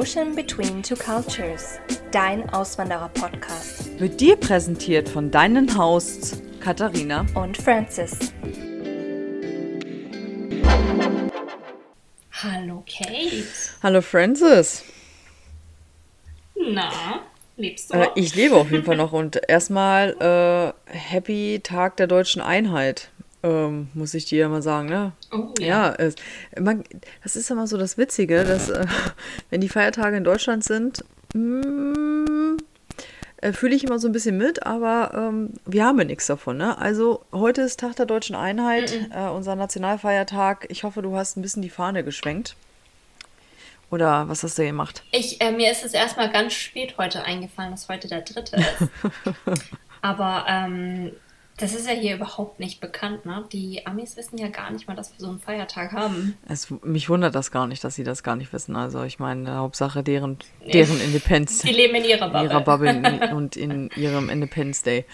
Ocean 0.00 0.34
Between 0.34 0.82
Two 0.82 0.96
Cultures, 0.96 1.78
dein 2.10 2.48
Auswanderer-Podcast. 2.48 4.00
Wird 4.00 4.18
dir 4.18 4.36
präsentiert 4.36 5.06
von 5.06 5.30
deinen 5.30 5.76
Hosts 5.76 6.40
Katharina 6.58 7.26
und 7.34 7.58
Francis. 7.58 8.32
Hallo 12.32 12.82
Kate. 12.86 13.44
Hallo 13.82 14.00
Francis. 14.00 14.84
Na, 16.54 17.20
lebst 17.58 17.92
du? 17.92 17.98
Äh, 17.98 18.08
ich 18.14 18.34
lebe 18.34 18.54
auf 18.54 18.70
jeden 18.70 18.86
Fall 18.86 18.96
noch 18.96 19.12
und 19.12 19.38
erstmal 19.48 20.16
äh, 20.88 20.96
Happy 20.96 21.60
Tag 21.62 21.98
der 21.98 22.06
deutschen 22.06 22.40
Einheit. 22.40 23.10
Ähm, 23.42 23.88
muss 23.94 24.12
ich 24.14 24.26
dir 24.26 24.40
ja 24.40 24.48
mal 24.48 24.62
sagen, 24.62 24.88
ne? 24.88 25.12
Oh, 25.32 25.54
ja. 25.58 25.66
ja 25.66 25.94
es, 25.94 26.14
man, 26.58 26.84
das 27.22 27.36
ist 27.36 27.50
immer 27.50 27.66
so 27.66 27.78
das 27.78 27.96
Witzige, 27.96 28.44
dass 28.44 28.68
äh, 28.68 28.86
wenn 29.50 29.60
die 29.60 29.68
Feiertage 29.68 30.16
in 30.16 30.24
Deutschland 30.24 30.62
sind, 30.62 31.04
mm, 31.32 32.58
äh, 33.38 33.52
fühle 33.52 33.74
ich 33.74 33.84
immer 33.84 33.98
so 33.98 34.08
ein 34.08 34.12
bisschen 34.12 34.36
mit, 34.36 34.66
aber 34.66 35.12
ähm, 35.14 35.54
wir 35.64 35.86
haben 35.86 35.98
ja 35.98 36.04
nichts 36.04 36.26
davon, 36.26 36.58
ne? 36.58 36.76
Also 36.76 37.24
heute 37.32 37.62
ist 37.62 37.80
Tag 37.80 37.96
der 37.96 38.06
deutschen 38.06 38.36
Einheit, 38.36 38.92
Äh, 39.10 39.28
unser 39.30 39.56
Nationalfeiertag. 39.56 40.66
Ich 40.68 40.84
hoffe, 40.84 41.00
du 41.00 41.16
hast 41.16 41.36
ein 41.36 41.42
bisschen 41.42 41.62
die 41.62 41.70
Fahne 41.70 42.04
geschwenkt. 42.04 42.56
Oder 43.90 44.28
was 44.28 44.42
hast 44.44 44.58
du 44.58 44.64
gemacht? 44.64 45.02
Ich, 45.10 45.40
äh, 45.40 45.50
mir 45.50 45.70
ist 45.72 45.84
es 45.84 45.94
erstmal 45.94 46.30
ganz 46.30 46.52
spät 46.52 46.96
heute 46.96 47.24
eingefallen, 47.24 47.72
dass 47.72 47.88
heute 47.88 48.06
der 48.06 48.20
dritte 48.20 48.56
ist. 48.56 48.88
aber 50.02 50.44
ähm, 50.48 51.12
das 51.60 51.74
ist 51.74 51.86
ja 51.86 51.92
hier 51.92 52.14
überhaupt 52.16 52.58
nicht 52.58 52.80
bekannt, 52.80 53.26
ne? 53.26 53.44
Die 53.52 53.86
Amis 53.86 54.16
wissen 54.16 54.38
ja 54.38 54.48
gar 54.48 54.70
nicht 54.70 54.88
mal, 54.88 54.94
dass 54.94 55.12
wir 55.12 55.20
so 55.20 55.28
einen 55.28 55.38
Feiertag 55.38 55.92
haben. 55.92 56.36
Es, 56.48 56.68
mich 56.82 57.08
wundert 57.08 57.34
das 57.34 57.50
gar 57.50 57.66
nicht, 57.66 57.84
dass 57.84 57.94
sie 57.94 58.04
das 58.04 58.22
gar 58.22 58.36
nicht 58.36 58.52
wissen. 58.52 58.76
Also 58.76 59.02
ich 59.02 59.18
meine, 59.18 59.56
Hauptsache 59.56 60.02
deren, 60.02 60.38
deren 60.72 61.00
Independence. 61.00 61.62
Die 61.62 61.72
leben 61.72 61.94
in 61.96 62.04
ihrer 62.04 62.28
Bubble. 62.28 62.40
In 62.40 62.50
ihrer 62.50 62.60
Bubble 63.30 63.36
und 63.36 63.56
in 63.56 63.90
ihrem 63.96 64.28
Independence 64.30 64.82
Day. 64.82 65.04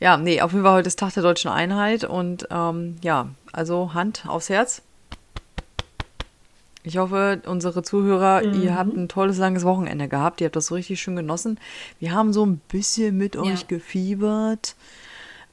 Ja, 0.00 0.16
nee, 0.16 0.40
auf 0.40 0.52
jeden 0.52 0.64
Fall 0.64 0.74
heute 0.74 0.88
ist 0.88 0.98
Tag 0.98 1.14
der 1.14 1.22
deutschen 1.22 1.50
Einheit 1.50 2.04
und 2.04 2.48
ähm, 2.50 2.96
ja, 3.02 3.30
also 3.52 3.94
Hand 3.94 4.24
aufs 4.26 4.48
Herz. 4.48 4.82
Ich 6.82 6.98
hoffe, 6.98 7.40
unsere 7.46 7.82
Zuhörer, 7.82 8.44
mhm. 8.44 8.62
ihr 8.62 8.74
habt 8.76 8.94
ein 8.94 9.08
tolles 9.08 9.38
langes 9.38 9.64
Wochenende 9.64 10.06
gehabt. 10.08 10.40
Ihr 10.40 10.46
habt 10.46 10.56
das 10.56 10.66
so 10.66 10.74
richtig 10.74 11.00
schön 11.00 11.16
genossen. 11.16 11.58
Wir 11.98 12.12
haben 12.12 12.34
so 12.34 12.44
ein 12.44 12.60
bisschen 12.68 13.16
mit 13.16 13.36
euch 13.36 13.60
ja. 13.60 13.66
gefiebert. 13.68 14.76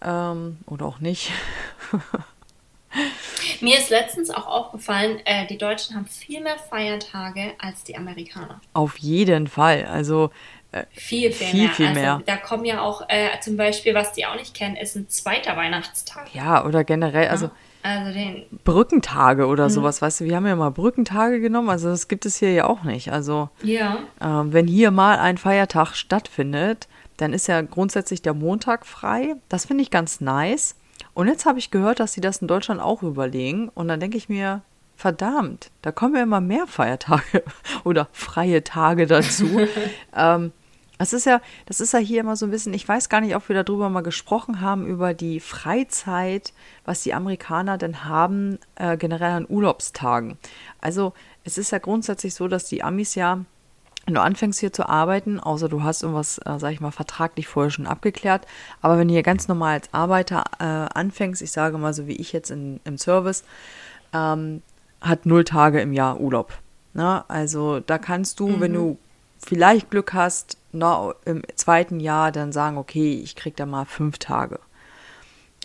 Ähm, 0.04 0.58
oder 0.66 0.86
auch 0.86 1.00
nicht. 1.00 1.32
Mir 3.62 3.78
ist 3.78 3.90
letztens 3.90 4.30
auch 4.30 4.48
aufgefallen, 4.48 5.20
äh, 5.26 5.48
die 5.48 5.58
Deutschen 5.58 5.96
haben 5.96 6.08
viel 6.08 6.42
mehr 6.42 6.58
Feiertage 6.58 7.54
als 7.60 7.84
die 7.84 7.96
Amerikaner. 7.96 8.60
Auf 8.74 8.98
jeden 8.98 9.48
Fall. 9.48 9.86
Also 9.86 10.32
äh, 10.72 10.86
viel, 10.92 11.32
viel, 11.32 11.48
viel 11.48 11.60
mehr. 11.60 11.74
Viel 11.74 11.94
mehr. 11.94 12.14
Also, 12.14 12.26
da 12.26 12.38
kommen 12.38 12.66
ja 12.66 12.82
auch 12.82 13.04
äh, 13.08 13.40
zum 13.42 13.58
Beispiel, 13.58 13.94
was 13.94 14.14
die 14.14 14.26
auch 14.26 14.36
nicht 14.36 14.54
kennen, 14.54 14.76
ist 14.76 14.96
ein 14.96 15.10
zweiter 15.10 15.56
Weihnachtstag. 15.56 16.34
Ja, 16.34 16.66
oder 16.66 16.84
generell, 16.84 17.28
also, 17.28 17.46
ja, 17.46 17.52
also 17.84 18.14
den 18.14 18.46
Brückentage 18.64 19.48
oder 19.48 19.66
mhm. 19.66 19.70
sowas, 19.70 20.02
weißt 20.02 20.22
du, 20.22 20.26
wir 20.26 20.36
haben 20.36 20.48
ja 20.48 20.56
mal 20.56 20.70
Brückentage 20.70 21.40
genommen, 21.40 21.70
also 21.70 21.90
das 21.90 22.08
gibt 22.08 22.26
es 22.26 22.38
hier 22.38 22.54
ja 22.54 22.68
auch 22.68 22.84
nicht. 22.84 23.12
Also 23.12 23.50
ja. 23.64 24.00
Ähm, 24.22 24.54
wenn 24.54 24.68
hier 24.68 24.92
mal 24.92 25.18
ein 25.20 25.38
Feiertag 25.38 25.96
stattfindet, 25.96 26.88
dann 27.22 27.34
ist 27.34 27.48
ja 27.48 27.62
grundsätzlich 27.62 28.22
der 28.22 28.34
Montag 28.34 28.86
frei. 28.86 29.36
Das 29.48 29.66
finde 29.66 29.84
ich 29.84 29.92
ganz 29.92 30.22
nice. 30.22 30.76
Und 31.14 31.28
jetzt 31.28 31.46
habe 31.46 31.60
ich 31.60 31.72
gehört, 31.72 32.00
dass 32.00 32.14
sie 32.14 32.22
das 32.22 32.38
in 32.38 32.48
Deutschland 32.48 32.82
auch 32.82 33.04
überlegen. 33.04 33.70
Und 33.70 33.88
dann 33.88 34.00
denke 34.00 34.18
ich 34.18 34.28
mir, 34.28 34.64
verdammt, 34.96 35.70
da 35.82 35.92
kommen 35.92 36.16
ja 36.16 36.24
immer 36.24 36.42
mehr 36.42 36.66
Feiertage 36.66 37.44
oder 37.84 38.08
freie 38.12 38.64
Tage 38.64 39.06
dazu. 39.06 39.48
ähm, 40.16 40.52
das 40.98 41.14
ist 41.14 41.26
ja, 41.26 41.42
das 41.66 41.80
ist 41.82 41.94
ja 41.94 42.00
hier 42.00 42.22
immer 42.22 42.36
so 42.36 42.46
ein 42.46 42.52
bisschen, 42.52 42.74
ich 42.74 42.88
weiß 42.88 43.10
gar 43.10 43.22
nicht, 43.22 43.36
ob 43.36 43.50
wir 43.50 43.64
darüber 43.64 43.90
mal 43.90 44.02
gesprochen 44.02 44.62
haben, 44.62 44.86
über 44.86 45.16
die 45.16 45.40
Freizeit, 45.40 46.54
was 46.86 47.02
die 47.02 47.14
Amerikaner 47.14 47.78
denn 47.80 48.06
haben, 48.06 48.60
äh, 48.76 48.98
generell 48.98 49.32
an 49.32 49.48
Urlaubstagen. 49.50 50.38
Also 50.80 51.14
es 51.44 51.58
ist 51.58 51.72
ja 51.72 51.80
grundsätzlich 51.80 52.36
so, 52.36 52.48
dass 52.48 52.66
die 52.66 52.84
Amis 52.84 53.16
ja 53.16 53.46
wenn 54.06 54.16
du 54.16 54.22
anfängst 54.22 54.60
hier 54.60 54.74
zu 54.74 54.90
arbeiten, 54.90 55.40
außer 55.40 55.70
du 55.70 55.84
hast 55.84 56.02
irgendwas, 56.02 56.40
äh, 56.40 56.58
sag 56.58 56.72
ich 56.72 56.82
mal, 56.82 56.92
vertraglich 56.92 57.48
vorher 57.48 57.70
schon 57.70 57.88
abgeklärt, 57.88 58.48
aber 58.82 58.98
wenn 58.98 59.08
du 59.08 59.14
hier 59.14 59.24
ganz 59.24 59.48
normal 59.48 59.74
als 59.76 59.94
Arbeiter 59.94 60.44
äh, 60.60 60.64
anfängst, 60.64 61.42
ich 61.42 61.52
sage 61.52 61.78
mal 61.78 61.94
so 61.94 62.08
wie 62.08 62.16
ich 62.16 62.34
jetzt 62.34 62.52
in, 62.52 62.80
im 62.84 62.98
Service, 62.98 63.44
ähm, 64.14 64.62
hat 65.02 65.26
null 65.26 65.44
Tage 65.44 65.82
im 65.82 65.94
Jahr 65.94 66.20
Urlaub. 66.20 66.54
Ne? 66.94 67.24
Also 67.30 67.80
da 67.80 67.98
kannst 67.98 68.40
du, 68.40 68.48
mhm. 68.48 68.60
wenn 68.62 68.74
du 68.74 68.98
vielleicht 69.38 69.90
Glück 69.92 70.14
hast, 70.14 70.58
na, 70.72 71.14
im 71.26 71.42
zweiten 71.56 72.00
Jahr 72.00 72.32
dann 72.32 72.52
sagen, 72.52 72.78
okay, 72.78 73.20
ich 73.24 73.36
krieg 73.36 73.56
da 73.56 73.66
mal 73.66 73.86
fünf 73.86 74.18
Tage. 74.18 74.60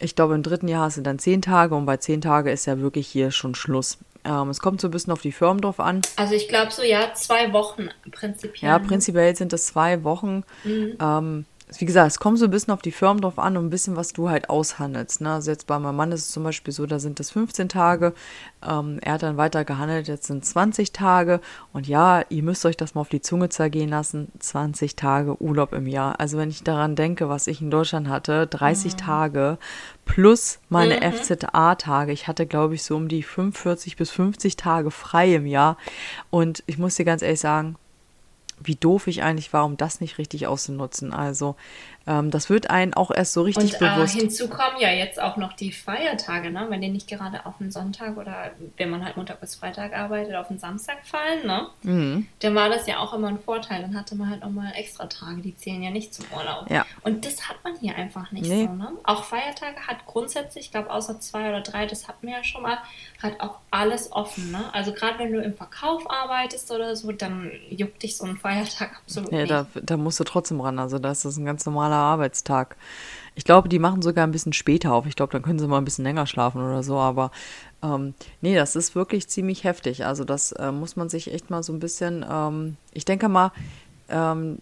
Ich 0.01 0.15
glaube, 0.15 0.35
im 0.35 0.43
dritten 0.43 0.69
Jahr 0.69 0.85
hast 0.85 0.99
du 0.99 1.03
dann 1.03 1.19
zehn 1.19 1.41
Tage 1.41 1.75
und 1.75 1.87
bei 1.87 1.97
zehn 1.97 2.21
Tage 2.21 2.51
ist 2.51 2.67
ja 2.67 2.79
wirklich 2.79 3.07
hier 3.09 3.31
schon 3.31 3.55
Schluss. 3.55 3.99
Ähm, 4.27 4.51
es 4.51 4.61
kommt 4.61 4.81
so 4.81 4.89
ein 4.89 4.91
bisschen 4.91 5.13
auf 5.13 5.23
die 5.23 5.33
Firmen 5.33 5.61
drauf 5.61 5.79
an. 5.79 6.03
Also 6.17 6.35
ich 6.35 6.49
glaube 6.49 6.73
so, 6.73 6.83
ja, 6.83 7.15
zwei 7.15 7.53
Wochen 7.53 7.89
prinzipiell. 8.11 8.71
Ja, 8.71 8.79
prinzipiell 8.79 9.37
sind 9.37 9.53
es 9.53 9.67
zwei 9.67 10.03
Wochen. 10.03 10.43
Mhm. 10.65 10.97
Ähm, 11.01 11.45
wie 11.79 11.85
gesagt, 11.85 12.07
es 12.07 12.21
kommt 12.21 12.39
so 12.39 12.45
ein 12.45 12.51
bisschen 12.51 12.73
auf 12.73 12.81
die 12.81 12.93
Firmen 12.93 13.21
drauf 13.21 13.41
an 13.41 13.57
und 13.57 13.67
ein 13.67 13.71
bisschen, 13.71 13.97
was 13.97 14.13
du 14.13 14.31
halt 14.31 14.49
aushandelst. 14.49 15.21
Ne? 15.21 15.33
Also 15.33 15.51
jetzt 15.51 15.67
bei 15.67 15.79
meinem 15.81 15.97
Mann 15.97 16.13
ist 16.13 16.27
es 16.27 16.31
zum 16.31 16.45
Beispiel 16.45 16.73
so, 16.73 16.87
da 16.87 17.01
sind 17.01 17.19
es 17.19 17.33
15 17.33 17.69
Tage. 17.69 18.15
Ähm, 18.65 18.99
er 19.03 19.15
hat 19.15 19.25
dann 19.25 19.37
weiter 19.37 19.65
gehandelt, 19.65 20.07
jetzt 20.07 20.29
sind 20.29 20.45
20 20.45 20.93
Tage. 20.93 21.41
Und 21.73 21.89
ja, 21.89 22.23
ihr 22.29 22.45
müsst 22.45 22.65
euch 22.67 22.77
das 22.77 22.95
mal 22.95 23.01
auf 23.01 23.09
die 23.09 23.21
Zunge 23.21 23.49
zergehen 23.49 23.91
lassen. 23.91 24.31
20 24.39 24.95
Tage 24.95 25.43
Urlaub 25.43 25.73
im 25.73 25.89
Jahr. 25.89 26.21
Also 26.21 26.39
wenn 26.39 26.51
ich 26.51 26.63
daran 26.63 26.95
denke, 26.95 27.29
was 27.29 27.49
ich 27.49 27.61
in 27.61 27.71
Deutschland 27.71 28.09
hatte, 28.09 28.47
30 28.47 28.93
mhm. 28.93 28.97
Tage 28.99 29.59
plus 30.05 30.61
meine 30.69 31.01
mhm. 31.01 31.13
FZA-Tage. 31.15 32.13
Ich 32.13 32.29
hatte, 32.29 32.47
glaube 32.47 32.77
ich, 32.77 32.85
so 32.85 32.95
um 32.95 33.09
die 33.09 33.25
45 33.25 33.97
bis 33.97 34.13
50 34.13 34.55
Tage 34.55 34.93
frei 34.93 35.35
im 35.35 35.47
Jahr. 35.47 35.77
Und 36.31 36.63
ich 36.67 36.79
muss 36.79 36.95
dir 36.95 37.05
ganz 37.05 37.23
ehrlich 37.23 37.41
sagen, 37.41 37.77
wie 38.63 38.77
doof 38.77 39.07
ich 39.07 39.23
eigentlich 39.23 39.53
war, 39.53 39.65
um 39.65 39.77
das 39.77 40.01
nicht 40.01 40.19
richtig 40.19 40.47
auszunutzen. 40.47 41.13
Also 41.13 41.57
ähm, 42.07 42.31
das 42.31 42.49
wird 42.49 42.71
einen 42.71 42.95
auch 42.95 43.11
erst 43.11 43.33
so 43.33 43.43
richtig 43.43 43.73
und, 43.73 43.79
bewusst. 43.81 44.17
Äh, 44.17 44.21
hinzu 44.21 44.49
kommen 44.49 44.77
ja 44.79 44.91
jetzt 44.91 45.21
auch 45.21 45.37
noch 45.37 45.53
die 45.55 45.73
Feiertage, 45.73 46.51
ne? 46.51 46.67
wenn 46.69 46.81
die 46.81 46.89
nicht 46.89 47.09
gerade 47.09 47.45
auf 47.47 47.55
einen 47.61 47.73
Sonntag 47.73 48.17
oder 48.17 48.53
wenn 48.77 48.91
man 48.91 49.05
halt 49.05 49.17
Montag 49.17 49.41
bis 49.41 49.57
Freitag 49.57 49.93
arbeitet, 49.93 50.37
auf 50.37 50.49
einen 50.49 50.61
Samstag 50.61 50.99
fallen, 51.05 51.45
ne? 51.47 51.67
Mhm. 51.83 52.29
dann 52.41 52.55
war 52.55 52.69
das 52.69 52.87
ja 52.87 52.99
auch 52.99 53.13
immer 53.13 53.29
ein 53.29 53.41
Vorteil. 53.41 53.83
Dann 53.83 53.99
hatte 53.99 54.15
man 54.15 54.31
halt 54.31 54.45
auch 54.45 54.51
mal 54.51 54.73
extra 54.77 55.07
Tage, 55.07 55.43
die 55.43 55.57
zählen 55.57 55.83
ja 55.83 55.91
nicht 55.91 56.15
zum 56.15 56.27
Urlaub. 56.35 56.71
Ja. 56.71 56.87
Und 57.03 57.25
das 57.25 57.49
hat 57.49 57.57
man 57.65 57.77
hier 57.77 57.97
einfach 57.97 58.31
nicht 58.31 58.49
nee. 58.49 58.67
so. 58.67 58.73
Ne? 58.73 58.93
Auch 59.03 59.25
Feiertage 59.25 59.87
hat 59.87 60.07
grundsätzlich, 60.07 60.67
ich 60.67 60.71
glaube 60.71 60.91
außer 60.91 61.19
zwei 61.19 61.49
oder 61.49 61.61
drei, 61.61 61.87
das 61.87 62.07
hatten 62.07 62.29
wir 62.29 62.35
ja 62.35 62.45
schon 62.45 62.63
mal, 62.63 62.79
hat 63.21 63.41
auch 63.41 63.57
alles 63.73 64.13
offen. 64.13 64.53
Ne? 64.53 64.63
Also 64.73 64.93
gerade 64.93 65.19
wenn 65.19 65.33
du 65.33 65.43
im 65.43 65.55
Verkauf 65.55 66.09
arbeitest 66.09 66.71
oder 66.71 66.95
so, 66.95 67.11
dann 67.11 67.51
juckt 67.69 68.03
dich 68.05 68.17
so 68.17 68.25
ein 68.25 68.37
Feiertag 68.37 69.01
absolut 69.05 69.33
ja, 69.33 69.39
nicht. 69.39 69.51
Da, 69.51 69.67
da 69.75 69.97
musst 69.97 70.21
du 70.21 70.25
trotzdem 70.25 70.61
ran. 70.61 70.79
Also 70.79 71.01
da 71.01 71.11
ist 71.11 71.25
das 71.25 71.37
ein 71.37 71.45
ganz 71.45 71.67
normaler 71.67 71.96
normaler 71.97 72.13
Arbeitstag. 72.13 72.77
Ich 73.35 73.45
glaube, 73.45 73.69
die 73.69 73.79
machen 73.79 74.01
sogar 74.03 74.27
ein 74.27 74.33
bisschen 74.33 74.53
später 74.53 74.93
auf. 74.93 75.07
Ich 75.07 75.17
glaube, 75.17 75.33
dann 75.33 75.43
können 75.43 75.59
sie 75.59 75.67
mal 75.67 75.79
ein 75.79 75.85
bisschen 75.85 76.05
länger 76.05 76.27
schlafen 76.27 76.63
oder 76.63 76.83
so. 76.83 76.97
Aber 76.97 77.31
ähm, 77.83 78.15
nee, 78.41 78.55
das 78.55 78.77
ist 78.77 78.95
wirklich 78.95 79.29
ziemlich 79.29 79.65
heftig. 79.65 80.07
Also 80.07 80.25
das 80.25 80.53
äh, 80.53 80.73
muss 80.73 80.97
man 80.97 81.09
sich 81.09 81.33
echt 81.33 81.51
mal 81.51 81.63
so 81.63 81.73
ein 81.73 81.81
bisschen, 81.81 82.25
ähm, 82.29 82.77
ich 82.93 83.05
denke 83.05 83.29
mal, 83.29 83.53
ähm, 84.09 84.59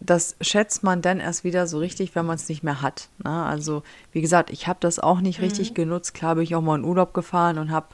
das 0.00 0.36
schätzt 0.40 0.82
man 0.82 1.00
dann 1.00 1.20
erst 1.20 1.44
wieder 1.44 1.66
so 1.66 1.78
richtig, 1.78 2.14
wenn 2.14 2.26
man 2.26 2.34
es 2.34 2.48
nicht 2.48 2.64
mehr 2.64 2.82
hat. 2.82 3.08
Ne? 3.24 3.30
Also 3.30 3.82
wie 4.10 4.20
gesagt, 4.20 4.50
ich 4.50 4.66
habe 4.66 4.78
das 4.80 4.98
auch 4.98 5.20
nicht 5.20 5.38
mhm. 5.38 5.44
richtig 5.44 5.74
genutzt. 5.74 6.12
Klar 6.12 6.34
bin 6.34 6.44
ich 6.44 6.54
auch 6.54 6.60
mal 6.60 6.78
in 6.78 6.84
Urlaub 6.84 7.14
gefahren 7.14 7.56
und 7.58 7.70
habe, 7.70 7.86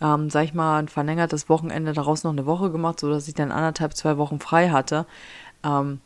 ähm, 0.00 0.30
sag 0.30 0.44
ich 0.44 0.54
mal, 0.54 0.78
ein 0.78 0.88
verlängertes 0.88 1.48
Wochenende 1.48 1.94
daraus 1.94 2.22
noch 2.22 2.32
eine 2.32 2.46
Woche 2.46 2.70
gemacht, 2.70 3.00
sodass 3.00 3.26
ich 3.26 3.34
dann 3.34 3.50
anderthalb, 3.50 3.96
zwei 3.96 4.18
Wochen 4.18 4.38
frei 4.38 4.68
hatte. 4.68 5.06
Ähm, 5.64 6.00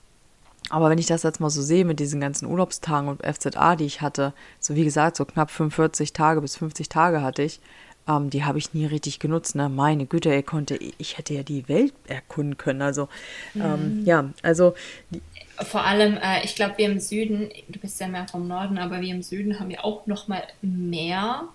aber 0.71 0.91
wenn 0.91 0.99
ich 0.99 1.07
das 1.07 1.23
jetzt 1.23 1.41
mal 1.41 1.51
so 1.51 1.63
sehe 1.63 1.85
mit 1.85 2.01
diesen 2.01 2.21
ganzen 2.21 2.47
Urlaubstagen 2.47 3.09
und 3.09 3.25
FZA, 3.25 3.77
die 3.77 3.87
ich 3.87 4.01
hatte, 4.01 4.33
so 4.61 4.75
wie 4.75 4.85
gesagt, 4.85 5.17
so 5.17 5.25
knapp 5.25 5.51
45 5.51 6.13
Tage 6.13 6.41
bis 6.41 6.57
50 6.57 6.89
Tage 6.89 7.23
hatte 7.23 7.43
ich, 7.43 7.61
ähm, 8.09 8.31
die 8.31 8.45
habe 8.45 8.59
ich 8.59 8.75
nie 8.75 8.87
richtig 8.87 9.19
genutzt. 9.19 9.55
Ne? 9.55 9.69
Meine 9.69 10.07
Güte, 10.07 10.31
er 10.31 10.43
konnte, 10.43 10.77
ich 10.77 11.19
hätte 11.19 11.35
ja 11.35 11.43
die 11.43 11.69
Welt 11.69 11.93
erkunden 12.07 12.57
können. 12.57 12.83
Also, 12.83 13.09
ähm, 13.55 14.01
mhm. 14.01 14.05
ja, 14.05 14.31
also. 14.43 14.75
Vor 15.61 15.85
allem, 15.85 16.17
äh, 16.19 16.45
ich 16.45 16.55
glaube, 16.55 16.79
wir 16.79 16.87
im 16.87 17.01
Süden, 17.01 17.51
du 17.69 17.79
bist 17.81 18.01
ja 18.01 18.09
mehr 18.09 18.29
vom 18.29 18.47
Norden, 18.47 18.79
aber 18.79 19.01
wir 19.01 19.13
im 19.13 19.23
Süden 19.23 19.59
haben 19.59 19.71
ja 19.71 19.83
auch 19.85 20.07
noch 20.07 20.29
mal 20.29 20.43
mehr 20.63 21.49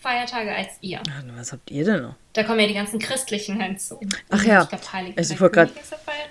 Feiertage 0.00 0.54
als 0.54 0.70
ihr. 0.80 1.00
Ach, 1.08 1.22
was 1.36 1.52
habt 1.52 1.70
ihr 1.70 1.84
denn 1.84 2.02
noch? 2.02 2.14
Da 2.32 2.42
kommen 2.42 2.60
ja 2.60 2.66
die 2.66 2.74
ganzen 2.74 2.98
christlichen 2.98 3.60
hinzu. 3.60 4.00
Ach 4.30 4.42
ja. 4.42 4.62
Ich 4.62 4.68
glaube, 4.68 5.14
also 5.16 5.34
ich 5.34 5.40
wollte 5.40 5.54
gerade. 5.54 5.72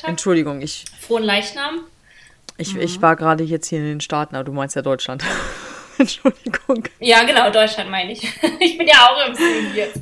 Entschuldigung, 0.05 0.61
ich. 0.61 0.85
Frohen 0.99 1.23
Leichnam. 1.23 1.81
Ich, 2.57 2.73
mhm. 2.73 2.81
ich 2.81 3.01
war 3.01 3.15
gerade 3.15 3.43
jetzt 3.43 3.67
hier 3.67 3.79
in 3.79 3.85
den 3.85 4.01
Staaten, 4.01 4.35
aber 4.35 4.43
du 4.43 4.53
meinst 4.53 4.75
ja 4.75 4.81
Deutschland. 4.81 5.23
Entschuldigung. 5.97 6.83
Ja, 6.99 7.23
genau, 7.23 7.51
Deutschland 7.51 7.89
meine 7.89 8.13
ich. 8.13 8.21
Ich 8.59 8.77
bin 8.77 8.87
ja 8.87 9.07
auch 9.07 9.27
im 9.27 9.35
Süden 9.35 9.75
jetzt. 9.75 9.99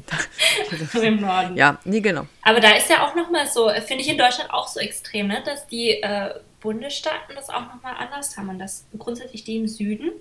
Im 1.04 1.22
Norden. 1.22 1.56
Ja, 1.56 1.80
nee, 1.86 2.00
genau. 2.00 2.28
Aber 2.44 2.60
da 2.60 2.72
ist 2.72 2.90
ja 2.90 3.06
auch 3.06 3.16
nochmal 3.16 3.48
so, 3.48 3.70
finde 3.86 4.04
ich 4.04 4.10
in 4.10 4.18
Deutschland 4.18 4.52
auch 4.52 4.68
so 4.68 4.80
extrem, 4.80 5.28
ne, 5.28 5.42
dass 5.46 5.68
die 5.68 6.02
äh, 6.02 6.34
Bundesstaaten 6.60 7.36
das 7.36 7.50
auch 7.50 7.62
nochmal 7.62 7.96
anders 8.00 8.38
haben 8.38 8.50
und 8.50 8.60
dass 8.60 8.86
grundsätzlich 8.98 9.44
die 9.44 9.58
im 9.58 9.68
Süden 9.68 10.12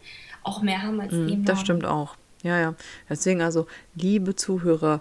auch 0.43 0.63
mehr 0.63 0.83
haben 0.83 1.01
als 1.01 1.11
die 1.11 1.17
im 1.17 1.27
Norden. 1.27 1.45
Das 1.45 1.61
stimmt 1.61 1.85
auch. 1.85 2.17
Ja, 2.43 2.59
ja. 2.59 2.75
Deswegen 3.09 3.43
also, 3.43 3.67
liebe 3.95 4.35
Zuhörer, 4.37 5.01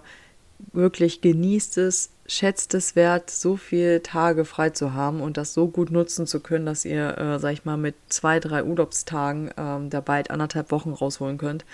wirklich 0.72 1.20
genießt 1.20 1.78
es, 1.78 2.10
schätzt 2.26 2.74
es 2.74 2.96
wert, 2.96 3.30
so 3.30 3.56
viele 3.56 4.02
Tage 4.02 4.44
frei 4.44 4.70
zu 4.70 4.94
haben 4.94 5.20
und 5.20 5.36
das 5.36 5.54
so 5.54 5.68
gut 5.68 5.90
nutzen 5.90 6.26
zu 6.26 6.40
können, 6.40 6.66
dass 6.66 6.84
ihr, 6.84 7.16
äh, 7.18 7.38
sag 7.38 7.52
ich 7.52 7.64
mal, 7.64 7.76
mit 7.76 7.94
zwei, 8.08 8.40
drei 8.40 8.64
Urlaubstagen 8.64 9.50
ähm, 9.56 9.90
da 9.90 10.00
bald 10.00 10.30
anderthalb 10.30 10.70
Wochen 10.72 10.92
rausholen 10.92 11.38
könnt. 11.38 11.64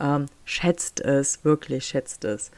Ähm, 0.00 0.26
schätzt 0.44 1.00
es, 1.00 1.44
wirklich 1.44 1.86
schätzt 1.86 2.24
es. 2.24 2.50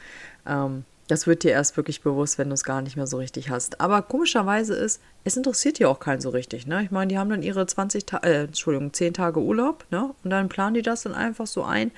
Ähm, 0.45 0.85
das 1.07 1.27
wird 1.27 1.43
dir 1.43 1.51
erst 1.51 1.77
wirklich 1.77 2.01
bewusst, 2.01 2.39
wenn 2.39 2.49
du 2.49 2.55
es 2.55 2.63
gar 2.63 2.81
nicht 2.81 2.95
mehr 2.95 3.05
so 3.05 3.17
richtig 3.17 3.49
hast. 3.51 3.79
Aber 3.79 4.01
komischerweise 4.01 4.73
ist, 4.73 5.01
es 5.23 5.37
interessiert 5.37 5.77
ja 5.77 5.87
auch 5.87 5.99
keinen 5.99 6.21
so 6.21 6.29
richtig. 6.29 6.65
Ne? 6.65 6.83
Ich 6.83 6.89
meine, 6.91 7.09
die 7.09 7.17
haben 7.17 7.29
dann 7.29 7.43
ihre 7.43 7.65
20 7.65 8.05
Ta 8.05 8.17
äh, 8.17 8.45
Entschuldigung, 8.45 8.91
10 8.91 9.13
Tage 9.13 9.39
Urlaub, 9.39 9.85
ne? 9.91 10.13
Und 10.23 10.29
dann 10.31 10.49
planen 10.49 10.73
die 10.73 10.81
das 10.81 11.03
dann 11.03 11.13
einfach 11.13 11.45
so 11.47 11.63
ein. 11.63 11.91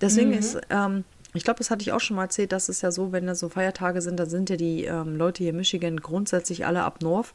Deswegen 0.00 0.30
mhm. 0.30 0.38
ist, 0.38 0.58
ähm, 0.70 1.04
ich 1.34 1.44
glaube, 1.44 1.58
das 1.58 1.70
hatte 1.70 1.82
ich 1.82 1.92
auch 1.92 2.00
schon 2.00 2.16
mal 2.16 2.24
erzählt, 2.24 2.52
dass 2.52 2.68
es 2.68 2.80
ja 2.82 2.90
so, 2.90 3.12
wenn 3.12 3.26
da 3.26 3.34
so 3.34 3.48
Feiertage 3.48 4.00
sind, 4.00 4.18
dann 4.18 4.30
sind 4.30 4.50
ja 4.50 4.56
die 4.56 4.84
ähm, 4.84 5.16
Leute 5.16 5.42
hier 5.42 5.50
in 5.50 5.56
Michigan 5.56 5.98
grundsätzlich 5.98 6.66
alle 6.66 6.82
ab 6.82 7.02
North. 7.02 7.32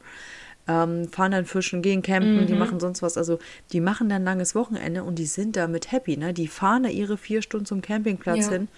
Ähm, 0.66 1.08
fahren 1.10 1.32
dann 1.32 1.44
fischen, 1.44 1.82
gehen 1.82 2.00
campen, 2.00 2.40
mhm. 2.40 2.46
die 2.46 2.54
machen 2.54 2.80
sonst 2.80 3.02
was. 3.02 3.18
Also 3.18 3.38
die 3.72 3.80
machen 3.80 4.08
dann 4.08 4.22
ein 4.22 4.24
langes 4.24 4.54
Wochenende 4.54 5.04
und 5.04 5.18
die 5.18 5.26
sind 5.26 5.56
damit 5.56 5.92
happy. 5.92 6.16
Ne? 6.16 6.32
Die 6.32 6.48
fahren 6.48 6.84
da 6.84 6.88
ihre 6.88 7.18
vier 7.18 7.42
Stunden 7.42 7.66
zum 7.66 7.82
Campingplatz 7.82 8.46
ja. 8.46 8.52
hin 8.52 8.68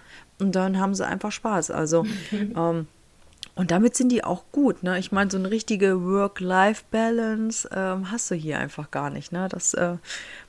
und 0.40 0.56
dann 0.56 0.80
haben 0.80 0.96
sie 0.96 1.06
einfach 1.06 1.30
Spaß. 1.30 1.70
Also 1.70 2.04
ähm, 2.32 2.88
und 3.56 3.70
damit 3.70 3.96
sind 3.96 4.10
die 4.10 4.22
auch 4.22 4.44
gut, 4.52 4.82
ne? 4.82 4.98
Ich 4.98 5.12
meine, 5.12 5.30
so 5.30 5.38
eine 5.38 5.50
richtige 5.50 6.04
Work-Life-Balance 6.04 7.70
ähm, 7.74 8.10
hast 8.10 8.30
du 8.30 8.34
hier 8.34 8.58
einfach 8.58 8.90
gar 8.90 9.08
nicht, 9.08 9.32
ne? 9.32 9.48
Das 9.50 9.72
äh, 9.72 9.96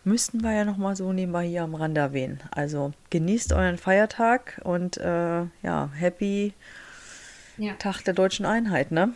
müssten 0.04 0.44
wir 0.44 0.52
ja 0.52 0.66
nochmal 0.66 0.98
so 0.98 1.14
nebenbei 1.14 1.48
hier 1.48 1.64
am 1.64 1.74
Rand 1.74 1.98
erwähnen. 1.98 2.42
Also 2.52 2.92
genießt 3.10 3.54
euren 3.54 3.78
Feiertag 3.78 4.60
und 4.66 4.98
äh, 4.98 5.44
ja, 5.64 5.90
happy 5.96 6.54
ja. 7.58 7.74
Tag 7.76 8.02
der 8.04 8.14
deutschen 8.14 8.46
Einheit, 8.46 8.92
ne? 8.92 9.14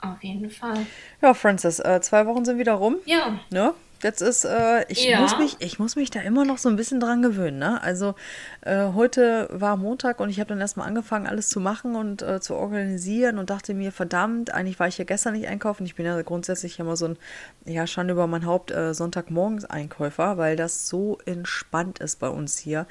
Auf 0.00 0.22
jeden 0.22 0.50
Fall. 0.50 0.86
Ja, 1.20 1.34
Francis, 1.34 1.80
äh, 1.80 2.00
zwei 2.02 2.24
Wochen 2.26 2.44
sind 2.44 2.60
wieder 2.60 2.74
rum. 2.74 2.98
Ja. 3.04 3.40
Ne? 3.50 3.74
Jetzt 4.02 4.20
ist, 4.20 4.44
äh, 4.44 4.84
ich, 4.88 5.04
ja. 5.04 5.20
muss 5.20 5.38
mich, 5.38 5.56
ich 5.60 5.78
muss 5.78 5.94
mich 5.94 6.10
da 6.10 6.20
immer 6.20 6.44
noch 6.44 6.58
so 6.58 6.68
ein 6.68 6.74
bisschen 6.74 6.98
dran 6.98 7.22
gewöhnen. 7.22 7.58
Ne? 7.58 7.80
Also 7.80 8.16
äh, 8.62 8.88
heute 8.94 9.48
war 9.52 9.76
Montag 9.76 10.18
und 10.18 10.28
ich 10.28 10.40
habe 10.40 10.48
dann 10.48 10.60
erstmal 10.60 10.88
angefangen, 10.88 11.28
alles 11.28 11.48
zu 11.48 11.60
machen 11.60 11.94
und 11.94 12.20
äh, 12.20 12.40
zu 12.40 12.54
organisieren 12.54 13.38
und 13.38 13.50
dachte 13.50 13.74
mir, 13.74 13.92
verdammt, 13.92 14.52
eigentlich 14.52 14.80
war 14.80 14.88
ich 14.88 14.98
ja 14.98 15.04
gestern 15.04 15.34
nicht 15.34 15.46
einkaufen. 15.46 15.86
Ich 15.86 15.94
bin 15.94 16.04
ja 16.04 16.20
grundsätzlich 16.22 16.80
immer 16.80 16.96
so 16.96 17.06
ein, 17.06 17.18
ja, 17.64 17.86
schon 17.86 18.08
über 18.08 18.26
mein 18.26 18.44
Haupt 18.44 18.72
äh, 18.72 18.92
Sonntagmorgens 18.92 19.66
Einkäufer, 19.66 20.36
weil 20.36 20.56
das 20.56 20.88
so 20.88 21.18
entspannt 21.24 22.00
ist 22.00 22.18
bei 22.18 22.28
uns 22.28 22.58
hier. 22.58 22.86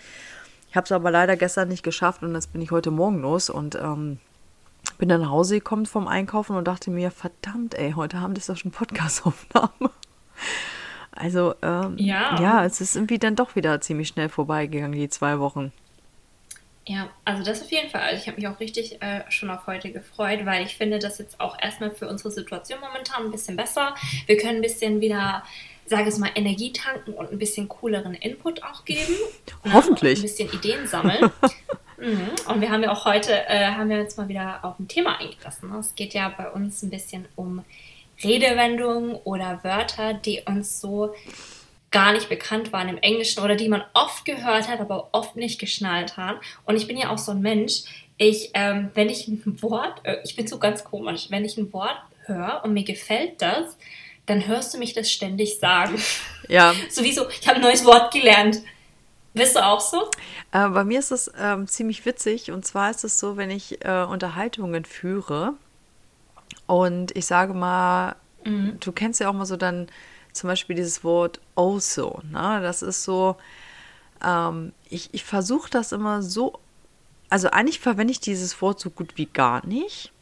Ich 0.70 0.78
habe 0.78 0.86
es 0.86 0.92
aber 0.94 1.12
leider 1.12 1.36
gestern 1.36 1.68
nicht 1.68 1.84
geschafft 1.84 2.24
und 2.24 2.34
jetzt 2.34 2.54
bin 2.54 2.62
ich 2.62 2.72
heute 2.72 2.92
Morgen 2.92 3.20
los 3.20 3.50
und 3.50 3.76
ähm, 3.76 4.20
bin 4.98 5.10
dann 5.10 5.20
nach 5.20 5.32
Hause 5.32 5.56
gekommen 5.56 5.86
vom 5.86 6.08
Einkaufen 6.08 6.56
und 6.56 6.70
dachte 6.70 6.90
mir, 6.90 7.12
verdammt, 7.12 7.76
ey, 7.76 7.92
heute 7.92 8.16
Abend 8.18 8.38
ist 8.38 8.48
doch 8.48 8.56
schon 8.56 8.72
Podcastaufnahme. 8.72 9.90
Also 11.12 11.56
ähm, 11.62 11.98
ja. 11.98 12.42
ja, 12.42 12.66
es 12.66 12.80
ist 12.80 12.96
irgendwie 12.96 13.20
dann 13.20 13.36
doch 13.36 13.56
wieder 13.56 13.82
ziemlich 13.82 14.08
schnell 14.08 14.30
vorbeigegangen, 14.30 14.98
die 14.98 15.10
zwei 15.10 15.40
Wochen. 15.40 15.72
Ja, 16.88 17.10
also 17.26 17.44
das 17.44 17.62
auf 17.62 17.72
jeden 17.72 17.90
Fall. 17.90 18.02
Also 18.02 18.18
ich 18.18 18.28
habe 18.28 18.38
mich 18.38 18.48
auch 18.48 18.60
richtig 18.60 19.02
äh, 19.02 19.22
schon 19.30 19.50
auf 19.50 19.68
heute 19.68 19.92
gefreut, 19.92 20.46
weil 20.46 20.66
ich 20.66 20.76
finde 20.78 21.00
das 21.00 21.20
jetzt 21.20 21.40
auch 21.40 21.58
erstmal 21.62 21.92
für 21.92 22.08
unsere 22.08 22.32
Situation 22.32 22.80
momentan 22.80 23.26
ein 23.26 23.32
bisschen 23.32 23.56
besser. 23.56 23.96
Wir 24.26 24.38
können 24.38 24.58
ein 24.58 24.62
bisschen 24.62 25.00
wieder, 25.00 25.44
sage 25.86 26.10
es 26.10 26.18
mal, 26.18 26.32
Energie 26.34 26.74
tanken 26.74 27.14
und 27.14 27.32
ein 27.32 27.38
bisschen 27.38 27.68
cooleren 27.68 28.16
Input 28.16 28.64
auch 28.64 28.84
geben. 28.84 29.14
Hoffentlich. 29.72 30.20
ein 30.20 30.24
bisschen 30.24 30.52
Ideen 30.52 30.88
sammeln. 30.88 31.30
mhm. 31.98 32.30
Und 32.48 32.62
wir 32.62 32.72
haben 32.72 32.82
ja 32.82 32.92
auch 32.92 33.06
heute, 33.06 33.32
äh, 33.48 33.68
haben 33.68 33.90
wir 33.90 33.98
jetzt 33.98 34.18
mal 34.18 34.28
wieder 34.28 34.66
auf 34.66 34.80
ein 34.80 34.88
Thema 34.88 35.20
eingelassen. 35.20 35.72
Es 35.76 35.94
geht 35.94 36.16
ja 36.16 36.30
bei 36.36 36.50
uns 36.50 36.82
ein 36.82 36.90
bisschen 36.90 37.28
um 37.36 37.64
Redewendungen 38.24 39.16
oder 39.16 39.60
Wörter, 39.64 40.14
die 40.14 40.42
uns 40.46 40.82
so 40.82 41.14
gar 41.92 42.14
nicht 42.14 42.30
bekannt 42.30 42.72
waren 42.72 42.88
im 42.88 42.98
Englischen 42.98 43.44
oder 43.44 43.56
die 43.56 43.68
man 43.68 43.84
oft 43.94 44.24
gehört 44.26 44.70
hat, 44.70 44.80
aber 44.80 45.10
oft 45.12 45.36
nicht 45.36 45.60
geschnallt 45.60 46.16
hat. 46.16 46.38
Und 46.66 46.78
ich 46.78 46.88
bin 46.88 46.98
ja 46.98 47.10
auch 47.10 47.18
so 47.18 47.34
ein 47.34 47.42
Mensch, 47.42 47.84
ich, 48.18 48.52
ähm, 48.54 48.92
wenn 48.94 49.10
ich 49.10 49.28
ein 49.28 49.62
Wort, 49.62 50.00
äh, 50.04 50.18
ich 50.24 50.36
bin 50.36 50.48
so 50.48 50.58
ganz 50.58 50.84
komisch, 50.84 51.28
wenn 51.30 51.44
ich 51.44 51.58
ein 51.58 51.74
Wort 51.74 51.98
höre 52.26 52.62
und 52.64 52.74
mir 52.74 52.84
gefällt 52.84 53.42
das, 53.42 53.78
dann 54.26 54.48
hörst 54.48 54.74
du 54.74 54.78
mich 54.78 54.94
das 54.94 55.12
ständig 55.12 55.60
sagen. 55.60 56.02
Ja. 56.48 56.74
Sowieso, 56.90 57.30
ich 57.30 57.48
habe 57.48 57.58
ein 57.58 57.62
neues 57.62 57.86
Wort 57.86 58.12
gelernt. 58.14 58.62
Bist 59.34 59.56
du 59.56 59.66
auch 59.66 59.80
so? 59.80 60.10
Äh, 60.52 60.68
bei 60.68 60.84
mir 60.84 61.00
ist 61.00 61.12
es 61.12 61.32
ähm, 61.40 61.66
ziemlich 61.66 62.06
witzig 62.06 62.52
und 62.52 62.66
zwar 62.66 62.92
ist 62.92 63.06
es 63.06 63.20
so, 63.20 63.38
wenn 63.38 63.50
ich 63.50 63.86
äh, 63.86 64.04
Unterhaltungen 64.04 64.84
führe, 64.84 65.54
und 66.72 67.14
ich 67.18 67.26
sage 67.26 67.54
mal, 67.54 68.16
mhm. 68.46 68.78
du 68.80 68.94
kennst 68.94 69.20
ja 69.20 69.28
auch 69.28 69.34
mal 69.34 69.46
so 69.46 69.58
dann 69.58 69.88
zum 70.32 70.48
Beispiel 70.48 70.74
dieses 70.78 71.04
Wort 71.04 71.42
also. 71.54 72.22
Ne? 72.32 72.62
Das 72.62 72.82
ist 72.82 73.04
so, 73.04 73.36
ähm, 74.26 74.72
ich, 74.90 75.10
ich 75.12 75.26
versuche 75.26 75.70
das 75.70 75.92
immer 75.92 76.22
so, 76.22 76.62
also 77.30 77.50
eigentlich 77.50 77.82
verwende 77.82 78.12
ich 78.12 78.22
dieses 78.22 78.62
Wort 78.62 78.80
so 78.80 78.90
gut 78.90 79.18
wie 79.18 79.26
gar 79.26 79.68
nicht. 79.68 80.14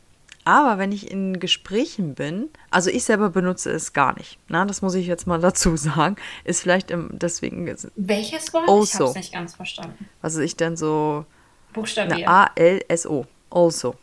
Aber 0.44 0.80
wenn 0.80 0.92
ich 0.92 1.12
in 1.12 1.40
Gesprächen 1.40 2.16
bin, 2.16 2.50
also 2.72 2.90
ich 2.90 3.04
selber 3.04 3.30
benutze 3.30 3.70
es 3.70 3.94
gar 3.94 4.18
nicht. 4.18 4.40
Na, 4.48 4.66
das 4.66 4.82
muss 4.82 4.96
ich 4.96 5.06
jetzt 5.06 5.28
mal 5.28 5.40
dazu 5.40 5.78
sagen. 5.78 6.16
Ist 6.46 6.64
vielleicht 6.64 6.90
im, 6.90 7.12
deswegen. 7.12 7.68
Welches 7.96 8.52
Wort? 8.56 8.68
Also. 8.68 8.82
Ich 8.82 8.94
habe 8.96 9.10
es 9.10 9.16
nicht 9.18 9.34
ganz 9.34 9.54
verstanden. 9.54 10.10
Was 10.24 10.36
ich 10.38 10.56
denn 10.56 10.76
so. 10.76 11.28
Buchstabieren. 11.74 12.28
A-L-S-O. 12.28 13.28
Also. 13.52 13.94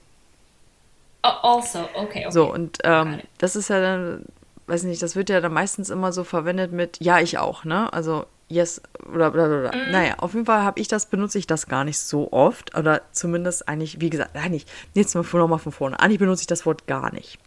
Also, 1.43 1.81
okay, 1.95 2.25
okay. 2.25 2.31
So, 2.31 2.53
und 2.53 2.79
ähm, 2.85 3.21
das 3.39 3.57
ist 3.57 3.69
ja 3.69 3.81
dann, 3.81 4.25
weiß 4.67 4.85
nicht, 4.85 5.03
das 5.03 5.17
wird 5.17 5.31
ja 5.31 5.41
dann 5.41 5.53
meistens 5.53 5.91
immer 5.91 6.13
so 6.13 6.25
verwendet 6.25 6.73
mit, 6.73 6.99
ja, 7.01 7.21
ich 7.21 7.39
auch, 7.39 7.65
ne? 7.65 7.93
Also, 7.93 8.27
yes, 8.49 8.81
oder 9.13 9.31
bla 9.31 9.47
bla 9.47 9.61
bla. 9.61 9.73
Mm. 9.73 9.91
Naja, 9.91 10.15
auf 10.19 10.35
jeden 10.35 10.47
Fall 10.47 10.63
habe 10.63 10.81
ich 10.81 10.89
das, 10.89 11.07
benutze 11.07 11.39
ich 11.39 11.47
das 11.47 11.67
gar 11.67 11.85
nicht 11.85 11.99
so 11.99 12.33
oft. 12.33 12.77
Oder 12.77 13.03
zumindest 13.13 13.69
eigentlich, 13.69 14.01
wie 14.01 14.11
gesagt, 14.11 14.37
eigentlich, 14.37 14.67
jetzt 14.95 15.15
mal 15.15 15.25
nochmal 15.33 15.59
von 15.59 15.73
vorne. 15.73 16.01
Eigentlich 16.01 16.19
benutze 16.19 16.43
ich 16.43 16.47
das 16.47 16.67
Wort 16.67 16.87
gar 16.87 17.13
nicht. 17.13 17.39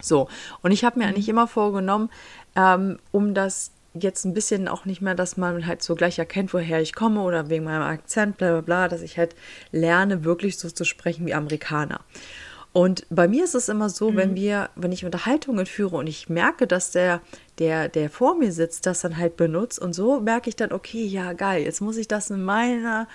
So, 0.00 0.28
und 0.62 0.72
ich 0.72 0.84
habe 0.84 0.98
mir 0.98 1.06
mm. 1.06 1.08
eigentlich 1.08 1.28
immer 1.28 1.46
vorgenommen, 1.46 2.10
ähm, 2.56 2.98
um 3.12 3.34
das 3.34 3.70
jetzt 3.94 4.24
ein 4.24 4.34
bisschen 4.34 4.68
auch 4.68 4.84
nicht 4.84 5.02
mehr, 5.02 5.14
dass 5.14 5.36
man 5.36 5.66
halt 5.66 5.82
so 5.82 5.94
gleich 5.94 6.18
erkennt, 6.18 6.54
woher 6.54 6.80
ich 6.80 6.94
komme 6.94 7.20
oder 7.22 7.50
wegen 7.50 7.64
meinem 7.64 7.82
Akzent, 7.82 8.38
bla 8.38 8.52
bla 8.52 8.60
bla, 8.62 8.88
dass 8.88 9.02
ich 9.02 9.18
halt 9.18 9.34
lerne, 9.70 10.24
wirklich 10.24 10.58
so 10.58 10.70
zu 10.70 10.84
sprechen 10.84 11.26
wie 11.26 11.34
Amerikaner. 11.34 12.00
Und 12.72 13.06
bei 13.10 13.28
mir 13.28 13.44
ist 13.44 13.54
es 13.54 13.68
immer 13.68 13.90
so, 13.90 14.10
mhm. 14.10 14.16
wenn 14.16 14.34
wir, 14.34 14.70
wenn 14.76 14.92
ich 14.92 15.04
Unterhaltungen 15.04 15.66
führe 15.66 15.96
und 15.96 16.06
ich 16.06 16.28
merke, 16.28 16.66
dass 16.66 16.90
der, 16.90 17.20
der, 17.58 17.88
der 17.88 18.08
vor 18.08 18.34
mir 18.34 18.52
sitzt, 18.52 18.86
das 18.86 19.02
dann 19.02 19.18
halt 19.18 19.36
benutzt 19.36 19.78
und 19.78 19.92
so 19.92 20.20
merke 20.20 20.48
ich 20.48 20.56
dann, 20.56 20.72
okay, 20.72 21.04
ja 21.04 21.34
geil, 21.34 21.64
jetzt 21.64 21.80
muss 21.80 21.98
ich 21.98 22.08
das 22.08 22.30
in 22.30 22.42
meiner 22.42 23.08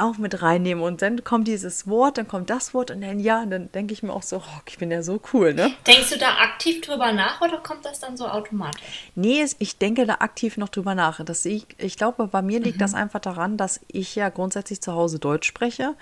auch 0.00 0.18
mit 0.18 0.42
reinnehmen 0.42 0.82
und 0.82 1.02
dann 1.02 1.24
kommt 1.24 1.46
dieses 1.46 1.86
Wort, 1.86 2.18
dann 2.18 2.26
kommt 2.26 2.50
das 2.50 2.74
Wort 2.74 2.90
und 2.90 3.02
dann 3.02 3.20
ja, 3.20 3.42
und 3.42 3.50
dann 3.50 3.70
denke 3.72 3.92
ich 3.92 4.02
mir 4.02 4.12
auch 4.12 4.22
so, 4.22 4.38
oh, 4.38 4.60
ich 4.66 4.78
bin 4.78 4.90
ja 4.90 5.02
so 5.02 5.20
cool, 5.32 5.54
ne? 5.54 5.72
Denkst 5.86 6.10
du 6.10 6.18
da 6.18 6.36
aktiv 6.38 6.80
drüber 6.80 7.12
nach 7.12 7.40
oder 7.40 7.58
kommt 7.58 7.84
das 7.84 8.00
dann 8.00 8.16
so 8.16 8.26
automatisch? 8.26 9.10
Nee, 9.14 9.44
ich 9.58 9.78
denke 9.78 10.06
da 10.06 10.14
aktiv 10.20 10.56
noch 10.56 10.68
drüber 10.68 10.94
nach. 10.94 11.22
Das 11.24 11.44
ich, 11.44 11.66
ich 11.78 11.96
glaube, 11.96 12.26
bei 12.28 12.42
mir 12.42 12.60
liegt 12.60 12.76
mhm. 12.76 12.80
das 12.80 12.94
einfach 12.94 13.20
daran, 13.20 13.56
dass 13.56 13.80
ich 13.88 14.14
ja 14.14 14.28
grundsätzlich 14.30 14.80
zu 14.80 14.94
Hause 14.94 15.18
Deutsch 15.18 15.46
spreche. 15.46 15.94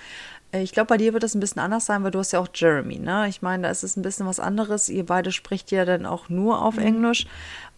Äh, 0.52 0.62
ich 0.62 0.72
glaube, 0.72 0.88
bei 0.88 0.96
dir 0.96 1.12
wird 1.12 1.22
das 1.22 1.34
ein 1.34 1.40
bisschen 1.40 1.60
anders 1.60 1.86
sein, 1.86 2.04
weil 2.04 2.10
du 2.10 2.18
hast 2.18 2.32
ja 2.32 2.40
auch 2.40 2.48
Jeremy, 2.54 2.98
ne? 2.98 3.28
Ich 3.28 3.42
meine, 3.42 3.64
da 3.64 3.70
ist 3.70 3.82
es 3.82 3.96
ein 3.96 4.02
bisschen 4.02 4.26
was 4.26 4.40
anderes. 4.40 4.88
Ihr 4.88 5.06
beide 5.06 5.32
spricht 5.32 5.70
ja 5.70 5.84
dann 5.84 6.06
auch 6.06 6.28
nur 6.28 6.62
auf 6.62 6.76
mhm. 6.76 6.82
Englisch. 6.82 7.26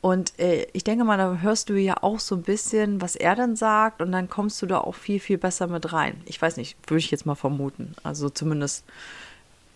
Und 0.00 0.38
äh, 0.38 0.66
ich 0.72 0.84
denke 0.84 1.04
mal, 1.04 1.18
da 1.18 1.38
hörst 1.42 1.68
du 1.68 1.74
ja 1.74 2.02
auch 2.02 2.20
so 2.20 2.36
ein 2.36 2.42
bisschen, 2.42 3.02
was 3.02 3.16
er 3.16 3.34
dann 3.34 3.54
sagt, 3.56 4.00
und 4.00 4.12
dann 4.12 4.30
kommst 4.30 4.62
du 4.62 4.66
da 4.66 4.78
auch 4.78 4.94
viel, 4.94 5.20
viel 5.20 5.36
besser 5.36 5.66
mit 5.66 5.92
rein. 5.92 6.22
Ich 6.24 6.40
weiß 6.40 6.56
nicht, 6.56 6.76
würde 6.88 7.00
ich 7.00 7.10
jetzt 7.10 7.26
mal 7.26 7.34
vermuten. 7.34 7.94
Also 8.02 8.30
zumindest. 8.30 8.84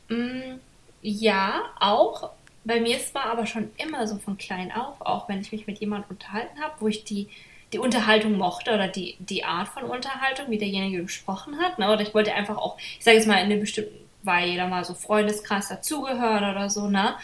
Mm, 0.09 0.59
ja, 1.03 1.61
auch. 1.79 2.31
Bei 2.67 2.81
mir 2.81 2.97
ist 2.97 3.09
es 3.09 3.17
aber 3.17 3.45
schon 3.45 3.71
immer 3.77 4.09
so 4.09 4.17
von 4.17 4.39
klein 4.39 4.73
auf, 4.73 4.99
auch 5.01 5.29
wenn 5.29 5.43
ich 5.43 5.53
mich 5.53 5.67
mit 5.67 5.79
jemandem 5.81 6.09
unterhalten 6.09 6.59
habe, 6.63 6.73
wo 6.81 6.89
ich 6.89 7.05
die 7.05 7.29
die 7.75 7.81
Unterhaltung 7.81 8.39
mochte 8.39 8.73
oder 8.73 8.87
die, 8.87 9.17
die 9.19 9.45
Art 9.45 9.67
von 9.67 9.83
Unterhaltung, 9.83 10.49
wie 10.49 10.59
derjenige 10.59 11.03
gesprochen 11.03 11.59
hat. 11.59 11.81
Ne? 11.81 11.91
Oder 11.91 12.03
ich 12.03 12.15
wollte 12.15 12.33
einfach 12.33 12.57
auch, 12.57 12.79
ich 12.79 13.05
sage 13.05 13.17
jetzt 13.17 13.27
mal, 13.27 13.35
in 13.35 13.47
einem 13.47 13.61
bestimmten, 13.61 13.99
weil 14.23 14.49
jeder 14.49 14.69
mal 14.69 14.85
so 14.85 14.95
Freundeskreis 14.95 15.69
dazugehört 15.69 16.43
oder 16.43 16.71
so, 16.71 16.89
ne? 16.89 17.17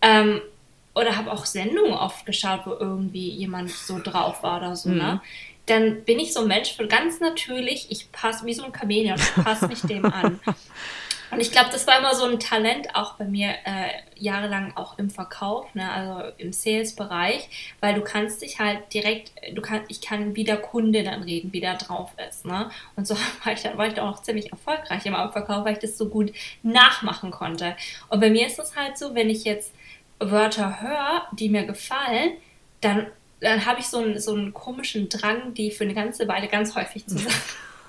Ähm, 0.00 0.40
oder 0.94 1.18
habe 1.18 1.30
auch 1.30 1.44
Sendungen 1.44 1.92
oft 1.92 2.24
geschaut, 2.24 2.62
wo 2.64 2.72
irgendwie 2.72 3.28
jemand 3.28 3.70
so 3.70 4.00
drauf 4.02 4.42
war 4.42 4.56
oder 4.56 4.74
so, 4.74 4.88
ne? 4.88 4.94
mhm. 4.94 5.00
ne? 5.02 5.20
Dann 5.66 6.04
bin 6.04 6.18
ich 6.18 6.32
so 6.32 6.40
ein 6.40 6.48
Mensch, 6.48 6.72
für 6.72 6.88
ganz 6.88 7.20
natürlich, 7.20 7.90
ich 7.90 8.10
passe 8.10 8.46
wie 8.46 8.54
so 8.54 8.64
ein 8.64 8.72
Chamäleon, 8.74 9.18
ich 9.18 9.44
passe 9.44 9.68
mich 9.68 9.82
dem 9.82 10.06
an. 10.06 10.40
Und 11.30 11.40
ich 11.40 11.52
glaube, 11.52 11.70
das 11.70 11.86
war 11.86 11.98
immer 11.98 12.14
so 12.14 12.24
ein 12.24 12.40
Talent 12.40 12.94
auch 12.94 13.14
bei 13.14 13.24
mir 13.24 13.50
äh, 13.64 13.90
jahrelang 14.16 14.76
auch 14.76 14.98
im 14.98 15.10
Verkauf, 15.10 15.74
ne, 15.74 15.90
also 15.90 16.32
im 16.38 16.52
Sales-Bereich, 16.52 17.48
weil 17.80 17.94
du 17.94 18.02
kannst 18.02 18.42
dich 18.42 18.58
halt 18.58 18.92
direkt, 18.92 19.32
du 19.54 19.62
kannst, 19.62 19.90
ich 19.90 20.00
kann 20.00 20.34
wie 20.36 20.44
der 20.44 20.56
Kunde 20.56 21.02
dann 21.02 21.22
reden, 21.22 21.52
wie 21.52 21.60
der 21.60 21.76
drauf 21.76 22.12
ist, 22.28 22.44
ne? 22.44 22.70
Und 22.96 23.06
so 23.06 23.14
war 23.44 23.52
ich, 23.52 23.62
dann, 23.62 23.78
war 23.78 23.86
ich 23.86 23.94
dann 23.94 24.08
auch 24.08 24.22
ziemlich 24.22 24.50
erfolgreich 24.50 25.06
im 25.06 25.14
Verkauf, 25.14 25.64
weil 25.64 25.74
ich 25.74 25.78
das 25.78 25.96
so 25.96 26.08
gut 26.08 26.32
nachmachen 26.62 27.30
konnte. 27.30 27.76
Und 28.08 28.20
bei 28.20 28.30
mir 28.30 28.46
ist 28.46 28.58
es 28.58 28.76
halt 28.76 28.98
so, 28.98 29.14
wenn 29.14 29.30
ich 29.30 29.44
jetzt 29.44 29.72
Wörter 30.18 30.80
höre, 30.82 31.26
die 31.32 31.48
mir 31.48 31.64
gefallen, 31.64 32.32
dann, 32.80 33.06
dann 33.40 33.64
habe 33.66 33.80
ich 33.80 33.86
so 33.86 33.98
einen, 33.98 34.20
so 34.20 34.34
einen 34.34 34.52
komischen 34.52 35.08
Drang, 35.08 35.54
die 35.54 35.70
für 35.70 35.84
eine 35.84 35.94
ganze 35.94 36.28
Weile 36.28 36.48
ganz 36.48 36.74
häufig 36.74 37.06
zu 37.06 37.18
sagen. 37.18 37.34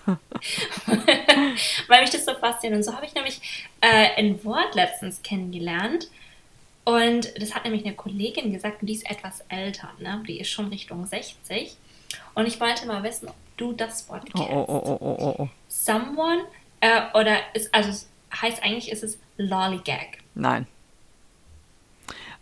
Weil 1.88 2.02
mich 2.02 2.10
das 2.10 2.26
so 2.26 2.34
fasziniert. 2.34 2.78
Und 2.78 2.84
so 2.84 2.96
habe 2.96 3.06
ich 3.06 3.14
nämlich 3.14 3.68
äh, 3.82 4.16
ein 4.18 4.44
Wort 4.44 4.76
letztens 4.76 5.22
kennengelernt. 5.22 6.10
Und 6.84 7.32
das 7.40 7.54
hat 7.54 7.64
nämlich 7.64 7.86
eine 7.86 7.94
Kollegin 7.94 8.52
gesagt, 8.52 8.78
die 8.82 8.94
ist 8.94 9.10
etwas 9.10 9.44
älter, 9.50 9.92
ne? 10.00 10.24
die 10.28 10.40
ist 10.40 10.50
schon 10.50 10.68
Richtung 10.70 11.06
60. 11.06 11.78
Und 12.34 12.48
ich 12.48 12.60
wollte 12.60 12.88
mal 12.88 13.04
wissen, 13.04 13.28
ob 13.30 13.36
du 13.58 13.74
das 13.74 14.10
Wort 14.10 14.26
kennst. 14.26 14.50
Oh, 14.50 14.66
oh, 14.68 14.98
oh, 15.00 15.36
oh, 15.38 15.50
Someone, 15.68 16.44
äh, 16.80 17.02
oder 17.14 17.38
ist, 17.54 17.74
also 17.74 17.90
es 17.90 18.10
heißt 18.34 18.64
eigentlich, 18.64 18.92
ist 18.92 19.04
es 19.04 19.20
Lollygag. 19.38 20.18
Nein. 20.34 20.66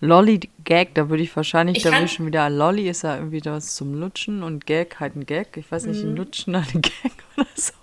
Lolly-Gag, 0.02 0.96
da 0.96 1.10
würde 1.10 1.24
ich 1.24 1.36
wahrscheinlich, 1.36 1.78
ich 1.78 1.84
da 1.84 1.92
würde 1.92 2.08
schon 2.08 2.26
wieder, 2.26 2.50
Lolly 2.50 2.90
ist 2.90 3.04
ja 3.04 3.16
irgendwie 3.16 3.44
was 3.44 3.76
zum 3.76 3.94
Lutschen 4.00 4.44
und 4.44 4.66
Gag 4.66 5.00
halt 5.00 5.16
ein 5.16 5.26
Gag. 5.26 5.58
Ich 5.58 5.70
weiß 5.70 5.86
nicht, 5.86 6.02
ein 6.02 6.12
mhm. 6.12 6.18
Lutschen 6.18 6.56
ein 6.56 6.82
Gag 6.82 7.12
oder 7.38 7.48
so. 7.56 7.74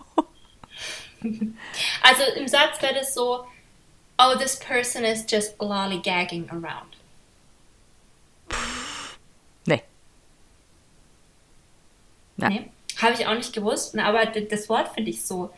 Also 2.02 2.22
im 2.36 2.48
Satz 2.48 2.80
wäre 2.80 2.94
das 2.94 3.14
so, 3.14 3.44
oh, 4.18 4.34
this 4.38 4.58
person 4.58 5.04
is 5.04 5.24
just 5.28 5.60
lollygagging 5.60 6.48
around. 6.50 6.96
Nee. 9.66 9.82
Nee. 12.36 12.70
Habe 13.02 13.14
ich 13.14 13.26
auch 13.26 13.34
nicht 13.34 13.52
gewusst, 13.52 13.98
aber 13.98 14.26
das 14.26 14.68
Wort 14.68 14.88
finde 14.94 15.10
ich 15.10 15.22
so 15.22 15.50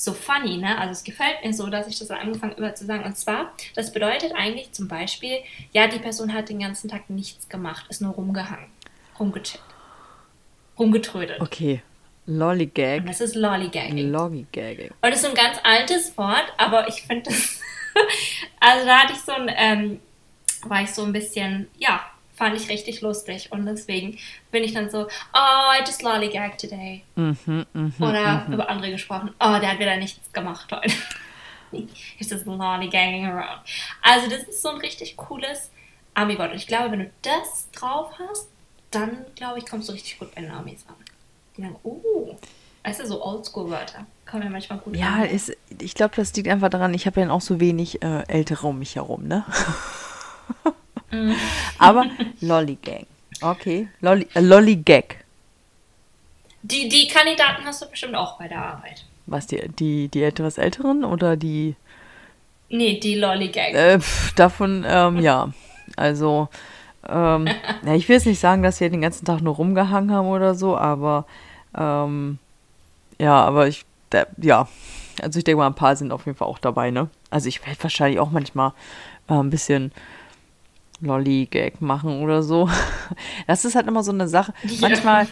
so 0.00 0.14
funny, 0.14 0.56
ne? 0.56 0.78
Also 0.78 0.92
es 0.92 1.04
gefällt 1.04 1.44
mir 1.44 1.52
so, 1.52 1.66
dass 1.68 1.86
ich 1.86 1.98
das 1.98 2.10
angefangen 2.10 2.54
habe 2.56 2.72
zu 2.72 2.86
sagen. 2.86 3.04
Und 3.04 3.18
zwar, 3.18 3.52
das 3.74 3.92
bedeutet 3.92 4.32
eigentlich 4.34 4.72
zum 4.72 4.88
Beispiel, 4.88 5.38
ja, 5.72 5.88
die 5.88 5.98
Person 5.98 6.32
hat 6.32 6.48
den 6.48 6.60
ganzen 6.60 6.88
Tag 6.88 7.10
nichts 7.10 7.50
gemacht, 7.50 7.84
ist 7.90 8.00
nur 8.00 8.14
rumgehangen, 8.14 8.70
rumgechillt, 9.18 9.62
rumgetrödelt. 10.78 11.40
Okay. 11.42 11.82
Lollygag. 12.24 13.00
Und 13.00 13.08
das 13.08 13.20
ist 13.20 13.34
Lollygagging. 13.34 14.10
Lollygagging. 14.10 14.90
Und 14.90 14.96
das 15.02 15.16
ist 15.16 15.22
so 15.22 15.28
ein 15.28 15.34
ganz 15.34 15.58
altes 15.64 16.16
Wort, 16.16 16.46
aber 16.56 16.88
ich 16.88 17.02
finde 17.02 17.24
das. 17.24 17.60
also 18.60 18.86
da 18.86 18.98
hatte 19.00 19.12
ich 19.12 19.18
so 19.18 19.32
ein, 19.32 19.50
ähm, 19.54 20.00
war 20.62 20.82
ich 20.82 20.90
so 20.92 21.02
ein 21.02 21.12
bisschen, 21.12 21.68
ja, 21.76 22.00
fand 22.40 22.58
ich 22.58 22.70
richtig 22.70 23.02
lustig 23.02 23.52
und 23.52 23.66
deswegen 23.66 24.16
bin 24.50 24.64
ich 24.64 24.72
dann 24.72 24.88
so, 24.88 25.02
oh, 25.02 25.72
I 25.78 25.80
just 25.80 26.02
lollygag 26.02 26.56
today. 26.56 27.02
Mhm, 27.14 27.66
mh, 27.74 27.90
Oder 28.00 28.46
mh. 28.48 28.54
über 28.54 28.70
andere 28.70 28.92
gesprochen, 28.92 29.34
oh, 29.38 29.58
der 29.60 29.72
hat 29.72 29.78
wieder 29.78 29.98
nichts 29.98 30.32
gemacht 30.32 30.72
heute. 30.72 30.90
He's 32.16 32.30
just 32.30 32.46
lollygagging 32.46 33.26
around. 33.26 33.60
Also 34.00 34.30
das 34.30 34.44
ist 34.44 34.62
so 34.62 34.70
ein 34.70 34.78
richtig 34.78 35.18
cooles 35.18 35.70
Ami-Wort 36.14 36.52
und 36.52 36.56
ich 36.56 36.66
glaube, 36.66 36.90
wenn 36.92 37.00
du 37.00 37.10
das 37.20 37.70
drauf 37.72 38.10
hast, 38.18 38.48
dann 38.90 39.26
glaube 39.36 39.58
ich, 39.58 39.66
kommst 39.66 39.90
du 39.90 39.92
richtig 39.92 40.18
gut 40.18 40.34
bei 40.34 40.40
den 40.40 40.50
Amis 40.50 40.86
an. 40.88 40.94
Die 41.58 41.60
sagen, 41.60 41.76
oh, 41.82 42.38
weißt 42.84 43.00
du, 43.00 43.06
so 43.06 43.22
Oldschool-Wörter 43.22 44.06
kommen 44.24 44.44
ja 44.44 44.48
manchmal 44.48 44.78
gut 44.78 44.96
ja, 44.96 45.16
an. 45.16 45.28
Ja, 45.30 45.52
ich 45.78 45.94
glaube, 45.94 46.16
das 46.16 46.34
liegt 46.34 46.48
einfach 46.48 46.70
daran, 46.70 46.94
ich 46.94 47.04
habe 47.04 47.20
ja 47.20 47.28
auch 47.28 47.42
so 47.42 47.60
wenig 47.60 48.02
äh, 48.02 48.22
Ältere 48.28 48.66
um 48.66 48.78
mich 48.78 48.96
herum, 48.96 49.28
ne? 49.28 49.44
Aber 51.78 52.06
Lollygag. 52.40 53.06
Okay, 53.40 53.88
Lolly, 54.00 54.26
äh, 54.34 54.40
Lollygag. 54.40 55.16
Die, 56.62 56.88
die 56.88 57.08
Kandidaten 57.08 57.64
hast 57.64 57.82
du 57.82 57.88
bestimmt 57.88 58.14
auch 58.14 58.38
bei 58.38 58.48
der 58.48 58.62
Arbeit. 58.62 59.04
Was, 59.26 59.46
die, 59.46 59.66
die, 59.68 60.08
die 60.08 60.22
etwas 60.22 60.58
älteren 60.58 61.04
oder 61.04 61.36
die. 61.36 61.74
Nee, 62.68 63.00
die 63.00 63.14
Lollygag. 63.14 63.74
Äh, 63.74 63.98
davon, 64.36 64.84
ähm, 64.86 65.20
ja. 65.20 65.52
Also, 65.96 66.48
ähm, 67.08 67.48
ja, 67.84 67.94
ich 67.94 68.08
will 68.08 68.16
jetzt 68.16 68.26
nicht 68.26 68.40
sagen, 68.40 68.62
dass 68.62 68.80
wir 68.80 68.90
den 68.90 69.00
ganzen 69.00 69.24
Tag 69.24 69.40
nur 69.40 69.54
rumgehangen 69.54 70.12
haben 70.12 70.28
oder 70.28 70.54
so, 70.54 70.76
aber 70.76 71.24
ähm, 71.76 72.38
ja, 73.18 73.42
aber 73.42 73.68
ich, 73.68 73.84
da, 74.10 74.26
ja, 74.36 74.68
also 75.22 75.38
ich 75.38 75.44
denke 75.44 75.58
mal, 75.58 75.66
ein 75.66 75.74
paar 75.74 75.96
sind 75.96 76.12
auf 76.12 76.26
jeden 76.26 76.36
Fall 76.36 76.48
auch 76.48 76.58
dabei, 76.58 76.90
ne? 76.90 77.08
Also 77.30 77.48
ich 77.48 77.64
werde 77.66 77.82
wahrscheinlich 77.82 78.20
auch 78.20 78.30
manchmal 78.30 78.72
äh, 79.28 79.34
ein 79.34 79.50
bisschen 79.50 79.92
Lolly-Gag 81.00 81.80
machen 81.80 82.22
oder 82.22 82.42
so. 82.42 82.68
Das 83.46 83.64
ist 83.64 83.74
halt 83.74 83.88
immer 83.88 84.04
so 84.04 84.12
eine 84.12 84.28
Sache. 84.28 84.52
Ja. 84.64 84.88
Manchmal, 84.88 85.26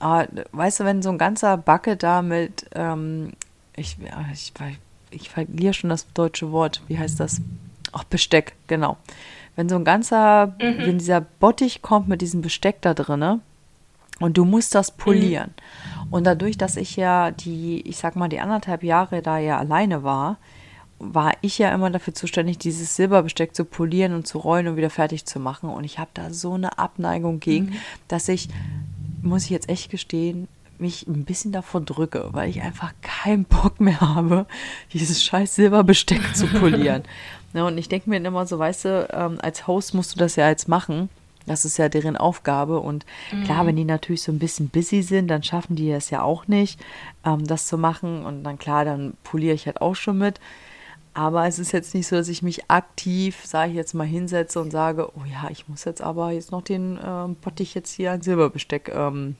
äh, 0.00 0.26
weißt 0.52 0.80
du, 0.80 0.84
wenn 0.84 1.02
so 1.02 1.10
ein 1.10 1.18
ganzer 1.18 1.56
Backe 1.56 1.96
da 1.96 2.22
mit, 2.22 2.66
ähm, 2.74 3.32
ich, 3.76 3.96
ich, 4.32 4.52
ich 5.10 5.30
verliere 5.30 5.74
schon 5.74 5.90
das 5.90 6.12
deutsche 6.12 6.50
Wort, 6.50 6.82
wie 6.88 6.98
heißt 6.98 7.20
das? 7.20 7.40
Ach, 7.92 8.04
Besteck, 8.04 8.54
genau. 8.66 8.96
Wenn 9.56 9.68
so 9.68 9.76
ein 9.76 9.84
ganzer, 9.84 10.54
mhm. 10.60 10.78
wenn 10.78 10.98
dieser 10.98 11.20
Bottich 11.20 11.82
kommt 11.82 12.08
mit 12.08 12.20
diesem 12.20 12.40
Besteck 12.40 12.80
da 12.82 12.94
drinne 12.94 13.40
und 14.18 14.36
du 14.36 14.44
musst 14.44 14.74
das 14.74 14.90
polieren. 14.90 15.54
Mhm. 15.54 16.12
Und 16.12 16.24
dadurch, 16.24 16.58
dass 16.58 16.76
ich 16.76 16.96
ja 16.96 17.30
die, 17.30 17.80
ich 17.86 17.96
sag 17.96 18.16
mal, 18.16 18.28
die 18.28 18.40
anderthalb 18.40 18.82
Jahre 18.82 19.22
da 19.22 19.38
ja 19.38 19.58
alleine 19.58 20.02
war, 20.02 20.38
war 21.00 21.32
ich 21.40 21.58
ja 21.58 21.74
immer 21.74 21.90
dafür 21.90 22.14
zuständig, 22.14 22.58
dieses 22.58 22.94
Silberbesteck 22.94 23.54
zu 23.54 23.64
polieren 23.64 24.12
und 24.12 24.26
zu 24.26 24.38
rollen 24.38 24.68
und 24.68 24.76
wieder 24.76 24.90
fertig 24.90 25.24
zu 25.24 25.40
machen. 25.40 25.70
Und 25.70 25.84
ich 25.84 25.98
habe 25.98 26.10
da 26.14 26.30
so 26.30 26.52
eine 26.52 26.78
Abneigung 26.78 27.40
gegen, 27.40 27.66
mhm. 27.66 27.76
dass 28.06 28.28
ich, 28.28 28.48
muss 29.22 29.44
ich 29.44 29.50
jetzt 29.50 29.70
echt 29.70 29.90
gestehen, 29.90 30.46
mich 30.78 31.06
ein 31.06 31.24
bisschen 31.24 31.52
davon 31.52 31.84
drücke, 31.84 32.28
weil 32.32 32.48
ich 32.50 32.62
einfach 32.62 32.92
keinen 33.02 33.44
Bock 33.44 33.80
mehr 33.80 34.00
habe, 34.00 34.46
dieses 34.92 35.22
scheiß 35.22 35.54
Silberbesteck 35.54 36.34
zu 36.34 36.46
polieren. 36.60 37.02
ja, 37.54 37.66
und 37.66 37.78
ich 37.78 37.88
denke 37.88 38.08
mir 38.08 38.16
immer 38.16 38.46
so, 38.46 38.58
weißt 38.58 38.84
du, 38.84 39.08
ähm, 39.12 39.38
als 39.42 39.66
Host 39.66 39.94
musst 39.94 40.14
du 40.14 40.18
das 40.18 40.36
ja 40.36 40.48
jetzt 40.48 40.68
machen. 40.68 41.08
Das 41.46 41.64
ist 41.64 41.78
ja 41.78 41.88
deren 41.88 42.16
Aufgabe. 42.16 42.80
Und 42.80 43.06
mhm. 43.32 43.44
klar, 43.44 43.66
wenn 43.66 43.76
die 43.76 43.84
natürlich 43.84 44.22
so 44.22 44.32
ein 44.32 44.38
bisschen 44.38 44.68
busy 44.68 45.02
sind, 45.02 45.28
dann 45.28 45.42
schaffen 45.42 45.76
die 45.76 45.90
es 45.90 46.10
ja 46.10 46.22
auch 46.22 46.46
nicht, 46.46 46.78
ähm, 47.24 47.46
das 47.46 47.66
zu 47.66 47.78
machen. 47.78 48.24
Und 48.24 48.44
dann 48.44 48.58
klar, 48.58 48.84
dann 48.84 49.14
poliere 49.24 49.54
ich 49.54 49.66
halt 49.66 49.80
auch 49.80 49.96
schon 49.96 50.18
mit. 50.18 50.40
Aber 51.12 51.46
es 51.46 51.58
ist 51.58 51.72
jetzt 51.72 51.94
nicht 51.94 52.06
so, 52.06 52.16
dass 52.16 52.28
ich 52.28 52.42
mich 52.42 52.70
aktiv, 52.70 53.44
sage 53.44 53.70
ich 53.70 53.76
jetzt 53.76 53.94
mal, 53.94 54.06
hinsetze 54.06 54.60
und 54.60 54.70
sage, 54.70 55.10
oh 55.16 55.24
ja, 55.24 55.48
ich 55.50 55.68
muss 55.68 55.84
jetzt 55.84 56.02
aber 56.02 56.30
jetzt 56.30 56.52
noch 56.52 56.62
den 56.62 56.98
ähm, 57.04 57.34
Bottich 57.36 57.74
jetzt 57.74 57.92
hier 57.92 58.12
ein 58.12 58.22
Silberbesteck. 58.22 58.88
Ähm. 58.94 59.36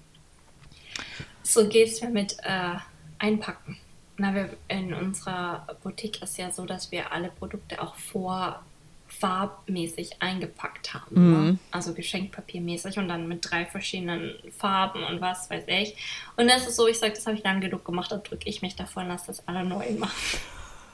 So 1.43 1.69
geht 1.69 1.89
es 1.89 2.03
mir 2.03 2.11
mit 2.11 2.37
äh, 2.43 2.75
Einpacken. 3.19 3.77
Na, 4.17 4.35
wir, 4.35 4.50
in 4.69 4.93
unserer 4.93 5.67
Boutique 5.83 6.23
ist 6.23 6.37
ja 6.39 6.50
so, 6.50 6.67
dass 6.67 6.91
wir 6.91 7.12
alle 7.12 7.31
Produkte 7.31 7.81
auch 7.81 7.95
vor 7.95 8.62
farbmäßig 9.07 10.21
eingepackt 10.21 10.95
haben. 10.95 11.15
Ne? 11.15 11.21
Mhm. 11.21 11.47
Ne? 11.47 11.59
Also 11.71 11.95
geschenkpapiermäßig 11.95 12.99
und 12.99 13.09
dann 13.09 13.29
mit 13.29 13.50
drei 13.50 13.67
verschiedenen 13.67 14.35
Farben 14.57 15.03
und 15.03 15.21
was 15.21 15.50
weiß 15.50 15.65
ich. 15.67 15.97
Und 16.37 16.49
das 16.49 16.67
ist 16.67 16.77
so, 16.77 16.87
ich 16.87 16.99
sage, 16.99 17.15
das 17.15 17.27
habe 17.27 17.37
ich 17.37 17.43
lang 17.43 17.61
genug 17.61 17.85
gemacht, 17.85 18.12
da 18.12 18.19
drücke 18.19 18.49
ich 18.49 18.62
mich 18.62 18.77
davon, 18.77 19.09
dass 19.09 19.27
das 19.27 19.47
alle 19.49 19.65
neu 19.65 19.91
machen. 19.99 20.39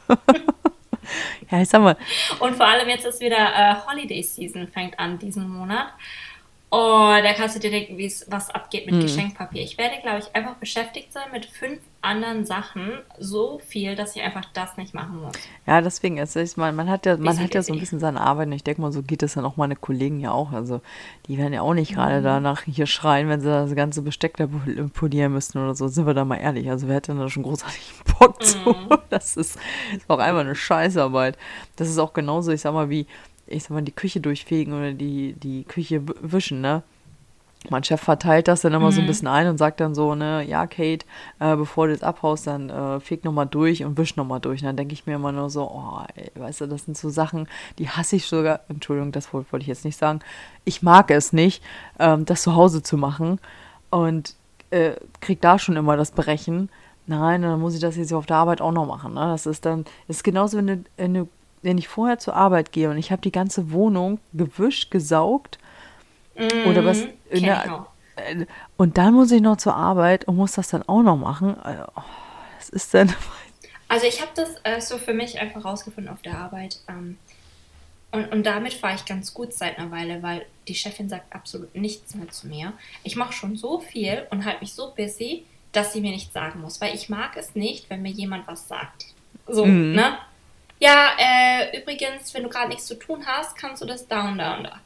ja, 1.50 1.62
ich 1.62 1.68
sag 1.68 1.82
mal. 1.82 1.96
Und 2.40 2.56
vor 2.56 2.66
allem 2.66 2.88
jetzt 2.88 3.06
ist 3.06 3.20
wieder 3.20 3.36
äh, 3.36 3.74
Holiday 3.86 4.22
Season, 4.22 4.68
fängt 4.68 4.98
an 4.98 5.18
diesen 5.18 5.48
Monat. 5.48 5.88
Und 6.68 7.22
da 7.22 7.32
kannst 7.32 7.54
du 7.54 7.60
dir 7.60 7.70
denken, 7.70 7.96
was 8.26 8.50
abgeht 8.50 8.86
mit 8.86 8.96
mhm. 8.96 9.02
Geschenkpapier. 9.02 9.62
Ich 9.62 9.78
werde, 9.78 10.00
glaube 10.02 10.18
ich, 10.18 10.34
einfach 10.34 10.56
beschäftigt 10.56 11.12
sein 11.12 11.26
mit 11.32 11.46
fünf 11.46 11.78
anderen 12.02 12.44
Sachen. 12.44 12.90
So 13.20 13.60
viel, 13.64 13.94
dass 13.94 14.16
ich 14.16 14.22
einfach 14.22 14.44
das 14.52 14.76
nicht 14.76 14.92
machen 14.92 15.22
muss. 15.22 15.36
Ja, 15.64 15.80
deswegen 15.80 16.18
ist 16.18 16.34
es, 16.34 16.56
man, 16.56 16.74
man 16.74 16.90
hat 16.90 17.06
ja, 17.06 17.16
man 17.18 17.38
hat 17.38 17.54
ja 17.54 17.62
so 17.62 17.72
ein 17.72 17.78
bisschen 17.78 18.00
seine 18.00 18.20
Arbeit. 18.20 18.48
Und 18.48 18.54
ich 18.54 18.64
denke 18.64 18.80
mal, 18.80 18.90
so 18.90 19.02
geht 19.02 19.22
es 19.22 19.34
dann 19.34 19.44
auch 19.44 19.56
meine 19.56 19.76
Kollegen 19.76 20.18
ja 20.18 20.32
auch. 20.32 20.50
Also, 20.50 20.80
die 21.28 21.38
werden 21.38 21.52
ja 21.52 21.62
auch 21.62 21.74
nicht 21.74 21.94
gerade 21.94 22.18
mhm. 22.18 22.24
danach 22.24 22.62
hier 22.62 22.86
schreien, 22.86 23.28
wenn 23.28 23.40
sie 23.40 23.48
das 23.48 23.72
ganze 23.76 24.02
Besteck 24.02 24.36
da 24.36 24.48
polieren 24.92 25.34
müssen 25.34 25.58
oder 25.58 25.76
so. 25.76 25.86
Sind 25.86 26.06
wir 26.06 26.14
da 26.14 26.24
mal 26.24 26.38
ehrlich. 26.38 26.68
Also, 26.68 26.88
wer 26.88 26.96
hätte 26.96 27.12
denn 27.12 27.20
da 27.20 27.28
schon 27.28 27.44
großartig 27.44 27.92
Bock 28.18 28.42
zu? 28.42 28.58
Mhm. 28.58 28.88
Das 29.08 29.36
ist, 29.36 29.56
ist 29.96 30.10
auch 30.10 30.18
einfach 30.18 30.40
eine 30.40 30.56
Scheißarbeit. 30.56 31.38
Das 31.76 31.88
ist 31.88 31.98
auch 31.98 32.12
genauso, 32.12 32.50
ich 32.50 32.60
sag 32.60 32.74
mal, 32.74 32.90
wie 32.90 33.06
ich 33.46 33.64
sag 33.64 33.70
mal, 33.70 33.82
die 33.82 33.92
Küche 33.92 34.20
durchfegen 34.20 34.72
oder 34.74 34.92
die, 34.92 35.34
die 35.34 35.64
Küche 35.64 36.02
wischen, 36.22 36.60
ne? 36.60 36.82
mein 37.70 37.84
Chef 37.84 38.00
verteilt 38.00 38.48
das 38.48 38.60
dann 38.60 38.74
immer 38.74 38.86
mhm. 38.86 38.92
so 38.92 39.00
ein 39.00 39.04
mhm. 39.04 39.08
bisschen 39.08 39.28
ein 39.28 39.48
und 39.48 39.58
sagt 39.58 39.80
dann 39.80 39.94
so, 39.94 40.14
ne, 40.14 40.44
ja, 40.46 40.66
Kate, 40.66 41.06
äh, 41.38 41.56
bevor 41.56 41.86
du 41.86 41.92
jetzt 41.92 42.04
abhaust, 42.04 42.46
dann 42.46 42.70
äh, 42.70 43.00
feg 43.00 43.24
nochmal 43.24 43.46
durch 43.46 43.84
und 43.84 43.98
wisch 43.98 44.16
nochmal 44.16 44.40
durch. 44.40 44.60
Und 44.60 44.66
dann 44.66 44.76
denke 44.76 44.94
ich 44.94 45.06
mir 45.06 45.14
immer 45.14 45.32
nur 45.32 45.50
so, 45.50 45.62
oh, 45.62 46.04
ey, 46.14 46.30
weißt 46.34 46.62
du, 46.62 46.66
das 46.66 46.84
sind 46.84 46.96
so 46.96 47.10
Sachen, 47.10 47.48
die 47.78 47.88
hasse 47.88 48.16
ich 48.16 48.26
sogar, 48.26 48.60
Entschuldigung, 48.68 49.12
das 49.12 49.32
wollte 49.32 49.52
wollt 49.52 49.62
ich 49.62 49.68
jetzt 49.68 49.84
nicht 49.84 49.98
sagen, 49.98 50.20
ich 50.64 50.82
mag 50.82 51.10
es 51.10 51.32
nicht, 51.32 51.62
ähm, 51.98 52.24
das 52.24 52.42
zu 52.42 52.54
Hause 52.54 52.82
zu 52.82 52.96
machen 52.96 53.40
und 53.90 54.34
äh, 54.70 54.92
krieg 55.20 55.40
da 55.40 55.58
schon 55.58 55.76
immer 55.76 55.96
das 55.96 56.10
Brechen. 56.10 56.68
Nein, 57.08 57.42
dann 57.42 57.60
muss 57.60 57.74
ich 57.74 57.80
das 57.80 57.96
jetzt 57.96 58.12
auf 58.12 58.26
der 58.26 58.36
Arbeit 58.36 58.60
auch 58.60 58.72
noch 58.72 58.86
machen. 58.86 59.14
Ne? 59.14 59.20
Das 59.20 59.46
ist 59.46 59.64
dann, 59.64 59.84
das 60.08 60.18
ist 60.18 60.24
genauso, 60.24 60.58
wenn, 60.58 60.66
du, 60.66 60.84
wenn, 60.96 61.14
du, 61.14 61.28
wenn 61.62 61.78
ich 61.78 61.88
vorher 61.88 62.18
zur 62.18 62.34
Arbeit 62.34 62.72
gehe 62.72 62.90
und 62.90 62.98
ich 62.98 63.10
habe 63.10 63.22
die 63.22 63.32
ganze 63.32 63.70
Wohnung 63.70 64.20
gewischt, 64.32 64.90
gesaugt, 64.90 65.58
Mhm, 66.38 66.66
oder 66.66 66.84
was. 66.84 67.06
Äh, 67.30 68.46
und 68.76 68.98
dann 68.98 69.14
muss 69.14 69.30
ich 69.30 69.40
noch 69.40 69.56
zur 69.56 69.74
Arbeit 69.74 70.26
und 70.26 70.36
muss 70.36 70.52
das 70.52 70.68
dann 70.68 70.82
auch 70.88 71.02
noch 71.02 71.16
machen. 71.16 71.58
Also, 71.60 71.84
oh, 71.96 72.02
was 72.56 72.68
ist 72.68 72.94
denn? 72.94 73.12
Also 73.88 74.04
ich 74.08 74.20
habe 74.20 74.32
das 74.34 74.56
äh, 74.64 74.80
so 74.80 74.98
für 74.98 75.14
mich 75.14 75.38
einfach 75.38 75.64
rausgefunden 75.64 76.12
auf 76.12 76.20
der 76.20 76.36
Arbeit. 76.36 76.80
Ähm, 76.88 77.18
und, 78.10 78.32
und 78.32 78.44
damit 78.44 78.74
fahre 78.74 78.96
ich 78.96 79.04
ganz 79.04 79.32
gut 79.32 79.52
seit 79.52 79.78
einer 79.78 79.92
Weile, 79.92 80.24
weil 80.24 80.44
die 80.66 80.74
Chefin 80.74 81.08
sagt 81.08 81.32
absolut 81.32 81.72
nichts 81.76 82.16
mehr 82.16 82.28
zu 82.28 82.48
mir. 82.48 82.72
Ich 83.04 83.14
mache 83.14 83.32
schon 83.32 83.54
so 83.54 83.78
viel 83.78 84.26
und 84.30 84.44
halte 84.44 84.58
mich 84.58 84.72
so 84.72 84.92
busy, 84.92 85.46
dass 85.70 85.92
sie 85.92 86.00
mir 86.00 86.10
nichts 86.10 86.34
sagen 86.34 86.62
muss. 86.62 86.80
Weil 86.80 86.96
ich 86.96 87.08
mag 87.08 87.36
es 87.36 87.54
nicht, 87.54 87.88
wenn 87.88 88.02
mir 88.02 88.10
jemand 88.10 88.48
was 88.48 88.66
sagt. 88.66 89.06
So, 89.46 89.64
mhm. 89.64 89.92
ne? 89.92 90.18
Ja, 90.78 91.12
äh, 91.18 91.78
übrigens, 91.78 92.34
wenn 92.34 92.42
du 92.42 92.48
gerade 92.48 92.68
nichts 92.68 92.86
zu 92.86 92.98
tun 92.98 93.24
hast, 93.26 93.56
kannst 93.56 93.82
du 93.82 93.86
das 93.86 94.06
da 94.08 94.28
und 94.28 94.38
da. 94.38 94.80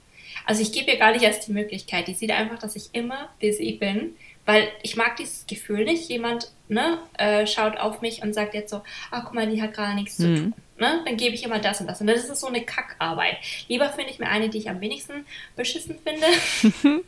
Also 0.47 0.63
ich 0.63 0.73
gebe 0.73 0.91
ihr 0.91 0.99
gar 0.99 1.13
nicht 1.13 1.23
erst 1.23 1.47
die 1.47 1.53
Möglichkeit. 1.53 2.09
Die 2.09 2.15
sieht 2.15 2.31
einfach, 2.31 2.59
dass 2.59 2.77
ich 2.77 2.91
immer 2.93 3.29
busy 3.41 3.73
bin, 3.73 4.17
weil 4.47 4.69
ich 4.83 4.97
mag 4.97 5.17
dieses 5.17 5.47
Gefühl 5.47 5.85
nicht. 5.85 6.09
Jemand 6.09 6.51
ne, 6.69 6.99
äh, 7.19 7.47
schaut 7.47 7.77
auf 7.77 8.01
mich 8.01 8.23
und 8.23 8.35
sagt 8.35 8.55
jetzt 8.55 8.71
so, 8.71 8.83
ach 9.11 9.25
guck 9.25 9.35
mal, 9.35 9.49
die 9.49 9.61
hat 9.61 9.75
gerade 9.75 9.95
nichts 9.95 10.19
mhm. 10.19 10.37
zu 10.37 10.43
tun. 10.43 10.55
Ne? 10.79 11.03
Dann 11.05 11.17
gebe 11.17 11.35
ich 11.35 11.45
immer 11.45 11.59
das 11.59 11.81
und 11.81 11.89
das. 11.89 12.01
Und 12.01 12.07
das 12.07 12.25
ist 12.25 12.41
so 12.41 12.47
eine 12.47 12.63
Kackarbeit. 12.63 13.37
Lieber 13.69 13.91
finde 13.91 14.11
ich 14.11 14.19
mir 14.19 14.29
eine, 14.29 14.49
die 14.49 14.59
ich 14.59 14.71
am 14.71 14.81
wenigsten 14.81 15.27
beschissen 15.55 15.99
finde 16.03 16.27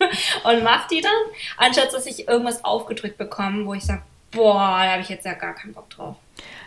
und 0.44 0.62
mache 0.62 0.88
die 0.90 1.00
dann, 1.00 1.12
anstatt 1.56 1.92
dass 1.92 2.06
ich 2.06 2.28
irgendwas 2.28 2.64
aufgedrückt 2.64 3.16
bekomme, 3.16 3.64
wo 3.64 3.72
ich 3.72 3.84
sage, 3.84 4.02
boah, 4.30 4.82
da 4.84 4.92
habe 4.92 5.02
ich 5.02 5.08
jetzt 5.08 5.24
ja 5.24 5.32
gar 5.32 5.54
keinen 5.54 5.72
Bock 5.72 5.88
drauf. 5.88 6.16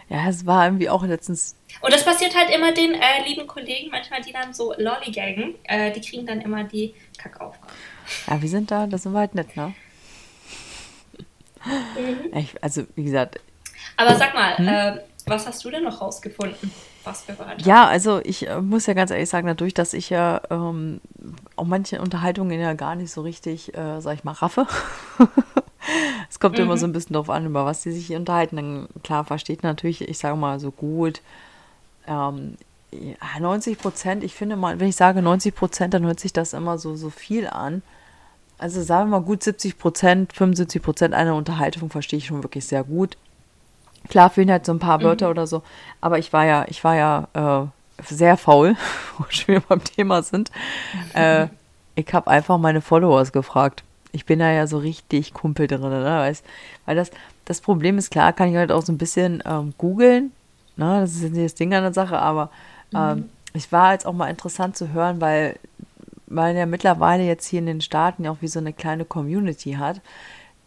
Ja, 0.10 0.28
es 0.30 0.46
war 0.46 0.66
irgendwie 0.66 0.90
auch 0.90 1.04
letztens. 1.04 1.56
Und 1.82 1.94
das 1.94 2.04
passiert 2.04 2.36
halt 2.36 2.50
immer 2.50 2.74
den 2.74 2.94
äh, 2.94 3.28
lieben 3.28 3.48
Kollegen, 3.48 3.92
manchmal 3.92 4.22
die 4.22 4.32
dann 4.32 4.54
so 4.54 4.74
lollygaggen, 4.78 5.56
äh, 5.64 5.92
die 5.92 6.02
kriegen 6.02 6.26
dann 6.26 6.42
immer 6.42 6.64
die 6.64 6.94
Kackaufgaben. 7.18 7.74
Ja, 8.28 8.42
wir 8.42 8.50
sind 8.50 8.72
da, 8.72 8.88
das 8.88 9.04
sind 9.04 9.14
wir 9.14 9.20
halt 9.20 9.36
nett, 9.36 9.56
ne? 9.56 9.74
Mhm. 11.66 12.38
Ich, 12.38 12.64
also, 12.64 12.84
wie 12.96 13.04
gesagt. 13.04 13.40
Aber 13.98 14.16
sag 14.16 14.34
mal, 14.34 14.58
hm? 14.58 14.68
äh, 14.68 15.00
was 15.26 15.48
hast 15.48 15.64
du 15.66 15.72
denn 15.72 15.84
noch 15.84 16.02
rausgefunden? 16.02 16.72
Was 17.04 17.28
Wörter? 17.28 17.58
Ja, 17.60 17.88
also 17.88 18.20
ich 18.24 18.48
äh, 18.48 18.62
muss 18.62 18.88
ja 18.88 18.94
ganz 18.94 19.12
ehrlich 19.12 19.30
sagen, 19.30 19.48
dadurch, 19.48 19.74
dass 19.74 19.94
ich 19.94 20.10
ja 20.10 20.42
ähm, 20.50 21.02
auch 21.56 21.66
manche 21.66 22.02
Unterhaltungen 22.02 22.60
ja 22.60 22.74
gar 22.74 22.96
nicht 22.96 23.12
so 23.12 23.22
richtig, 23.22 23.76
äh, 23.76 24.00
sag 24.02 24.16
ich 24.16 24.24
mal, 24.24 24.34
raffe. 24.34 24.68
Es 26.30 26.40
kommt 26.40 26.58
mhm. 26.58 26.64
immer 26.64 26.78
so 26.78 26.88
ein 26.88 26.94
bisschen 26.94 27.14
drauf 27.14 27.30
an, 27.30 27.46
über 27.46 27.66
was 27.66 27.84
sie 27.84 27.92
sich 27.92 28.12
unterhalten. 28.16 28.56
Dann, 28.56 28.88
klar, 29.04 29.24
versteht 29.24 29.64
natürlich, 29.64 30.02
ich 30.02 30.18
sage 30.18 30.36
mal 30.36 30.60
so 30.60 30.72
gut, 30.72 31.22
ähm, 32.08 32.58
90 33.40 33.78
Prozent, 33.78 34.24
ich 34.24 34.34
finde 34.34 34.56
mal, 34.56 34.80
wenn 34.80 34.88
ich 34.88 34.96
sage 34.96 35.22
90 35.22 35.56
Prozent, 35.56 35.94
dann 35.94 36.06
hört 36.06 36.20
sich 36.20 36.34
das 36.34 36.54
immer 36.54 36.78
so, 36.78 36.96
so 36.96 37.10
viel 37.10 37.48
an. 37.48 37.82
Also 38.58 38.82
sagen 38.82 39.10
wir 39.10 39.20
mal 39.20 39.26
gut 39.26 39.44
70 39.44 39.78
Prozent, 39.78 40.34
75 40.34 40.82
Prozent 40.82 41.14
einer 41.14 41.36
Unterhaltung 41.36 41.90
verstehe 41.90 42.18
ich 42.18 42.28
schon 42.28 42.44
wirklich 42.44 42.66
sehr 42.66 42.84
gut. 42.84 43.18
Klar 44.08 44.30
fehlen 44.30 44.52
halt 44.52 44.66
so 44.66 44.72
ein 44.72 44.80
paar 44.80 45.02
Wörter 45.02 45.28
mhm. 45.28 45.32
oder 45.32 45.48
so, 45.48 45.64
aber 46.00 46.20
ich 46.20 46.32
war 46.32 46.46
ja, 46.46 46.66
ich 46.70 46.84
war 46.84 46.96
ja 46.96 47.28
äh, 47.34 48.04
sehr 48.04 48.38
faul, 48.38 48.76
wo 49.18 49.26
wir 49.48 49.62
beim 49.62 49.84
Thema 49.84 50.24
sind. 50.24 50.52
Äh, 51.14 51.48
ich 51.96 52.14
habe 52.14 52.30
einfach 52.30 52.58
meine 52.58 52.82
Followers 52.82 53.32
gefragt. 53.32 53.84
Ich 54.12 54.26
bin 54.26 54.40
da 54.40 54.52
ja 54.52 54.68
so 54.68 54.78
richtig 54.78 55.34
Kumpel 55.34 55.68
drin, 55.68 55.82
ne? 55.82 56.04
Weil, 56.04 56.36
weil 56.86 56.96
das, 56.96 57.10
das 57.46 57.62
Problem 57.62 57.98
ist 57.98 58.12
klar, 58.12 58.34
kann 58.34 58.50
ich 58.50 58.58
halt 58.58 58.72
auch 58.72 58.82
so 58.82 58.92
ein 58.92 58.98
bisschen 58.98 59.42
ähm, 59.46 59.74
googeln. 59.78 60.32
Ne? 60.78 61.02
Das 61.02 61.16
ist 61.16 61.24
jetzt 61.24 61.34
nicht 61.34 61.46
das 61.46 61.56
Ding 61.56 61.74
an 61.74 61.84
der 61.84 61.94
Sache, 61.94 62.20
aber 62.20 62.50
ähm, 62.94 63.18
mhm. 63.18 63.30
es 63.54 63.72
war 63.72 63.94
jetzt 63.94 64.06
auch 64.06 64.14
mal 64.14 64.30
interessant 64.30 64.78
zu 64.78 64.94
hören, 64.94 65.22
weil 65.22 65.58
man 66.28 66.56
ja 66.56 66.66
mittlerweile 66.66 67.24
jetzt 67.24 67.48
hier 67.48 67.60
in 67.60 67.66
den 67.66 67.82
Staaten 67.82 68.24
ja 68.24 68.32
auch 68.32 68.42
wie 68.42 68.48
so 68.48 68.60
eine 68.60 68.74
kleine 68.74 69.06
Community 69.06 69.74
hat, 69.74 70.02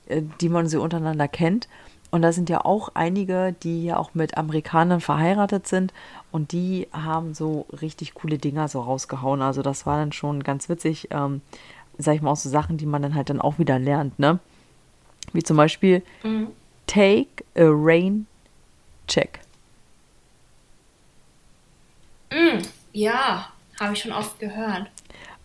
äh, 0.07 0.23
die 0.40 0.49
man 0.49 0.68
so 0.68 0.83
untereinander 0.83 1.29
kennt. 1.29 1.68
Und 2.11 2.23
da 2.23 2.33
sind 2.33 2.49
ja 2.49 2.64
auch 2.64 2.90
einige, 2.94 3.55
die 3.62 3.85
ja 3.85 3.99
auch 3.99 4.14
mit 4.14 4.38
Amerikanern 4.38 5.03
verheiratet 5.03 5.66
sind 5.66 5.92
und 6.33 6.53
die 6.53 6.88
haben 6.90 7.35
so 7.35 7.66
richtig 7.83 8.14
coole 8.14 8.38
Dinger 8.38 8.68
so 8.68 8.81
rausgehauen. 8.81 9.42
Also 9.42 9.61
das 9.61 9.85
war 9.85 9.99
dann 9.99 10.12
schon 10.12 10.42
ganz 10.42 10.71
witzig. 10.71 11.09
Ähm, 11.11 11.42
sag 11.99 12.14
ich 12.14 12.23
mal, 12.23 12.31
auch 12.31 12.37
so 12.37 12.49
Sachen, 12.49 12.79
die 12.79 12.87
man 12.87 13.03
dann 13.03 13.14
halt 13.14 13.29
dann 13.29 13.40
auch 13.40 13.59
wieder 13.59 13.79
lernt, 13.79 14.18
ne? 14.18 14.38
Wie 15.33 15.42
zum 15.42 15.57
Beispiel 15.57 16.03
mhm. 16.23 16.49
Take 16.87 17.44
a 17.55 17.66
Rain 17.66 18.27
Check. 19.07 19.40
Mm, 22.31 22.62
ja, 22.93 23.49
habe 23.81 23.93
ich 23.95 24.01
schon 24.01 24.12
oft 24.12 24.38
gehört. 24.38 24.87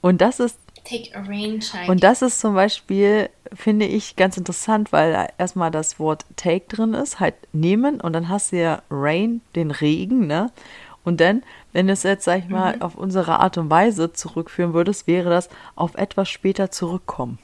Und 0.02 0.22
das 0.22 0.40
ist 0.40 0.58
Take 0.84 1.16
a 1.16 1.22
Rain 1.22 1.60
Check. 1.60 1.88
Und 1.88 2.04
das 2.04 2.22
ist 2.22 2.40
zum 2.40 2.56
Beispiel, 2.56 3.30
finde 3.54 3.86
ich, 3.86 4.16
ganz 4.16 4.38
interessant, 4.38 4.92
weil 4.92 5.30
erstmal 5.38 5.72
das 5.72 5.98
Wort 6.00 6.26
Take 6.36 6.66
drin 6.68 6.94
ist, 6.94 7.20
halt 7.20 7.36
nehmen 7.54 8.02
und 8.02 8.14
dann 8.14 8.28
hast 8.30 8.52
du 8.52 8.58
ja 8.58 8.82
Rain, 8.90 9.42
den 9.56 9.72
Regen, 9.72 10.28
ne? 10.28 10.52
Und 11.06 11.20
dann, 11.20 11.44
wenn 11.74 11.88
du 11.88 11.94
es 11.94 12.04
jetzt, 12.04 12.26
sag 12.26 12.40
ich 12.40 12.50
mal, 12.50 12.78
mhm. 12.78 12.82
auf 12.82 12.96
unsere 12.96 13.40
Art 13.40 13.58
und 13.58 13.70
Weise 13.70 14.14
zurückführen 14.14 14.74
würdest, 14.74 15.06
wäre 15.06 15.30
das 15.30 15.50
auf 15.76 15.96
etwas 15.96 16.30
später 16.30 16.72
zurückkommen. 16.72 17.40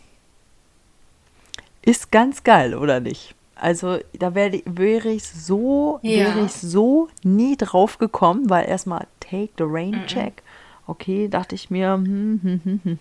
Ist 1.82 2.12
ganz 2.12 2.44
geil, 2.44 2.76
oder 2.76 3.00
nicht? 3.00 3.36
Also 3.60 4.00
da 4.14 4.36
wäre 4.36 4.62
wär 4.66 5.06
ich 5.06 5.24
so, 5.24 6.00
ja. 6.02 6.26
wäre 6.26 6.46
ich 6.46 6.54
so 6.54 7.10
nie 7.24 7.58
drauf 7.58 7.98
gekommen, 7.98 8.50
weil 8.50 8.68
erstmal 8.68 9.08
take 9.20 9.50
the 9.58 9.66
rain 9.66 10.06
check. 10.08 10.42
Okay, 10.88 11.28
dachte 11.28 11.56
ich 11.56 11.70
mir. 11.70 11.94
Hm, 11.94 12.40
hm, 12.64 12.80
hm. 12.84 13.00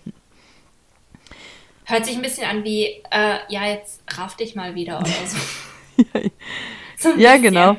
Hört 1.85 2.05
sich 2.05 2.15
ein 2.15 2.21
bisschen 2.21 2.47
an 2.47 2.63
wie, 2.63 2.85
äh, 3.09 3.39
ja, 3.47 3.65
jetzt 3.65 4.01
raff 4.15 4.35
dich 4.35 4.55
mal 4.55 4.75
wieder 4.75 4.99
oder 4.99 5.09
so. 5.25 6.03
ja, 6.19 6.29
so 6.97 7.09
ja 7.17 7.37
genau. 7.37 7.77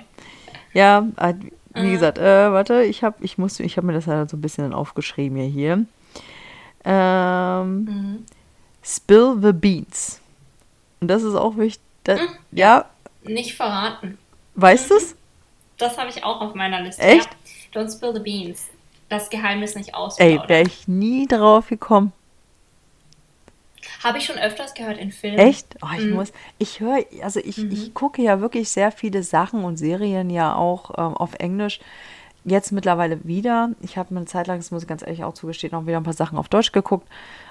Ja, 0.72 1.06
äh, 1.16 1.34
wie 1.74 1.86
mhm. 1.86 1.92
gesagt, 1.92 2.18
äh, 2.18 2.52
warte, 2.52 2.82
ich 2.82 3.04
habe 3.04 3.24
ich 3.24 3.38
muss, 3.38 3.60
ich 3.60 3.76
habe 3.76 3.86
mir 3.86 3.92
das 3.92 4.08
halt 4.08 4.30
so 4.30 4.36
ein 4.36 4.40
bisschen 4.40 4.72
aufgeschrieben 4.72 5.38
hier. 5.38 5.48
hier. 5.48 5.86
Ähm, 6.84 7.84
mhm. 7.84 8.26
Spill 8.82 9.38
the 9.40 9.52
Beans. 9.52 10.20
Und 11.00 11.08
das 11.08 11.22
ist 11.22 11.34
auch 11.34 11.56
wichtig. 11.56 11.82
Das, 12.04 12.20
mhm. 12.20 12.28
Ja. 12.52 12.86
Nicht 13.22 13.54
verraten. 13.54 14.18
Weißt 14.54 14.86
mhm. 14.86 14.88
du 14.88 14.96
es? 14.96 15.16
Das 15.78 15.98
habe 15.98 16.10
ich 16.10 16.24
auch 16.24 16.40
auf 16.40 16.54
meiner 16.54 16.80
Liste. 16.80 17.02
Echt? 17.02 17.28
Ja. 17.72 17.80
Don't 17.80 17.94
spill 17.94 18.12
the 18.14 18.20
beans. 18.20 18.68
Das 19.08 19.30
Geheimnis 19.30 19.74
nicht 19.74 19.94
ausplaudern. 19.94 20.42
Ey, 20.42 20.48
wäre 20.48 20.62
ich 20.62 20.86
nie 20.86 21.26
drauf 21.26 21.68
gekommen. 21.68 22.12
Habe 24.02 24.18
ich 24.18 24.24
schon 24.24 24.38
öfters 24.38 24.74
gehört 24.74 24.98
in 24.98 25.12
Filmen. 25.12 25.38
Echt? 25.38 25.76
Oh, 25.82 25.88
ich 25.96 26.06
mhm. 26.06 26.14
muss, 26.14 26.32
ich 26.58 26.80
höre, 26.80 27.04
also 27.22 27.40
ich, 27.40 27.58
mhm. 27.58 27.70
ich 27.70 27.92
gucke 27.92 28.22
ja 28.22 28.40
wirklich 28.40 28.70
sehr 28.70 28.92
viele 28.92 29.22
Sachen 29.22 29.64
und 29.64 29.76
Serien 29.76 30.30
ja 30.30 30.54
auch 30.54 30.90
ähm, 30.96 31.16
auf 31.16 31.34
Englisch. 31.34 31.80
Jetzt 32.44 32.72
mittlerweile 32.72 33.22
wieder. 33.24 33.70
Ich 33.82 33.98
habe 33.98 34.14
mir 34.14 34.20
eine 34.20 34.26
Zeit 34.26 34.46
lang, 34.46 34.58
das 34.58 34.70
muss 34.70 34.82
ich 34.82 34.88
ganz 34.88 35.02
ehrlich 35.02 35.24
auch 35.24 35.34
zugestehen, 35.34 35.74
auch 35.74 35.86
wieder 35.86 35.98
ein 35.98 36.04
paar 36.04 36.14
Sachen 36.14 36.38
auf 36.38 36.48
Deutsch 36.48 36.72
geguckt. 36.72 37.06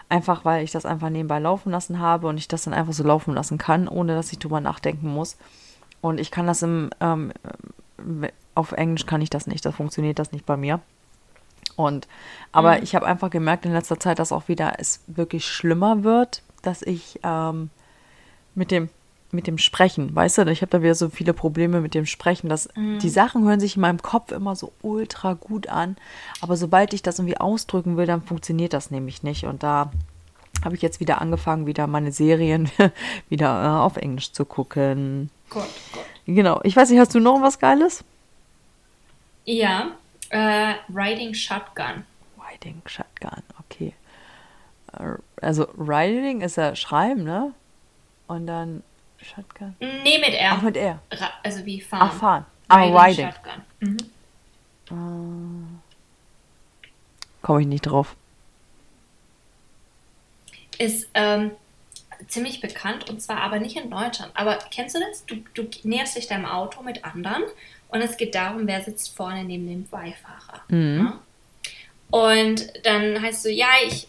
Einfach 0.10 0.43
weil 0.43 0.63
ich 0.63 0.72
das 0.72 0.86
einfach 0.86 1.10
nebenbei 1.10 1.39
laufen 1.39 1.72
lassen 1.72 2.00
habe 2.00 2.28
und 2.28 2.38
ich 2.38 2.48
das 2.48 2.63
dann 2.63 2.74
einfach 2.74 2.93
so 2.93 3.04
laufen 3.04 3.34
lassen 3.34 3.58
kann, 3.58 3.88
ohne 3.88 4.15
dass 4.15 4.32
ich 4.32 4.39
drüber 4.39 4.60
nachdenken 4.60 5.08
muss. 5.08 5.38
Und 6.02 6.19
ich 6.19 6.32
kann 6.32 6.48
das 6.48 6.63
im, 6.63 6.89
ähm, 7.00 7.32
auf 8.56 8.72
Englisch 8.72 9.06
kann 9.06 9.22
ich 9.22 9.30
das 9.30 9.48
nicht. 9.48 9.65
Da 9.65 9.72
funktioniert 9.72 10.19
das 10.19 10.32
nicht 10.32 10.45
bei 10.45 10.58
mir. 10.58 10.80
Und 11.76 12.08
aber 12.52 12.78
mhm. 12.78 12.84
ich 12.84 12.95
habe 12.95 13.06
einfach 13.06 13.30
gemerkt 13.30 13.65
in 13.65 13.74
letzter 13.74 14.00
Zeit, 14.00 14.19
dass 14.19 14.32
auch 14.32 14.48
wieder 14.48 14.74
es 14.80 15.02
wirklich 15.08 15.45
schlimmer 15.48 16.04
wird, 16.04 16.41
dass 16.62 16.82
ich 16.82 17.19
ähm, 17.24 17.69
mit 18.56 18.72
dem 18.72 18.89
mit 19.31 19.47
dem 19.47 19.57
Sprechen, 19.57 20.15
weißt 20.15 20.39
du, 20.39 20.45
ich 20.47 20.61
habe 20.61 20.71
da 20.71 20.81
wieder 20.81 20.95
so 20.95 21.09
viele 21.09 21.33
Probleme 21.33 21.81
mit 21.81 21.93
dem 21.93 22.05
Sprechen, 22.05 22.49
dass 22.49 22.69
mhm. 22.75 22.99
die 22.99 23.09
Sachen 23.09 23.43
hören 23.45 23.59
sich 23.59 23.75
in 23.75 23.81
meinem 23.81 24.01
Kopf 24.01 24.31
immer 24.31 24.55
so 24.55 24.71
ultra 24.81 25.33
gut 25.33 25.67
an, 25.67 25.97
aber 26.41 26.57
sobald 26.57 26.93
ich 26.93 27.01
das 27.01 27.19
irgendwie 27.19 27.37
ausdrücken 27.37 27.97
will, 27.97 28.05
dann 28.05 28.21
funktioniert 28.21 28.73
das 28.73 28.91
nämlich 28.91 29.23
nicht 29.23 29.45
und 29.45 29.63
da 29.63 29.91
habe 30.63 30.75
ich 30.75 30.81
jetzt 30.81 30.99
wieder 30.99 31.21
angefangen, 31.21 31.67
wieder 31.67 31.87
meine 31.87 32.11
Serien 32.11 32.69
wieder 33.29 33.63
äh, 33.63 33.67
auf 33.79 33.97
Englisch 33.97 34.31
zu 34.31 34.45
gucken. 34.45 35.29
Gott, 35.49 35.69
Gott. 35.93 36.05
Genau. 36.25 36.59
Ich 36.63 36.75
weiß 36.75 36.89
nicht, 36.89 36.99
hast 36.99 37.15
du 37.15 37.19
noch 37.19 37.41
was 37.41 37.59
Geiles? 37.59 38.03
Ja, 39.45 39.91
äh, 40.29 40.73
Riding 40.93 41.33
Shotgun. 41.33 42.05
Riding 42.37 42.81
Shotgun, 42.85 43.43
okay. 43.59 43.93
Uh, 44.93 45.15
also 45.41 45.67
Riding 45.77 46.41
ist 46.41 46.57
ja 46.57 46.75
Schreiben, 46.75 47.23
ne? 47.23 47.53
Und 48.27 48.47
dann 48.47 48.83
Shotgun. 49.21 49.75
Nee, 49.79 50.19
mit 50.19 50.34
R. 50.34 50.51
Ach, 50.53 50.62
mit 50.62 50.77
R. 50.77 50.99
Ra 51.12 51.32
also 51.43 51.65
wie 51.65 51.82
fahren. 51.82 52.10
Ach, 52.12 52.13
fahren. 52.13 52.45
Ah, 52.67 52.84
Riding. 52.84 53.32
Shotgun. 53.32 53.63
Mhm. 53.79 53.97
Komme 57.41 57.62
ich 57.62 57.67
nicht 57.67 57.82
drauf. 57.82 58.15
Ist 60.77 61.10
ähm, 61.13 61.51
ziemlich 62.27 62.62
bekannt 62.62 63.10
und 63.10 63.21
zwar 63.21 63.41
aber 63.41 63.60
nicht 63.60 63.77
in 63.77 63.89
Deutschland. 63.89 64.32
Aber 64.34 64.58
kennst 64.71 64.95
du 64.95 64.99
das? 64.99 65.25
Du, 65.25 65.36
du 65.53 65.67
näherst 65.84 66.15
dich 66.15 66.27
deinem 66.27 66.45
Auto 66.45 66.84
mit 66.84 67.05
anderen 67.05 67.43
und 67.89 68.01
es 68.01 68.17
geht 68.17 68.36
darum, 68.36 68.67
wer 68.67 68.82
sitzt 68.82 69.15
vorne 69.15 69.43
neben 69.43 69.67
dem 69.67 69.88
Beifahrer. 69.88 70.62
Ne? 70.69 71.19
Und 72.12 72.71
dann 72.84 73.21
heißt 73.21 73.43
so, 73.43 73.49
ja, 73.49 73.67
ich, 73.86 74.08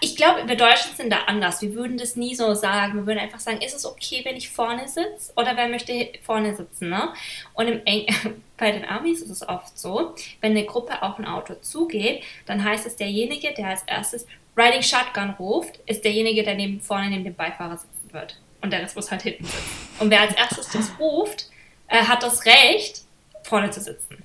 ich 0.00 0.16
glaube, 0.16 0.46
wir 0.46 0.56
Deutschen 0.56 0.94
sind 0.96 1.10
da 1.10 1.24
anders. 1.26 1.62
Wir 1.62 1.74
würden 1.74 1.98
das 1.98 2.16
nie 2.16 2.34
so 2.34 2.54
sagen. 2.54 2.94
Wir 2.94 3.06
würden 3.06 3.18
einfach 3.18 3.40
sagen, 3.40 3.60
ist 3.60 3.74
es 3.74 3.84
okay, 3.84 4.22
wenn 4.24 4.36
ich 4.36 4.50
vorne 4.50 4.86
sitze? 4.88 5.32
Oder 5.36 5.56
wer 5.56 5.68
möchte 5.68 6.10
vorne 6.22 6.54
sitzen? 6.54 6.90
Ne? 6.90 7.12
Und 7.54 7.68
im 7.68 7.84
Eng 7.84 8.06
bei 8.56 8.72
den 8.72 8.84
Amis 8.84 9.20
ist 9.20 9.30
es 9.30 9.48
oft 9.48 9.78
so, 9.78 10.14
wenn 10.40 10.52
eine 10.52 10.64
Gruppe 10.64 11.02
auf 11.02 11.18
ein 11.18 11.26
Auto 11.26 11.54
zugeht, 11.54 12.24
dann 12.46 12.64
heißt 12.64 12.86
es, 12.86 12.96
derjenige, 12.96 13.52
der 13.54 13.68
als 13.68 13.82
erstes 13.86 14.26
Riding 14.56 14.82
Shotgun 14.82 15.30
ruft, 15.38 15.78
ist 15.86 16.04
derjenige, 16.04 16.42
der 16.42 16.54
neben, 16.54 16.80
vorne 16.80 17.10
neben 17.10 17.24
dem 17.24 17.34
Beifahrer 17.34 17.76
sitzen 17.76 18.12
wird. 18.12 18.40
Und 18.60 18.72
der 18.72 18.82
Rest 18.82 18.96
muss 18.96 19.10
halt 19.10 19.22
hinten 19.22 19.44
sitzen. 19.44 19.88
Und 20.00 20.10
wer 20.10 20.22
als 20.22 20.34
erstes 20.34 20.68
das 20.70 20.90
ruft, 20.98 21.48
äh, 21.86 22.02
hat 22.02 22.22
das 22.22 22.44
Recht, 22.44 23.02
vorne 23.44 23.70
zu 23.70 23.80
sitzen. 23.80 24.24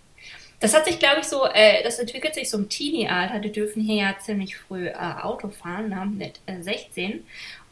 Das 0.63 0.73
hat 0.73 0.85
sich, 0.85 0.97
glaube 0.97 1.19
ich, 1.19 1.25
so, 1.27 1.45
äh, 1.45 1.83
das 1.83 1.99
entwickelt 1.99 2.33
sich 2.35 2.49
so 2.49 2.57
im 2.57 2.69
Teenie-Alter. 2.69 3.39
Die 3.39 3.51
dürfen 3.51 3.83
hier 3.83 3.95
ja 4.03 4.15
ziemlich 4.17 4.55
früh 4.55 4.87
äh, 4.87 4.93
Auto 4.95 5.49
fahren, 5.49 5.89
ne, 5.89 6.05
mit 6.05 6.39
äh, 6.45 6.61
16. 6.61 7.25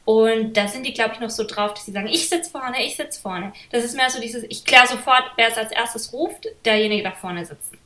Und 0.03 0.57
da 0.57 0.67
sind 0.67 0.85
die, 0.85 0.93
glaube 0.93 1.13
ich, 1.13 1.21
noch 1.21 1.29
so 1.29 1.45
drauf, 1.45 1.73
dass 1.73 1.85
sie 1.85 1.93
sagen, 1.93 2.07
ich 2.07 2.27
sitze 2.27 2.51
vorne, 2.51 2.83
ich 2.83 2.97
sitze 2.97 3.21
vorne. 3.21 3.53
Das 3.71 3.85
ist 3.85 3.95
mehr 3.95 4.09
so 4.09 4.19
dieses, 4.19 4.43
ich 4.49 4.65
kläre 4.65 4.87
sofort, 4.87 5.23
wer 5.37 5.47
es 5.47 5.57
als 5.57 5.71
erstes 5.71 6.11
ruft, 6.11 6.47
derjenige 6.65 7.03
da 7.03 7.11
vorne 7.11 7.45
sitzen. 7.45 7.77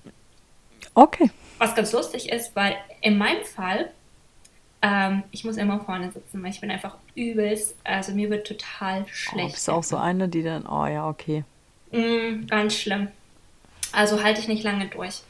Okay. 0.95 1.29
Was 1.59 1.75
ganz 1.75 1.91
lustig 1.91 2.29
ist, 2.31 2.55
weil 2.55 2.75
in 3.01 3.19
meinem 3.19 3.43
Fall, 3.43 3.91
ähm, 4.81 5.21
ich 5.29 5.43
muss 5.43 5.57
immer 5.57 5.81
vorne 5.81 6.11
sitzen, 6.11 6.41
weil 6.41 6.49
ich 6.49 6.61
bin 6.61 6.71
einfach 6.71 6.97
übelst, 7.13 7.75
also 7.83 8.11
mir 8.13 8.31
wird 8.31 8.47
total 8.47 9.03
Oh, 9.03 9.09
schlecht. 9.11 9.53
bist 9.53 9.67
du 9.67 9.73
auch 9.73 9.83
so 9.83 9.97
eine, 9.97 10.27
die 10.29 10.41
dann, 10.41 10.65
oh 10.65 10.87
ja, 10.87 11.07
okay. 11.07 11.43
Mm, 11.91 12.47
ganz 12.47 12.75
schlimm. 12.75 13.09
Also 13.95 14.21
halte 14.23 14.41
ich 14.41 14.47
nicht 14.47 14.63
lange 14.63 14.87
durch. 14.87 15.21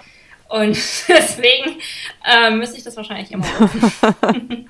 Und 0.49 0.75
deswegen 1.08 1.80
ähm, 2.25 2.60
müsste 2.60 2.78
ich 2.78 2.84
das 2.84 2.97
wahrscheinlich 2.97 3.32
immer 3.32 3.45
rufen. 3.60 3.95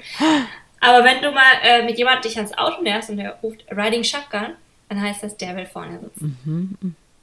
Aber 0.79 1.03
wenn 1.03 1.21
du 1.21 1.31
mal 1.31 1.41
äh, 1.63 1.84
mit 1.84 1.97
jemandem 1.97 2.21
dich 2.23 2.38
ans 2.38 2.55
Auto 2.58 2.81
näherst 2.81 3.10
und 3.10 3.17
der 3.17 3.31
ruft 3.41 3.65
Riding 3.71 4.03
Shotgun, 4.03 4.53
dann 4.89 5.01
heißt 5.01 5.23
das, 5.23 5.36
der 5.38 5.55
will 5.55 5.65
vorne 5.65 5.99
sitzen. 5.99 6.38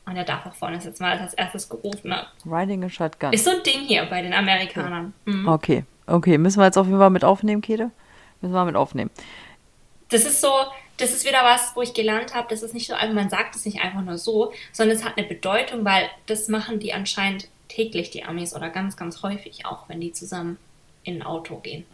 Und 0.04 0.16
er 0.16 0.24
darf 0.24 0.46
auch 0.46 0.54
vorne 0.54 0.80
sitzen, 0.80 1.04
weil 1.04 1.16
er 1.16 1.22
als 1.22 1.35
erstes 1.35 1.68
gerufen 1.68 2.12
hat. 2.12 2.28
Riding 2.44 2.85
a 2.85 2.88
Shotgun. 2.88 3.32
Ist 3.32 3.44
so 3.44 3.50
ein 3.50 3.62
Ding 3.62 3.82
hier 3.82 4.04
bei 4.06 4.20
den 4.20 4.32
Amerikanern. 4.32 5.12
Mhm. 5.24 5.46
Okay, 5.46 5.85
okay. 6.06 6.38
Müssen 6.38 6.58
wir 6.58 6.64
jetzt 6.64 6.76
auf 6.76 6.87
jeden 6.87 6.98
Fall 6.98 7.11
mit 7.11 7.24
aufnehmen, 7.24 7.62
Kete? 7.62 7.90
Müssen 8.40 8.52
wir 8.52 8.64
mit 8.64 8.74
aufnehmen. 8.74 9.11
Das 10.08 10.24
ist 10.24 10.40
so, 10.40 10.52
das 10.98 11.12
ist 11.12 11.26
wieder 11.26 11.42
was, 11.42 11.74
wo 11.74 11.83
ich 11.83 11.94
gelernt 11.94 12.35
habe, 12.35 12.48
das 12.48 12.62
ist 12.62 12.74
nicht 12.74 12.87
so 12.87 12.94
einfach, 12.94 13.14
man 13.14 13.31
sagt 13.31 13.57
es 13.57 13.64
nicht 13.64 13.81
einfach 13.81 14.02
nur 14.02 14.18
so, 14.18 14.52
sondern 14.72 14.96
es 14.96 15.05
hat 15.05 15.16
eine 15.16 15.26
Bedeutung, 15.26 15.85
weil 15.85 16.09
das 16.26 16.48
machen 16.48 16.78
die 16.81 16.92
anscheinend 16.92 17.48
täglich, 17.68 18.11
die 18.11 18.24
Amis, 18.24 18.55
oder 18.55 18.70
ganz, 18.70 18.96
ganz 18.96 19.22
häufig 19.22 19.64
auch, 19.66 19.88
wenn 19.88 20.00
die 20.00 20.12
zusammen 20.12 20.59
in 21.05 21.16
ein 21.16 21.22
Auto 21.22 21.57
gehen. 21.57 21.85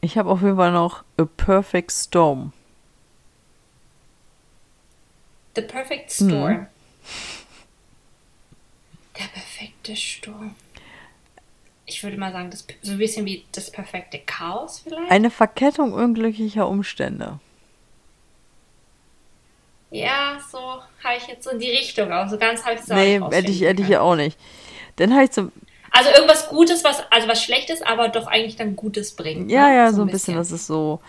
Ich 0.00 0.18
habe 0.18 0.30
auf 0.30 0.42
jeden 0.42 0.56
Fall 0.56 0.72
noch 0.72 1.02
A 1.16 1.24
Perfect 1.24 1.90
Storm. 1.92 2.52
The 5.54 5.62
Perfect 5.62 6.12
Storm. 6.12 6.66
Der 9.18 9.24
perfekte 9.24 9.96
Sturm. 9.96 10.54
Ich 11.92 12.02
würde 12.02 12.16
mal 12.16 12.32
sagen, 12.32 12.50
das, 12.50 12.66
so 12.82 12.92
ein 12.92 12.98
bisschen 12.98 13.24
wie 13.26 13.44
das 13.52 13.70
perfekte 13.70 14.18
Chaos 14.18 14.80
vielleicht. 14.80 15.10
Eine 15.10 15.30
Verkettung 15.30 15.92
unglücklicher 15.92 16.68
Umstände. 16.68 17.38
ja, 19.90 20.38
so 20.50 20.58
habe 21.04 21.16
ich 21.18 21.26
jetzt 21.26 21.44
so 21.44 21.50
in 21.50 21.58
die 21.58 21.70
Richtung 21.70 22.10
auch. 22.12 22.28
So 22.28 22.38
ganz 22.38 22.64
habe 22.64 22.74
ich 22.74 22.80
es 22.80 22.90
auch 22.90 22.96
Nee, 22.96 23.20
hätte 23.30 23.50
ich, 23.50 23.60
hätte 23.60 23.82
ich 23.82 23.88
ja 23.88 24.00
auch 24.00 24.16
nicht. 24.16 24.38
Dann 24.96 25.12
habe 25.12 25.24
ich 25.24 25.32
so, 25.32 25.50
Also 25.90 26.10
irgendwas 26.10 26.48
Gutes, 26.48 26.82
was, 26.84 27.02
also 27.10 27.28
was 27.28 27.42
Schlechtes, 27.42 27.82
aber 27.82 28.08
doch 28.08 28.26
eigentlich 28.26 28.56
dann 28.56 28.74
Gutes 28.76 29.12
bringt. 29.12 29.50
ja, 29.50 29.68
ne? 29.68 29.76
ja, 29.76 29.92
so 29.92 30.02
ein 30.02 30.08
bisschen, 30.08 30.36
das 30.36 30.50
ist 30.50 30.66
so. 30.66 31.00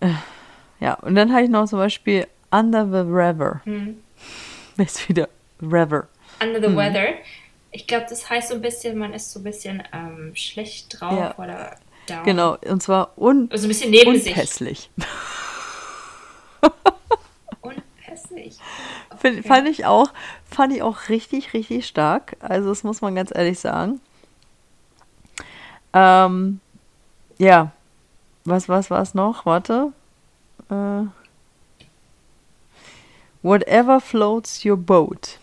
äh, 0.00 0.10
Ja, 0.80 0.94
und 0.94 1.14
dann 1.16 1.32
habe 1.32 1.42
ich 1.42 1.50
noch 1.50 1.66
zum 1.66 1.78
Beispiel 1.80 2.26
Under 2.50 2.84
the 2.86 3.08
River. 3.10 3.60
Hm. 3.64 4.02
Ist 4.76 5.08
wieder 5.08 5.28
River. 5.60 6.06
Under 6.40 6.60
the 6.60 6.76
Weather. 6.76 7.14
Ich 7.76 7.86
glaube, 7.86 8.06
das 8.08 8.30
heißt 8.30 8.48
so 8.48 8.54
ein 8.54 8.62
bisschen, 8.62 8.96
man 8.96 9.12
ist 9.12 9.30
so 9.32 9.40
ein 9.40 9.42
bisschen 9.44 9.82
ähm, 9.92 10.32
schlecht 10.34 10.98
drauf 10.98 11.12
Ja. 11.12 11.34
oder 11.36 11.76
down. 12.06 12.24
Genau, 12.24 12.56
und 12.64 12.82
zwar 12.82 13.18
un 13.18 13.50
Also 13.52 13.66
ein 13.66 13.68
bisschen 13.68 13.90
neben 13.90 14.16
sich. 14.18 14.28
unpässlich. 14.32 14.90
Unpässlich. 17.60 18.56
Find, 19.18 19.38
Okay. 19.40 19.42
Fand 19.48 19.68
ich 19.68 19.84
auch, 19.84 20.08
fand 20.50 20.72
ich 20.72 20.80
auch 20.82 21.10
richtig, 21.10 21.52
richtig 21.52 21.86
stark. 21.86 22.36
Also 22.40 22.70
das 22.70 22.82
muss 22.82 23.02
man 23.02 23.14
ganz 23.14 23.30
ehrlich 23.34 23.58
sagen. 23.58 24.00
Ähm, 25.92 26.60
ja, 27.36 27.72
was, 28.46 28.70
was, 28.70 28.90
was 28.90 29.12
noch? 29.14 29.44
Warte. 29.44 29.92
Äh, 30.70 31.02
whatever 33.42 34.00
floats 34.00 34.64
your 34.64 34.76
boat. 34.78 35.38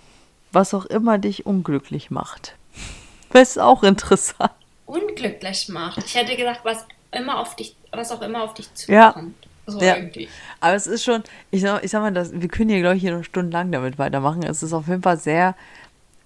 Was 0.53 0.73
auch 0.73 0.85
immer 0.85 1.17
dich 1.17 1.45
unglücklich 1.45 2.09
macht. 2.11 2.55
Das 3.33 3.49
ist 3.49 3.57
auch 3.57 3.81
interessant. 3.81 4.51
Unglücklich 4.85 5.67
macht. 5.69 5.97
Ich 6.05 6.13
hätte 6.13 6.35
gesagt, 6.35 6.59
was 6.63 6.85
immer 7.11 7.39
auf 7.39 7.55
dich, 7.55 7.75
was 7.91 8.11
auch 8.11 8.21
immer 8.21 8.43
auf 8.43 8.53
dich 8.53 8.67
Ja. 8.85 9.07
zukommt. 9.09 9.33
So 9.65 9.81
Ja. 9.81 9.95
irgendwie. 9.95 10.29
Aber 10.59 10.75
es 10.75 10.85
ist 10.85 11.03
schon, 11.03 11.23
ich 11.49 11.61
sag, 11.61 11.83
ich 11.83 11.89
sag 11.89 12.01
mal, 12.01 12.13
das, 12.13 12.31
wir 12.31 12.47
können 12.47 12.69
hier, 12.69 12.81
glaube 12.81 12.97
ich, 12.97 13.01
hier 13.01 13.17
noch 13.17 13.23
stundenlang 13.23 13.71
damit 13.71 13.97
weitermachen. 13.97 14.43
Es 14.43 14.61
ist 14.61 14.71
auf 14.71 14.87
jeden 14.87 15.01
Fall 15.01 15.17
sehr, 15.17 15.55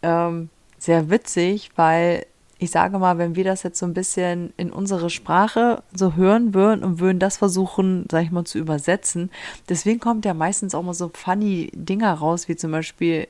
ähm, 0.01 0.49
sehr 0.77 1.09
witzig, 1.09 1.69
weil 1.77 2.25
ich 2.59 2.71
sage 2.71 2.99
mal, 2.99 3.17
wenn 3.19 3.35
wir 3.37 3.45
das 3.45 3.63
jetzt 3.63 3.79
so 3.79 3.85
ein 3.85 3.93
bisschen 3.93 4.51
in 4.57 4.71
unsere 4.73 5.09
Sprache 5.09 5.83
so 5.93 6.15
hören 6.15 6.53
würden 6.53 6.83
und 6.83 6.99
würden 6.99 7.19
das 7.19 7.37
versuchen, 7.37 8.05
sag 8.11 8.23
ich 8.23 8.31
mal, 8.31 8.43
zu 8.43 8.57
übersetzen, 8.57 9.31
deswegen 9.69 9.99
kommt 10.01 10.25
ja 10.25 10.33
meistens 10.33 10.75
auch 10.75 10.83
mal 10.83 10.93
so 10.93 11.09
funny 11.13 11.71
Dinger 11.73 12.13
raus, 12.15 12.49
wie 12.49 12.55
zum 12.57 12.71
Beispiel, 12.71 13.27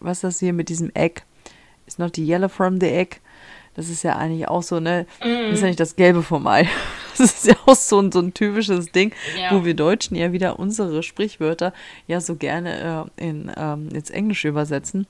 was 0.00 0.18
ist 0.18 0.24
das 0.24 0.38
hier 0.40 0.52
mit 0.52 0.68
diesem 0.68 0.90
Egg? 0.94 1.22
Is 1.86 1.98
not 1.98 2.16
the 2.16 2.24
yellow 2.26 2.48
from 2.48 2.80
the 2.80 2.88
egg? 2.88 3.20
Das 3.74 3.88
ist 3.90 4.02
ja 4.02 4.16
eigentlich 4.16 4.48
auch 4.48 4.62
so, 4.62 4.80
ne? 4.80 5.06
Das 5.20 5.52
ist 5.52 5.60
ja 5.60 5.66
nicht 5.68 5.78
das 5.80 5.96
Gelbe 5.96 6.22
vom 6.22 6.46
Ei. 6.46 6.68
Das 7.18 7.32
ist 7.32 7.46
ja 7.46 7.54
auch 7.64 7.74
so 7.74 7.98
ein, 7.98 8.12
so 8.12 8.20
ein 8.20 8.34
typisches 8.34 8.92
Ding, 8.92 9.10
Ja. 9.40 9.50
wo 9.50 9.64
wir 9.64 9.72
Deutschen 9.72 10.16
ja 10.18 10.32
wieder 10.32 10.58
unsere 10.58 11.02
Sprichwörter 11.02 11.72
ja 12.06 12.20
so 12.20 12.36
gerne 12.36 13.08
äh, 13.18 13.26
in, 13.26 13.50
ähm, 13.56 13.88
ins 13.88 14.10
Englische 14.10 14.48
übersetzen. 14.48 15.06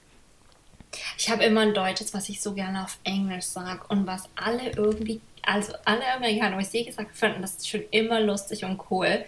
Ich 1.19 1.29
habe 1.29 1.43
immer 1.43 1.63
ein 1.63 1.75
Deutsches, 1.75 2.15
was 2.15 2.29
ich 2.29 2.41
so 2.41 2.55
gerne 2.55 2.85
auf 2.85 2.99
Englisch 3.03 3.47
sage 3.47 3.81
und 3.89 4.07
was 4.07 4.29
alle 4.37 4.71
irgendwie, 4.77 5.21
also 5.43 5.73
alle 5.85 6.03
Amerikaner, 6.15 6.55
wo 6.57 6.61
ich 6.61 6.69
sie 6.69 6.85
gesagt 6.85 7.17
finden, 7.17 7.43
das 7.43 7.57
ist 7.57 7.69
schon 7.69 7.83
immer 7.91 8.21
lustig 8.21 8.65
und 8.65 8.81
cool. 8.89 9.25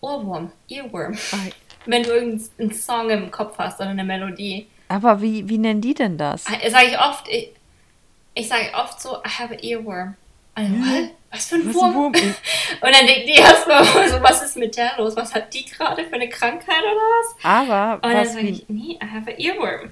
Ohrwurm, 0.00 0.50
Earworm. 0.68 1.16
Wenn 1.86 2.02
du 2.02 2.10
irgendeinen 2.10 2.72
Song 2.72 3.10
im 3.10 3.30
Kopf 3.30 3.56
hast 3.58 3.80
oder 3.80 3.90
eine 3.90 4.04
Melodie, 4.04 4.66
Aber 4.88 5.20
wie, 5.22 5.48
wie 5.48 5.58
nennen 5.58 5.80
die 5.80 5.94
denn 5.94 6.18
das? 6.18 6.44
sage 6.44 6.86
ich 6.88 6.98
oft, 6.98 7.26
ich, 7.28 7.50
ich 8.34 8.48
sage 8.48 8.70
oft 8.74 9.00
so, 9.00 9.16
I 9.16 9.28
have 9.28 9.54
an 9.54 9.60
earworm. 9.62 10.14
Also, 10.54 10.72
what? 10.74 11.10
Was 11.32 11.46
für 11.46 11.54
ein 11.56 11.72
Wurm? 11.74 11.94
Wurm? 11.94 12.12
Und 12.12 12.94
dann 12.94 13.06
denkt 13.06 13.28
die 13.28 13.40
erstmal 13.40 13.84
so, 14.08 14.20
was 14.22 14.42
ist 14.42 14.56
mit 14.56 14.76
der 14.76 14.92
los? 14.98 15.14
Was 15.16 15.32
hat 15.34 15.52
die 15.54 15.64
gerade 15.64 16.04
für 16.04 16.14
eine 16.14 16.28
Krankheit 16.28 16.82
oder 16.82 16.96
was? 16.96 17.44
Aber 17.44 18.06
Und 18.06 18.12
dann 18.14 18.26
sage 18.28 18.48
ich, 18.48 18.68
nee, 18.68 18.98
I 19.02 19.06
have 19.06 19.30
an 19.30 19.38
earworm. 19.38 19.90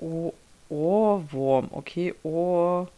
oh, 0.00 0.32
Ohrwurm, 0.68 1.68
okay, 1.70 2.14
Ohrwurm. 2.24 2.88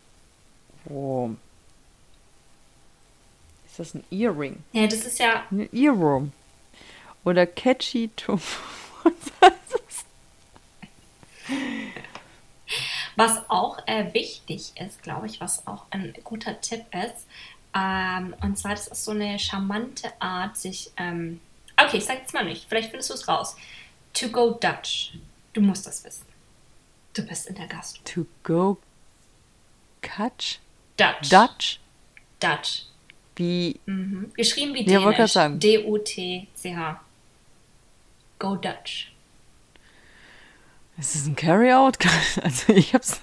Ist 3.67 3.79
das 3.79 3.95
ein 3.95 4.05
Earring? 4.11 4.63
Ja, 4.73 4.87
das 4.87 5.05
ist 5.05 5.19
ja, 5.19 5.43
Ein 5.51 5.69
Earworm. 5.73 6.33
Oder 7.27 7.47
catchy 7.47 8.09
to... 8.17 8.39
Was 13.17 13.49
auch 13.49 13.79
äh, 13.87 14.13
wichtig 14.15 14.73
ist, 14.79 15.03
glaube 15.03 15.27
ich, 15.27 15.41
was 15.41 15.67
auch 15.67 15.87
ein 15.91 16.13
guter 16.23 16.61
Tipp 16.61 16.85
ist, 16.93 17.27
ähm, 17.75 18.35
und 18.43 18.59
zwar, 18.59 18.73
das 18.73 18.89
ist 18.89 19.05
so 19.05 19.13
eine 19.13 19.39
charmante 19.39 20.13
Art, 20.21 20.57
sich, 20.57 20.91
ähm, 20.99 21.41
okay, 21.77 21.97
ich 21.97 22.05
sag 22.05 22.19
jetzt 22.19 22.35
mal 22.35 22.45
nicht, 22.45 22.67
vielleicht 22.69 22.91
findest 22.91 23.09
du 23.11 23.15
es 23.15 23.27
raus. 23.27 23.57
To 24.15 24.29
go 24.29 24.51
Dutch. 24.51 25.15
Du 25.55 25.63
musst 25.63 25.87
das 25.87 26.05
wissen. 26.05 26.27
Du 27.15 27.23
bist 27.23 27.47
in 27.47 27.55
der 27.55 27.67
Gastro. 27.67 28.03
To 28.05 28.27
go 28.43 28.77
catch 30.03 30.59
Dutch. 30.97 31.31
Dutch? 31.31 31.81
Dutch. 32.41 32.83
Wie? 33.37 33.81
Mhm. 33.87 34.33
Geschrieben 34.35 34.75
wie 34.75 34.85
Ja, 34.91 35.01
Dänisch. 35.11 35.59
D-U-T-C-H. 35.59 37.01
Go 38.39 38.57
Dutch. 38.57 39.13
Ist 40.99 41.15
es 41.15 41.27
ein 41.27 41.37
Carry-Out? 41.37 41.99
Also 42.43 42.73
ich 42.73 42.95
hab's. 42.95 43.21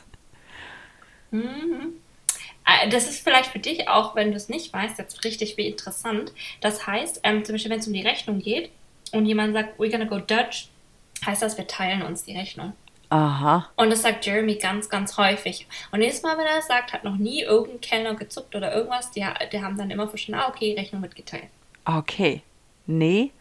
Äh, 1.31 2.89
Das 2.89 3.07
ist 3.09 3.23
vielleicht 3.23 3.51
für 3.51 3.59
dich 3.59 3.87
auch, 3.87 4.15
wenn 4.15 4.31
du 4.31 4.37
es 4.37 4.49
nicht 4.49 4.71
weißt, 4.73 4.97
jetzt 4.97 5.23
richtig 5.23 5.57
wie 5.57 5.67
interessant. 5.67 6.31
Das 6.61 6.85
heißt, 6.87 7.21
ähm, 7.23 7.43
zum 7.43 7.55
Beispiel, 7.55 7.71
wenn 7.71 7.79
es 7.79 7.87
um 7.87 7.93
die 7.93 8.01
Rechnung 8.05 8.39
geht 8.39 8.71
und 9.11 9.25
jemand 9.25 9.53
sagt, 9.53 9.79
we're 9.79 9.91
gonna 9.91 10.05
go 10.05 10.19
Dutch, 10.19 10.69
heißt 11.25 11.41
das, 11.41 11.57
wir 11.57 11.67
teilen 11.67 12.01
uns 12.01 12.23
die 12.23 12.37
Rechnung. 12.37 12.73
Aha. 13.09 13.69
Und 13.75 13.91
das 13.91 14.01
sagt 14.01 14.25
Jeremy 14.25 14.55
ganz, 14.55 14.89
ganz 14.89 15.17
häufig. 15.17 15.67
Und 15.91 16.01
jedes 16.01 16.23
Mal, 16.23 16.35
wenn 16.37 16.47
er 16.47 16.55
das 16.57 16.67
sagt, 16.67 16.93
hat 16.93 17.03
noch 17.03 17.17
nie 17.17 17.41
irgendein 17.43 17.81
Kellner 17.81 18.15
gezuckt 18.15 18.55
oder 18.55 18.73
irgendwas. 18.73 19.11
Die, 19.11 19.23
die 19.51 19.61
haben 19.61 19.77
dann 19.77 19.91
immer 19.91 20.07
verstanden, 20.07 20.41
ah, 20.43 20.49
okay, 20.49 20.73
Rechnung 20.75 21.03
wird 21.03 21.15
geteilt. 21.15 21.49
Okay. 21.85 22.41
Nee. 22.87 23.31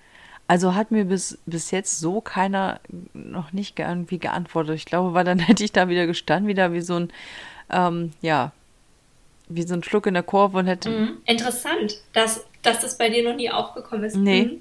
Also 0.53 0.75
hat 0.75 0.91
mir 0.91 1.07
bis, 1.07 1.39
bis 1.47 1.71
jetzt 1.71 1.99
so 1.99 2.21
keiner 2.21 2.79
noch 3.15 3.55
nicht 3.55 3.75
ge- 3.75 3.87
irgendwie 3.87 4.19
geantwortet. 4.19 4.75
Ich 4.75 4.85
glaube, 4.85 5.15
weil 5.15 5.25
dann 5.25 5.39
hätte 5.49 5.65
ich 5.65 5.73
da 5.73 5.89
wieder 5.89 6.07
gestanden, 6.07 6.47
wieder 6.47 6.75
wie 6.75 6.83
so 6.83 6.97
ein, 6.97 7.11
ähm, 7.71 8.13
ja, 8.21 8.53
wie 9.49 9.63
so 9.63 9.73
ein 9.73 9.83
Schluck 9.83 10.07
in 10.07 10.13
der 10.13 10.23
Kurve 10.23 10.59
und 10.59 10.67
hätte. 10.67 10.91
Mhm. 10.91 11.17
Interessant, 11.25 11.95
dass, 12.13 12.45
dass 12.61 12.81
das 12.81 12.99
bei 12.99 13.09
dir 13.09 13.27
noch 13.27 13.35
nie 13.35 13.51
aufgekommen 13.51 14.05
ist. 14.05 14.15
Nee. 14.15 14.43
Mhm. 14.45 14.61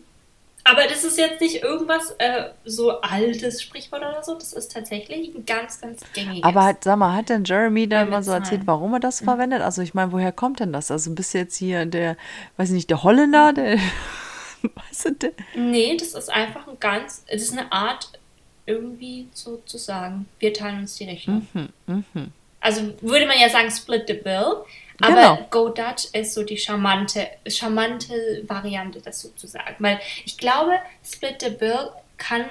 Aber 0.63 0.84
das 0.88 1.04
ist 1.04 1.17
jetzt 1.17 1.41
nicht 1.41 1.62
irgendwas 1.62 2.12
äh, 2.19 2.51
so 2.63 3.01
altes 3.01 3.62
Sprichwort 3.62 4.01
oder 4.01 4.23
so. 4.23 4.36
Das 4.36 4.54
ist 4.54 4.71
tatsächlich 4.71 5.36
ein 5.36 5.45
ganz, 5.45 5.82
ganz 5.82 6.04
gängiges. 6.13 6.43
Aber 6.45 6.63
hat, 6.63 6.86
sag 6.86 6.95
mal, 6.99 7.13
hat 7.17 7.27
denn 7.27 7.43
Jeremy 7.43 7.89
da 7.89 8.06
mit 8.06 8.23
so 8.23 8.32
erzählt, 8.32 8.62
warum 8.65 8.93
er 8.93 9.01
das 9.01 9.19
verwendet? 9.19 9.62
Also 9.62 9.82
ich 9.82 9.93
meine, 9.93 10.13
woher 10.13 10.32
kommt 10.32 10.62
denn 10.62 10.71
das? 10.71 10.89
Also 10.89 11.13
bist 11.13 11.34
jetzt 11.34 11.58
hier 11.58 11.86
der, 11.86 12.15
weiß 12.56 12.69
ich 12.69 12.75
nicht, 12.75 12.89
der 12.89 13.04
Holländer, 13.04 13.51
der, 13.51 13.77
weißt 14.76 15.06
du, 15.06 15.12
der, 15.13 15.32
Nee, 15.56 15.97
das 15.97 16.13
ist 16.13 16.30
einfach 16.30 16.67
ein 16.67 16.80
ganz, 16.80 17.24
es 17.28 17.43
ist 17.43 17.58
eine 17.58 17.71
Art, 17.71 18.10
irgendwie 18.65 19.28
so 19.34 19.58
zu 19.65 19.78
sagen, 19.78 20.28
wir 20.39 20.54
teilen 20.54 20.80
uns 20.80 20.95
die 20.95 21.06
Rechnung. 21.06 21.47
Mhm, 21.54 22.32
Also 22.60 22.93
würde 23.02 23.26
man 23.26 23.39
ja 23.39 23.50
sagen, 23.50 23.71
split 23.71 24.04
the 24.08 24.13
bill, 24.13 24.63
aber 25.02 25.15
Genau. 25.15 25.47
Go 25.50 25.69
Dutch 25.69 26.06
ist 26.13 26.34
so 26.36 26.43
die 26.43 26.58
charmante, 26.58 27.28
charmante 27.47 28.13
Variante, 28.47 29.02
das 29.02 29.19
so 29.21 29.30
zu 29.30 29.47
sagen. 29.47 29.76
Weil 29.80 30.00
ich 30.26 30.38
glaube, 30.38 30.78
split 31.04 31.41
the 31.41 31.50
bill 31.50 31.89
kann 32.17 32.45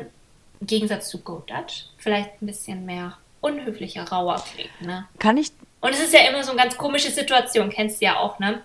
im 0.60 0.66
Gegensatz 0.66 1.08
zu 1.10 1.18
Go 1.18 1.44
Dutch 1.46 1.84
vielleicht 1.96 2.42
ein 2.42 2.46
bisschen 2.46 2.84
mehr 2.84 3.16
unhöflicher, 3.40 4.04
rauer 4.04 4.44
klingen. 4.52 4.70
Ne? 4.80 5.06
kann 5.18 5.36
ich, 5.38 5.52
Und 5.80 5.92
es 5.92 6.00
ist 6.00 6.12
ja 6.12 6.28
immer 6.28 6.42
so 6.42 6.50
eine 6.50 6.60
ganz 6.60 6.76
komische 6.76 7.10
Situation, 7.10 7.70
kennst 7.70 8.00
du 8.00 8.06
ja 8.06 8.18
auch, 8.18 8.38
ne? 8.38 8.60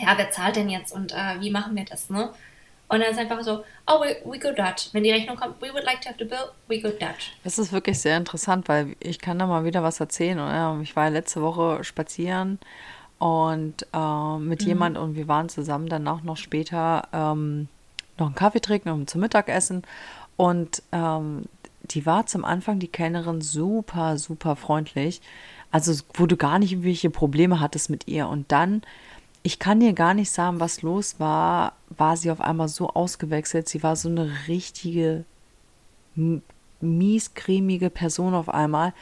Ja, 0.00 0.14
wer 0.16 0.30
zahlt 0.30 0.56
denn 0.56 0.70
jetzt 0.70 0.92
und 0.92 1.12
äh, 1.12 1.40
wie 1.40 1.50
machen 1.50 1.76
wir 1.76 1.84
das, 1.84 2.08
ne? 2.08 2.30
Und 2.88 3.00
dann 3.00 3.10
ist 3.10 3.18
einfach 3.18 3.42
so, 3.42 3.64
oh, 3.86 4.00
we, 4.00 4.16
we 4.24 4.38
go 4.38 4.52
Dutch. 4.52 4.90
Wenn 4.92 5.04
die 5.04 5.10
Rechnung 5.10 5.36
kommt, 5.36 5.60
we 5.60 5.72
would 5.72 5.84
like 5.84 6.00
to 6.02 6.08
have 6.08 6.18
the 6.18 6.24
bill, 6.24 6.50
we 6.68 6.80
go 6.80 6.90
Dutch. 6.90 7.32
das 7.42 7.58
ist 7.58 7.72
wirklich 7.72 7.98
sehr 7.98 8.16
interessant, 8.16 8.68
weil 8.68 8.94
ich 9.00 9.18
kann 9.18 9.38
da 9.38 9.46
mal 9.46 9.64
wieder 9.64 9.82
was 9.82 10.00
erzählen. 10.00 10.38
Und, 10.38 10.50
ja, 10.50 10.78
ich 10.80 10.94
war 10.94 11.08
letzte 11.10 11.42
Woche 11.42 11.82
spazieren 11.82 12.58
und 13.18 13.86
äh, 13.92 14.38
mit 14.38 14.62
jemand 14.64 14.98
und 14.98 15.16
wir 15.16 15.28
waren 15.28 15.48
zusammen 15.48 15.88
dann 15.88 16.06
auch 16.08 16.22
noch 16.22 16.36
später 16.36 17.08
ähm, 17.12 17.68
noch 18.18 18.26
einen 18.26 18.34
Kaffee 18.34 18.60
trinken 18.60 18.90
und 18.90 19.08
zum 19.08 19.22
Mittagessen. 19.22 19.82
Und 20.36 20.82
ähm, 20.92 21.44
die 21.82 22.06
war 22.06 22.26
zum 22.26 22.44
Anfang, 22.44 22.78
die 22.78 22.88
Kellnerin, 22.88 23.40
super, 23.40 24.18
super 24.18 24.56
freundlich. 24.56 25.20
Also, 25.70 26.04
wo 26.14 26.26
du 26.26 26.36
gar 26.36 26.58
nicht 26.58 26.72
irgendwelche 26.72 27.10
Probleme 27.10 27.60
hattest 27.60 27.90
mit 27.90 28.06
ihr. 28.08 28.28
Und 28.28 28.52
dann, 28.52 28.82
ich 29.46 29.58
kann 29.58 29.78
dir 29.78 29.92
gar 29.92 30.14
nicht 30.14 30.30
sagen, 30.30 30.58
was 30.58 30.80
los 30.80 31.20
war, 31.20 31.74
war 31.90 32.16
sie 32.16 32.30
auf 32.30 32.40
einmal 32.40 32.68
so 32.68 32.88
ausgewechselt. 32.88 33.68
Sie 33.68 33.82
war 33.82 33.94
so 33.94 34.08
eine 34.08 34.32
richtige 34.48 35.24
miescremige 36.80 37.90
Person 37.90 38.32
auf 38.32 38.48
einmal. 38.48 38.94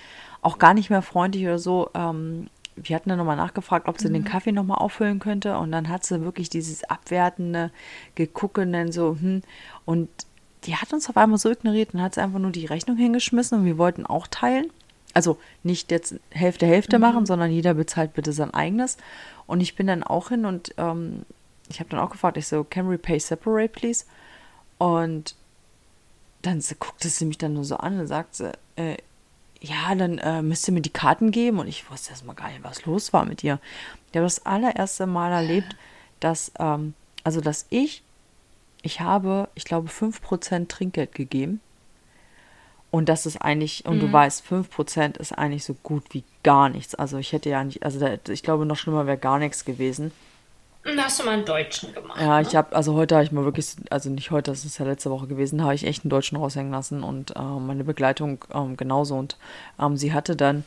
Auch 0.42 0.58
gar 0.58 0.74
nicht 0.74 0.90
mehr 0.90 1.02
freundlich 1.02 1.44
oder 1.44 1.60
so. 1.60 1.90
Ähm, 1.94 2.48
wir 2.74 2.96
hatten 2.96 3.08
dann 3.08 3.18
nochmal 3.18 3.36
nachgefragt, 3.36 3.86
ob 3.86 4.00
sie 4.00 4.10
den 4.10 4.24
Kaffee 4.24 4.50
nochmal 4.50 4.78
auffüllen 4.78 5.20
könnte. 5.20 5.56
Und 5.58 5.70
dann 5.70 5.88
hat 5.88 6.04
sie 6.04 6.22
wirklich 6.22 6.50
dieses 6.50 6.82
abwertende 6.84 7.70
Gegucken 8.16 8.72
dann 8.72 8.90
so, 8.90 9.16
hm. 9.20 9.42
Und 9.84 10.08
die 10.64 10.74
hat 10.74 10.92
uns 10.92 11.08
auf 11.08 11.16
einmal 11.16 11.38
so 11.38 11.50
ignoriert 11.50 11.94
und 11.94 12.02
hat 12.02 12.14
sie 12.16 12.20
einfach 12.20 12.40
nur 12.40 12.50
die 12.50 12.66
Rechnung 12.66 12.96
hingeschmissen 12.96 13.60
und 13.60 13.64
wir 13.64 13.78
wollten 13.78 14.06
auch 14.06 14.26
teilen. 14.26 14.70
Also 15.14 15.38
nicht 15.62 15.90
jetzt 15.90 16.18
Hälfte, 16.30 16.66
Hälfte 16.66 16.98
machen, 16.98 17.26
sondern 17.26 17.50
jeder 17.50 17.74
bezahlt 17.74 18.14
bitte 18.14 18.32
sein 18.32 18.54
eigenes. 18.54 18.96
Und 19.52 19.60
ich 19.60 19.76
bin 19.76 19.86
dann 19.86 20.02
auch 20.02 20.30
hin 20.30 20.46
und 20.46 20.74
ähm, 20.78 21.26
ich 21.68 21.78
habe 21.78 21.90
dann 21.90 22.00
auch 22.00 22.08
gefragt, 22.10 22.38
ich 22.38 22.46
so, 22.46 22.64
can 22.64 22.88
we 22.88 22.96
pay 22.96 23.18
separate, 23.20 23.68
please? 23.68 24.06
Und 24.78 25.34
dann 26.40 26.62
se- 26.62 26.76
guckte 26.76 27.10
sie 27.10 27.26
mich 27.26 27.36
dann 27.36 27.52
nur 27.52 27.64
so 27.66 27.76
an 27.76 28.00
und 28.00 28.06
sagte, 28.06 28.52
äh, 28.76 28.96
ja, 29.60 29.94
dann 29.94 30.16
äh, 30.16 30.40
müsst 30.40 30.66
ihr 30.68 30.72
mir 30.72 30.80
die 30.80 30.88
Karten 30.88 31.32
geben. 31.32 31.58
Und 31.58 31.68
ich 31.68 31.90
wusste 31.90 32.12
erstmal 32.12 32.34
gar 32.34 32.48
nicht, 32.48 32.64
was 32.64 32.86
los 32.86 33.12
war 33.12 33.26
mit 33.26 33.44
ihr. 33.44 33.60
Ich 34.10 34.16
habe 34.16 34.24
das 34.24 34.46
allererste 34.46 35.06
Mal 35.06 35.30
erlebt, 35.32 35.76
dass, 36.20 36.50
ähm, 36.58 36.94
also 37.22 37.42
dass 37.42 37.66
ich, 37.68 38.02
ich 38.80 39.00
habe, 39.02 39.50
ich 39.54 39.64
glaube, 39.64 39.88
5% 39.90 40.68
Trinkgeld 40.68 41.14
gegeben. 41.14 41.60
Und 42.92 43.08
das 43.08 43.24
ist 43.24 43.38
eigentlich, 43.38 43.86
und 43.86 44.00
du 44.00 44.12
weißt, 44.12 44.44
5% 44.46 45.18
ist 45.18 45.32
eigentlich 45.32 45.64
so 45.64 45.74
gut 45.82 46.04
wie 46.10 46.24
gar 46.42 46.68
nichts. 46.68 46.94
Also 46.94 47.16
ich 47.16 47.32
hätte 47.32 47.48
ja 47.48 47.64
nicht, 47.64 47.82
also 47.82 47.98
da, 47.98 48.18
ich 48.28 48.42
glaube, 48.42 48.66
noch 48.66 48.76
schlimmer 48.76 49.06
wäre 49.06 49.16
gar 49.16 49.38
nichts 49.38 49.64
gewesen. 49.64 50.12
Und 50.84 50.98
da 50.98 51.04
hast 51.04 51.18
du 51.18 51.24
mal 51.24 51.32
einen 51.32 51.46
Deutschen 51.46 51.94
gemacht. 51.94 52.20
Ja, 52.20 52.38
ne? 52.38 52.46
ich 52.46 52.54
habe, 52.54 52.76
also 52.76 52.92
heute 52.92 53.14
habe 53.14 53.24
ich 53.24 53.32
mal 53.32 53.46
wirklich, 53.46 53.76
also 53.88 54.10
nicht 54.10 54.30
heute, 54.30 54.50
das 54.50 54.66
ist 54.66 54.76
ja 54.76 54.84
letzte 54.84 55.10
Woche 55.10 55.26
gewesen, 55.26 55.62
habe 55.62 55.74
ich 55.74 55.86
echt 55.86 56.04
einen 56.04 56.10
Deutschen 56.10 56.36
raushängen 56.36 56.70
lassen 56.70 57.02
und 57.02 57.32
ähm, 57.34 57.66
meine 57.66 57.82
Begleitung 57.82 58.44
ähm, 58.52 58.76
genauso. 58.76 59.14
Und 59.14 59.38
ähm, 59.80 59.96
sie 59.96 60.12
hatte 60.12 60.36
dann 60.36 60.62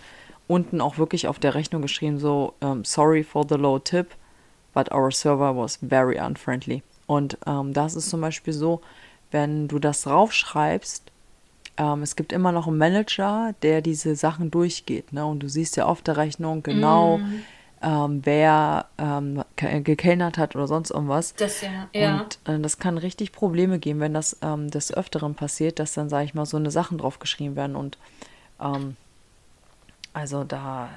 unten 0.47 0.81
auch 0.81 0.97
wirklich 0.97 1.27
auf 1.27 1.37
der 1.37 1.53
Rechnung 1.53 1.83
geschrieben, 1.83 2.17
so, 2.17 2.55
ähm, 2.59 2.83
sorry 2.85 3.23
for 3.23 3.45
the 3.47 3.55
low 3.55 3.77
tip, 3.77 4.15
but 4.73 4.91
our 4.91 5.11
server 5.11 5.55
was 5.55 5.77
very 5.77 6.19
unfriendly. 6.19 6.81
Und 7.05 7.37
ähm, 7.45 7.71
das 7.73 7.93
ist 7.93 8.09
zum 8.09 8.21
Beispiel 8.21 8.53
so, 8.53 8.81
wenn 9.29 9.67
du 9.67 9.77
das 9.77 10.01
draufschreibst, 10.01 11.11
ähm, 11.77 12.03
es 12.03 12.15
gibt 12.15 12.31
immer 12.33 12.51
noch 12.51 12.67
einen 12.67 12.77
Manager, 12.77 13.53
der 13.61 13.81
diese 13.81 14.15
Sachen 14.15 14.51
durchgeht. 14.51 15.13
Ne? 15.13 15.25
Und 15.25 15.39
du 15.39 15.49
siehst 15.49 15.77
ja 15.77 15.85
auf 15.85 16.01
der 16.01 16.17
Rechnung 16.17 16.63
genau, 16.63 17.21
ähm, 17.81 18.21
wer 18.23 18.85
ähm, 18.97 19.43
ke- 19.57 19.81
gekellnert 19.81 20.37
hat 20.37 20.55
oder 20.55 20.67
sonst 20.67 20.91
irgendwas. 20.91 21.33
Das 21.35 21.61
ja, 21.61 21.89
ja. 21.93 22.15
Und 22.21 22.39
äh, 22.45 22.59
das 22.59 22.79
kann 22.79 22.97
richtig 22.97 23.31
Probleme 23.31 23.79
geben, 23.79 23.99
wenn 23.99 24.13
das 24.13 24.37
ähm, 24.41 24.71
des 24.71 24.93
Öfteren 24.93 25.35
passiert, 25.35 25.79
dass 25.79 25.93
dann, 25.93 26.09
sage 26.09 26.25
ich 26.25 26.33
mal, 26.33 26.45
so 26.45 26.57
eine 26.57 26.71
Sachen 26.71 26.97
draufgeschrieben 26.97 27.55
werden. 27.55 27.75
Und 27.75 27.97
ähm, 28.61 28.95
also 30.15 30.45
da, 30.45 30.87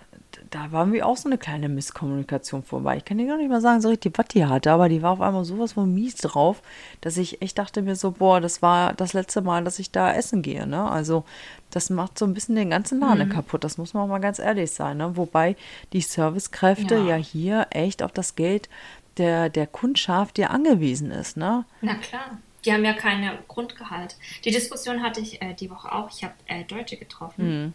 da 0.50 0.70
war 0.70 0.86
mir 0.86 1.04
auch 1.04 1.16
so 1.16 1.28
eine 1.28 1.38
kleine 1.38 1.68
Misskommunikation 1.68 2.62
vorbei. 2.62 2.98
Ich 2.98 3.04
kann 3.04 3.18
dir 3.18 3.26
gar 3.26 3.36
nicht 3.36 3.50
mal 3.50 3.60
sagen, 3.60 3.80
so 3.80 3.88
richtig, 3.88 4.16
was 4.16 4.28
die 4.28 4.46
hatte, 4.46 4.70
aber 4.70 4.88
die 4.88 5.02
war 5.02 5.10
auf 5.10 5.20
einmal 5.20 5.44
sowas 5.44 5.72
von 5.72 5.92
mies 5.92 6.14
drauf, 6.14 6.62
dass 7.00 7.16
ich 7.16 7.42
echt 7.42 7.58
dachte 7.58 7.82
mir 7.82 7.96
so, 7.96 8.12
boah, 8.12 8.40
das 8.40 8.62
war 8.62 8.92
das 8.92 9.14
letzte 9.14 9.42
Mal, 9.42 9.64
dass 9.64 9.80
ich 9.80 9.90
da 9.90 10.12
essen 10.12 10.40
gehe. 10.40 10.68
Ne? 10.68 10.88
Also 10.88 11.24
das 11.70 11.90
macht 11.90 12.16
so 12.16 12.26
ein 12.26 12.32
bisschen 12.32 12.54
den 12.54 12.70
ganzen 12.70 13.00
Laden 13.00 13.28
kaputt, 13.28 13.64
das 13.64 13.76
muss 13.76 13.92
man 13.92 14.04
auch 14.04 14.08
mal 14.08 14.20
ganz 14.20 14.38
ehrlich 14.38 14.70
sein. 14.70 14.98
Ne? 14.98 15.16
Wobei 15.16 15.56
die 15.92 16.00
Servicekräfte 16.00 16.94
Ja. 16.94 17.04
ja. 17.04 17.16
hier 17.16 17.66
echt 17.70 18.04
auf 18.04 18.12
das 18.12 18.36
Geld 18.36 18.68
der, 19.16 19.48
der 19.48 19.66
Kundschaft 19.66 20.36
dir 20.36 20.50
angewiesen 20.50 21.10
ist. 21.10 21.36
Ne? 21.36 21.64
Na 21.80 21.94
klar. 21.96 22.38
Die 22.64 22.72
haben 22.72 22.84
ja 22.84 22.92
keine 22.92 23.38
Grundgehalt. 23.46 24.16
Die 24.44 24.50
Diskussion 24.50 25.02
hatte 25.02 25.20
ich 25.20 25.40
äh, 25.40 25.54
die 25.54 25.70
Woche 25.70 25.92
auch. 25.92 26.10
Ich 26.10 26.24
habe 26.24 26.34
äh, 26.46 26.64
Deutsche 26.64 26.96
getroffen. 26.96 27.72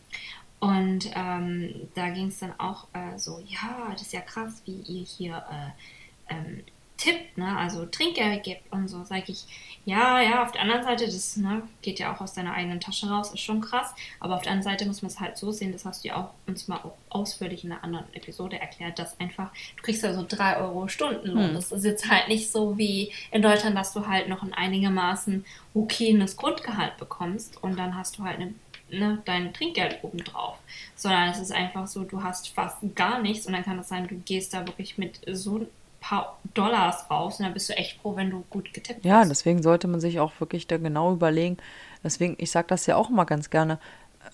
Und 0.63 1.11
ähm, 1.13 1.89
da 1.93 2.09
ging 2.09 2.27
es 2.27 2.39
dann 2.39 2.57
auch 2.57 2.87
äh, 2.93 3.17
so, 3.17 3.43
ja, 3.45 3.89
das 3.91 4.03
ist 4.03 4.13
ja 4.13 4.21
krass, 4.21 4.61
wie 4.63 4.79
ihr 4.81 5.03
hier 5.03 5.43
äh, 5.51 6.33
ähm, 6.33 6.63
tippt, 6.95 7.37
ne? 7.37 7.57
Also 7.57 7.85
Trinkgeld 7.85 8.43
gibt 8.43 8.71
und 8.71 8.87
so, 8.87 9.03
sage 9.03 9.25
ich, 9.27 9.45
ja, 9.83 10.21
ja, 10.21 10.41
auf 10.41 10.53
der 10.53 10.61
anderen 10.61 10.83
Seite, 10.83 11.05
das 11.05 11.35
ne, 11.35 11.63
geht 11.81 11.99
ja 11.99 12.15
auch 12.15 12.21
aus 12.21 12.33
deiner 12.33 12.53
eigenen 12.53 12.79
Tasche 12.79 13.09
raus, 13.09 13.33
ist 13.33 13.41
schon 13.41 13.59
krass. 13.59 13.93
Aber 14.21 14.35
auf 14.35 14.43
der 14.43 14.53
anderen 14.53 14.71
Seite 14.71 14.85
muss 14.85 15.01
man 15.01 15.11
es 15.11 15.19
halt 15.19 15.37
so 15.37 15.51
sehen, 15.51 15.73
das 15.73 15.83
hast 15.83 16.05
du 16.05 16.07
ja 16.07 16.15
auch 16.15 16.29
uns 16.47 16.69
mal 16.69 16.77
auch 16.77 16.95
ausführlich 17.09 17.65
in 17.65 17.73
einer 17.73 17.83
anderen 17.83 18.05
Episode 18.13 18.57
erklärt, 18.57 18.99
dass 18.99 19.19
einfach, 19.19 19.51
du 19.75 19.83
kriegst 19.83 20.01
ja 20.01 20.13
so 20.13 20.25
3 20.25 20.61
Euro 20.61 20.87
Stundenlohn. 20.87 21.53
Das 21.53 21.73
ist 21.73 21.83
jetzt 21.83 22.09
halt 22.09 22.29
nicht 22.29 22.49
so 22.49 22.77
wie 22.77 23.11
in 23.31 23.41
Deutschland, 23.41 23.75
dass 23.75 23.91
du 23.91 24.07
halt 24.07 24.29
noch 24.29 24.41
ein 24.41 24.53
einigermaßen 24.53 25.43
okayes 25.73 26.37
Grundgehalt 26.37 26.95
bekommst 26.97 27.61
und 27.61 27.77
dann 27.77 27.97
hast 27.97 28.17
du 28.17 28.23
halt 28.23 28.39
eine 28.39 28.53
ne, 28.93 29.21
dein 29.25 29.53
Trinkgeld 29.53 29.99
obendrauf. 30.03 30.57
Sondern 30.95 31.29
es 31.29 31.39
ist 31.39 31.51
einfach 31.51 31.87
so, 31.87 32.03
du 32.03 32.23
hast 32.23 32.49
fast 32.49 32.77
gar 32.95 33.21
nichts 33.21 33.45
und 33.47 33.53
dann 33.53 33.63
kann 33.63 33.79
es 33.79 33.89
sein, 33.89 34.07
du 34.07 34.15
gehst 34.15 34.53
da 34.53 34.65
wirklich 34.65 34.97
mit 34.97 35.19
so 35.31 35.57
ein 35.59 35.67
paar 35.99 36.37
Dollars 36.53 37.09
raus 37.09 37.39
und 37.39 37.45
dann 37.45 37.53
bist 37.53 37.69
du 37.69 37.73
echt 37.73 37.99
froh, 38.01 38.15
wenn 38.15 38.29
du 38.29 38.43
gut 38.49 38.73
getippt 38.73 39.05
Ja, 39.05 39.19
hast. 39.19 39.29
deswegen 39.29 39.63
sollte 39.63 39.87
man 39.87 39.99
sich 40.01 40.19
auch 40.19 40.33
wirklich 40.39 40.67
da 40.67 40.77
genau 40.77 41.13
überlegen. 41.13 41.57
Deswegen, 42.03 42.35
ich 42.37 42.51
sage 42.51 42.67
das 42.67 42.85
ja 42.85 42.97
auch 42.97 43.09
immer 43.09 43.25
ganz 43.25 43.49
gerne. 43.49 43.79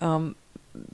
Ähm, 0.01 0.35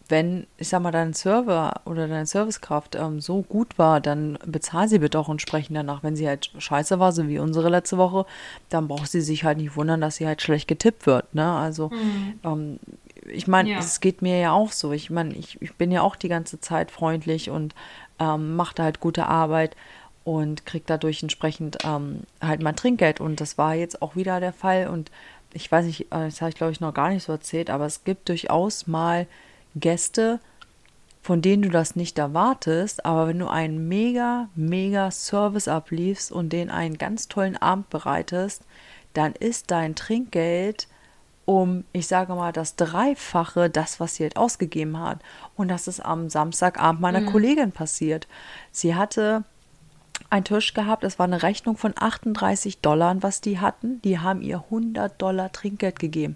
wenn, 0.07 0.47
ich 0.57 0.69
sag 0.69 0.81
mal, 0.81 0.91
dein 0.91 1.13
Server 1.13 1.81
oder 1.85 2.07
deine 2.07 2.25
Servicekraft 2.25 2.95
ähm, 2.95 3.19
so 3.19 3.41
gut 3.41 3.77
war, 3.77 3.99
dann 3.99 4.37
bezahl 4.45 4.87
sie 4.87 4.99
bitte 4.99 5.19
auch 5.19 5.29
entsprechend 5.29 5.75
danach. 5.75 6.03
Wenn 6.03 6.15
sie 6.15 6.27
halt 6.27 6.51
scheiße 6.57 6.99
war, 6.99 7.11
so 7.11 7.27
wie 7.27 7.39
unsere 7.39 7.69
letzte 7.69 7.97
Woche, 7.97 8.25
dann 8.69 8.87
braucht 8.87 9.11
sie 9.11 9.21
sich 9.21 9.43
halt 9.43 9.57
nicht 9.57 9.75
wundern, 9.75 10.01
dass 10.01 10.15
sie 10.15 10.27
halt 10.27 10.41
schlecht 10.41 10.67
getippt 10.67 11.05
wird. 11.05 11.33
Ne? 11.35 11.51
Also, 11.51 11.89
mhm. 11.89 12.39
ähm, 12.43 12.79
ich 13.27 13.47
meine, 13.47 13.71
ja. 13.71 13.79
es 13.79 13.99
geht 13.99 14.21
mir 14.21 14.39
ja 14.39 14.51
auch 14.51 14.71
so. 14.71 14.91
Ich 14.91 15.09
meine, 15.09 15.33
ich, 15.33 15.61
ich 15.61 15.73
bin 15.75 15.91
ja 15.91 16.01
auch 16.01 16.15
die 16.15 16.29
ganze 16.29 16.59
Zeit 16.59 16.91
freundlich 16.91 17.49
und 17.49 17.73
ähm, 18.19 18.55
mache 18.55 18.75
da 18.75 18.83
halt 18.83 18.99
gute 18.99 19.27
Arbeit 19.27 19.75
und 20.23 20.65
kriege 20.65 20.85
dadurch 20.87 21.21
entsprechend 21.23 21.77
ähm, 21.83 22.21
halt 22.41 22.61
mein 22.61 22.75
Trinkgeld. 22.75 23.21
Und 23.21 23.41
das 23.41 23.57
war 23.57 23.75
jetzt 23.75 24.01
auch 24.01 24.15
wieder 24.15 24.39
der 24.39 24.53
Fall. 24.53 24.87
Und 24.87 25.11
ich 25.53 25.71
weiß 25.71 25.85
nicht, 25.85 26.01
äh, 26.11 26.25
das 26.25 26.41
habe 26.41 26.49
ich 26.49 26.55
glaube 26.55 26.71
ich 26.71 26.81
noch 26.81 26.93
gar 26.93 27.09
nicht 27.09 27.23
so 27.23 27.31
erzählt, 27.31 27.69
aber 27.69 27.85
es 27.85 28.03
gibt 28.03 28.29
durchaus 28.29 28.87
mal 28.87 29.27
Gäste, 29.75 30.39
von 31.21 31.41
denen 31.41 31.63
du 31.63 31.69
das 31.69 31.95
nicht 31.95 32.19
erwartest, 32.19 33.03
aber 33.03 33.27
wenn 33.27 33.39
du 33.39 33.47
einen 33.47 33.87
mega, 33.87 34.47
mega 34.53 35.09
Service 35.09 35.67
abliefst 35.67 36.31
und 36.31 36.53
denen 36.53 36.69
einen 36.69 36.99
ganz 36.99 37.27
tollen 37.27 37.57
Abend 37.57 37.89
bereitest, 37.89 38.61
dann 39.13 39.33
ist 39.33 39.71
dein 39.71 39.95
Trinkgeld 39.95 40.87
um, 41.45 41.85
ich 41.93 42.07
sage 42.07 42.33
mal, 42.33 42.51
das 42.51 42.75
Dreifache, 42.75 43.69
das, 43.69 43.99
was 43.99 44.15
sie 44.15 44.23
halt 44.23 44.37
ausgegeben 44.37 44.99
hat. 44.99 45.19
Und 45.55 45.67
das 45.67 45.87
ist 45.87 45.99
am 45.99 46.29
Samstagabend 46.29 47.01
meiner 47.01 47.21
mhm. 47.21 47.27
Kollegin 47.27 47.71
passiert. 47.71 48.27
Sie 48.71 48.95
hatte 48.95 49.43
einen 50.29 50.45
Tisch 50.45 50.73
gehabt, 50.73 51.03
es 51.03 51.19
war 51.19 51.25
eine 51.25 51.43
Rechnung 51.43 51.77
von 51.77 51.93
38 51.95 52.81
Dollar, 52.81 53.15
was 53.21 53.41
die 53.41 53.59
hatten. 53.59 54.01
Die 54.01 54.19
haben 54.19 54.41
ihr 54.41 54.63
100 54.65 55.21
Dollar 55.21 55.51
Trinkgeld 55.51 55.99
gegeben. 55.99 56.35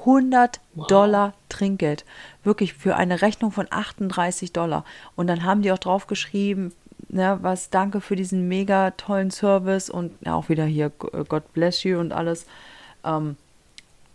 100 0.00 0.60
wow. 0.74 0.86
Dollar 0.86 1.32
Trinkgeld. 1.48 2.04
Wirklich 2.44 2.74
für 2.74 2.94
eine 2.96 3.22
Rechnung 3.22 3.50
von 3.50 3.66
38 3.68 4.52
Dollar. 4.52 4.84
Und 5.16 5.26
dann 5.26 5.44
haben 5.44 5.62
die 5.62 5.72
auch 5.72 5.78
drauf 5.78 6.06
geschrieben, 6.06 6.72
ne, 7.08 7.38
was 7.42 7.70
danke 7.70 8.00
für 8.00 8.14
diesen 8.14 8.46
mega 8.46 8.92
tollen 8.92 9.32
Service 9.32 9.90
und 9.90 10.12
ja, 10.24 10.34
auch 10.34 10.48
wieder 10.48 10.64
hier 10.64 10.90
God 10.90 11.52
bless 11.52 11.82
you 11.82 11.98
und 11.98 12.12
alles. 12.12 12.46
Ähm, 13.04 13.36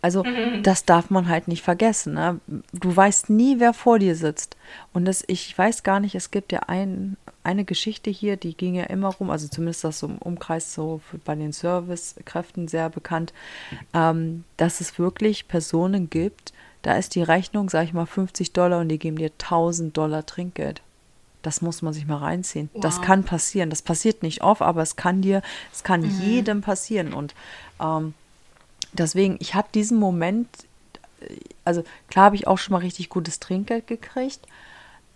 also 0.02 0.24
mhm. 0.24 0.64
das 0.64 0.84
darf 0.84 1.10
man 1.10 1.28
halt 1.28 1.46
nicht 1.46 1.62
vergessen. 1.62 2.14
Ne? 2.14 2.40
Du 2.72 2.94
weißt 2.94 3.30
nie, 3.30 3.60
wer 3.60 3.72
vor 3.72 4.00
dir 4.00 4.16
sitzt. 4.16 4.56
Und 4.92 5.04
das, 5.04 5.22
ich 5.28 5.56
weiß 5.56 5.84
gar 5.84 6.00
nicht, 6.00 6.16
es 6.16 6.32
gibt 6.32 6.50
ja 6.50 6.60
ein, 6.66 7.16
eine 7.44 7.64
Geschichte 7.64 8.10
hier, 8.10 8.36
die 8.36 8.56
ging 8.56 8.74
ja 8.74 8.84
immer 8.84 9.08
rum, 9.08 9.30
also 9.30 9.46
zumindest 9.46 9.84
das 9.84 10.00
so 10.00 10.08
im 10.08 10.18
Umkreis 10.18 10.74
so 10.74 11.00
bei 11.24 11.36
den 11.36 11.52
Servicekräften 11.52 12.66
sehr 12.66 12.90
bekannt, 12.90 13.32
ähm, 13.94 14.42
dass 14.56 14.80
es 14.80 14.98
wirklich 14.98 15.46
Personen 15.46 16.10
gibt, 16.10 16.52
da 16.82 16.96
ist 16.96 17.14
die 17.14 17.22
Rechnung, 17.22 17.70
sag 17.70 17.84
ich 17.84 17.92
mal, 17.92 18.06
50 18.06 18.52
Dollar 18.52 18.80
und 18.80 18.88
die 18.88 18.98
geben 18.98 19.16
dir 19.16 19.30
1000 19.30 19.96
Dollar 19.96 20.26
Trinkgeld. 20.26 20.82
Das 21.42 21.62
muss 21.62 21.80
man 21.80 21.92
sich 21.92 22.06
mal 22.06 22.16
reinziehen. 22.16 22.70
Wow. 22.72 22.82
Das 22.82 23.02
kann 23.02 23.24
passieren. 23.24 23.70
Das 23.70 23.82
passiert 23.82 24.22
nicht 24.22 24.42
oft, 24.42 24.62
aber 24.62 24.82
es 24.82 24.96
kann 24.96 25.22
dir, 25.22 25.42
es 25.72 25.84
kann 25.84 26.02
mhm. 26.02 26.20
jedem 26.20 26.60
passieren. 26.60 27.12
Und 27.12 27.34
ähm, 27.80 28.14
deswegen, 28.92 29.36
ich 29.40 29.54
habe 29.54 29.68
diesen 29.74 29.98
Moment, 29.98 30.48
also 31.64 31.82
klar 32.08 32.26
habe 32.26 32.36
ich 32.36 32.46
auch 32.46 32.58
schon 32.58 32.72
mal 32.72 32.78
richtig 32.78 33.08
gutes 33.08 33.40
Trinkgeld 33.40 33.86
gekriegt, 33.86 34.40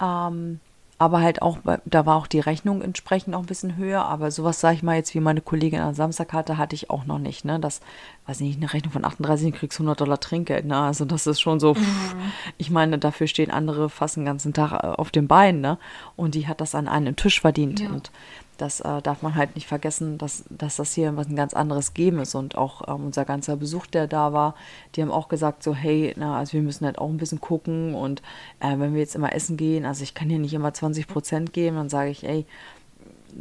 ähm, 0.01 0.61
aber 0.99 1.21
halt 1.21 1.43
auch, 1.43 1.59
da 1.85 2.07
war 2.07 2.17
auch 2.17 2.27
die 2.27 2.41
Rechnung 2.41 2.81
entsprechend 2.81 3.35
auch 3.35 3.41
ein 3.41 3.47
bisschen 3.47 3.77
höher, 3.77 4.07
aber 4.07 4.31
sowas, 4.31 4.61
sage 4.61 4.77
ich 4.77 4.83
mal 4.83 4.97
jetzt, 4.97 5.15
wie 5.15 5.21
meine 5.21 5.43
Kollegin 5.43 5.81
am 5.81 5.93
Samstag 5.93 6.33
hatte, 6.33 6.57
hatte 6.57 6.75
ich 6.75 6.89
auch 6.89 7.05
noch 7.05 7.19
nicht, 7.19 7.45
ne, 7.45 7.61
das, 7.61 7.83
weiß 8.27 8.41
nicht, 8.41 8.57
eine 8.57 8.73
Rechnung 8.73 8.93
von 8.93 9.05
38, 9.05 9.53
du 9.53 9.59
kriegst 9.59 9.79
100 9.79 10.01
Dollar 10.01 10.21
Trinkgeld, 10.21 10.65
ne, 10.65 10.79
also 10.79 11.05
das 11.05 11.27
ist 11.27 11.41
schon 11.41 11.61
so, 11.61 11.75
pff, 11.75 12.15
mhm. 12.15 12.33
ich 12.57 12.71
meine, 12.71 12.99
dafür 12.99 13.27
stehen 13.27 13.51
andere 13.51 13.91
fast 13.91 14.17
den 14.17 14.25
ganzen 14.25 14.55
Tag 14.55 14.73
äh, 14.73 14.87
auf 14.87 15.11
dem 15.11 15.29
Bein, 15.29 15.61
ne, 15.61 15.77
und 16.17 16.35
die 16.35 16.49
hat 16.49 16.63
das 16.63 16.75
an 16.75 16.89
einem 16.89 17.15
Tisch 17.15 17.43
verdient 17.43 17.81
ja. 17.81 17.91
und 17.91 18.11
das 18.57 18.81
äh, 18.81 19.03
darf 19.03 19.23
man 19.23 19.35
halt 19.35 19.55
nicht 19.55 19.67
vergessen, 19.67 20.19
dass, 20.19 20.45
dass 20.51 20.77
das 20.77 20.95
hier 20.95 21.17
was 21.17 21.29
ein 21.29 21.37
ganz 21.37 21.55
anderes 21.55 21.95
Game 21.95 22.19
ist. 22.19 22.35
Und 22.35 22.57
auch 22.57 22.89
ähm, 22.89 23.07
unser 23.07 23.25
ganzer 23.25 23.57
Besuch, 23.57 23.87
der 23.87 24.07
da 24.07 24.33
war, 24.33 24.55
die 24.95 25.03
haben 25.03 25.11
auch 25.11 25.29
gesagt, 25.29 25.63
so, 25.63 25.75
hey, 25.75 26.15
na, 26.17 26.39
also 26.39 26.55
wir 26.55 26.63
müssen 26.63 26.87
halt 26.87 26.99
auch 26.99 27.09
ein 27.09 27.19
bisschen 27.19 27.41
gucken. 27.41 27.95
Und 27.95 28.23
äh, 28.61 28.79
wenn 28.79 28.95
wir 28.95 29.01
jetzt 29.01 29.15
immer 29.15 29.35
essen 29.35 29.57
gehen, 29.57 29.85
also 29.85 30.03
ich 30.03 30.15
kann 30.15 30.29
hier 30.29 30.39
nicht 30.39 30.55
immer 30.55 30.73
20 30.73 31.07
Prozent 31.07 31.53
geben, 31.53 31.77
dann 31.77 31.89
sage 31.89 32.11
ich, 32.11 32.27
ey, 32.27 32.47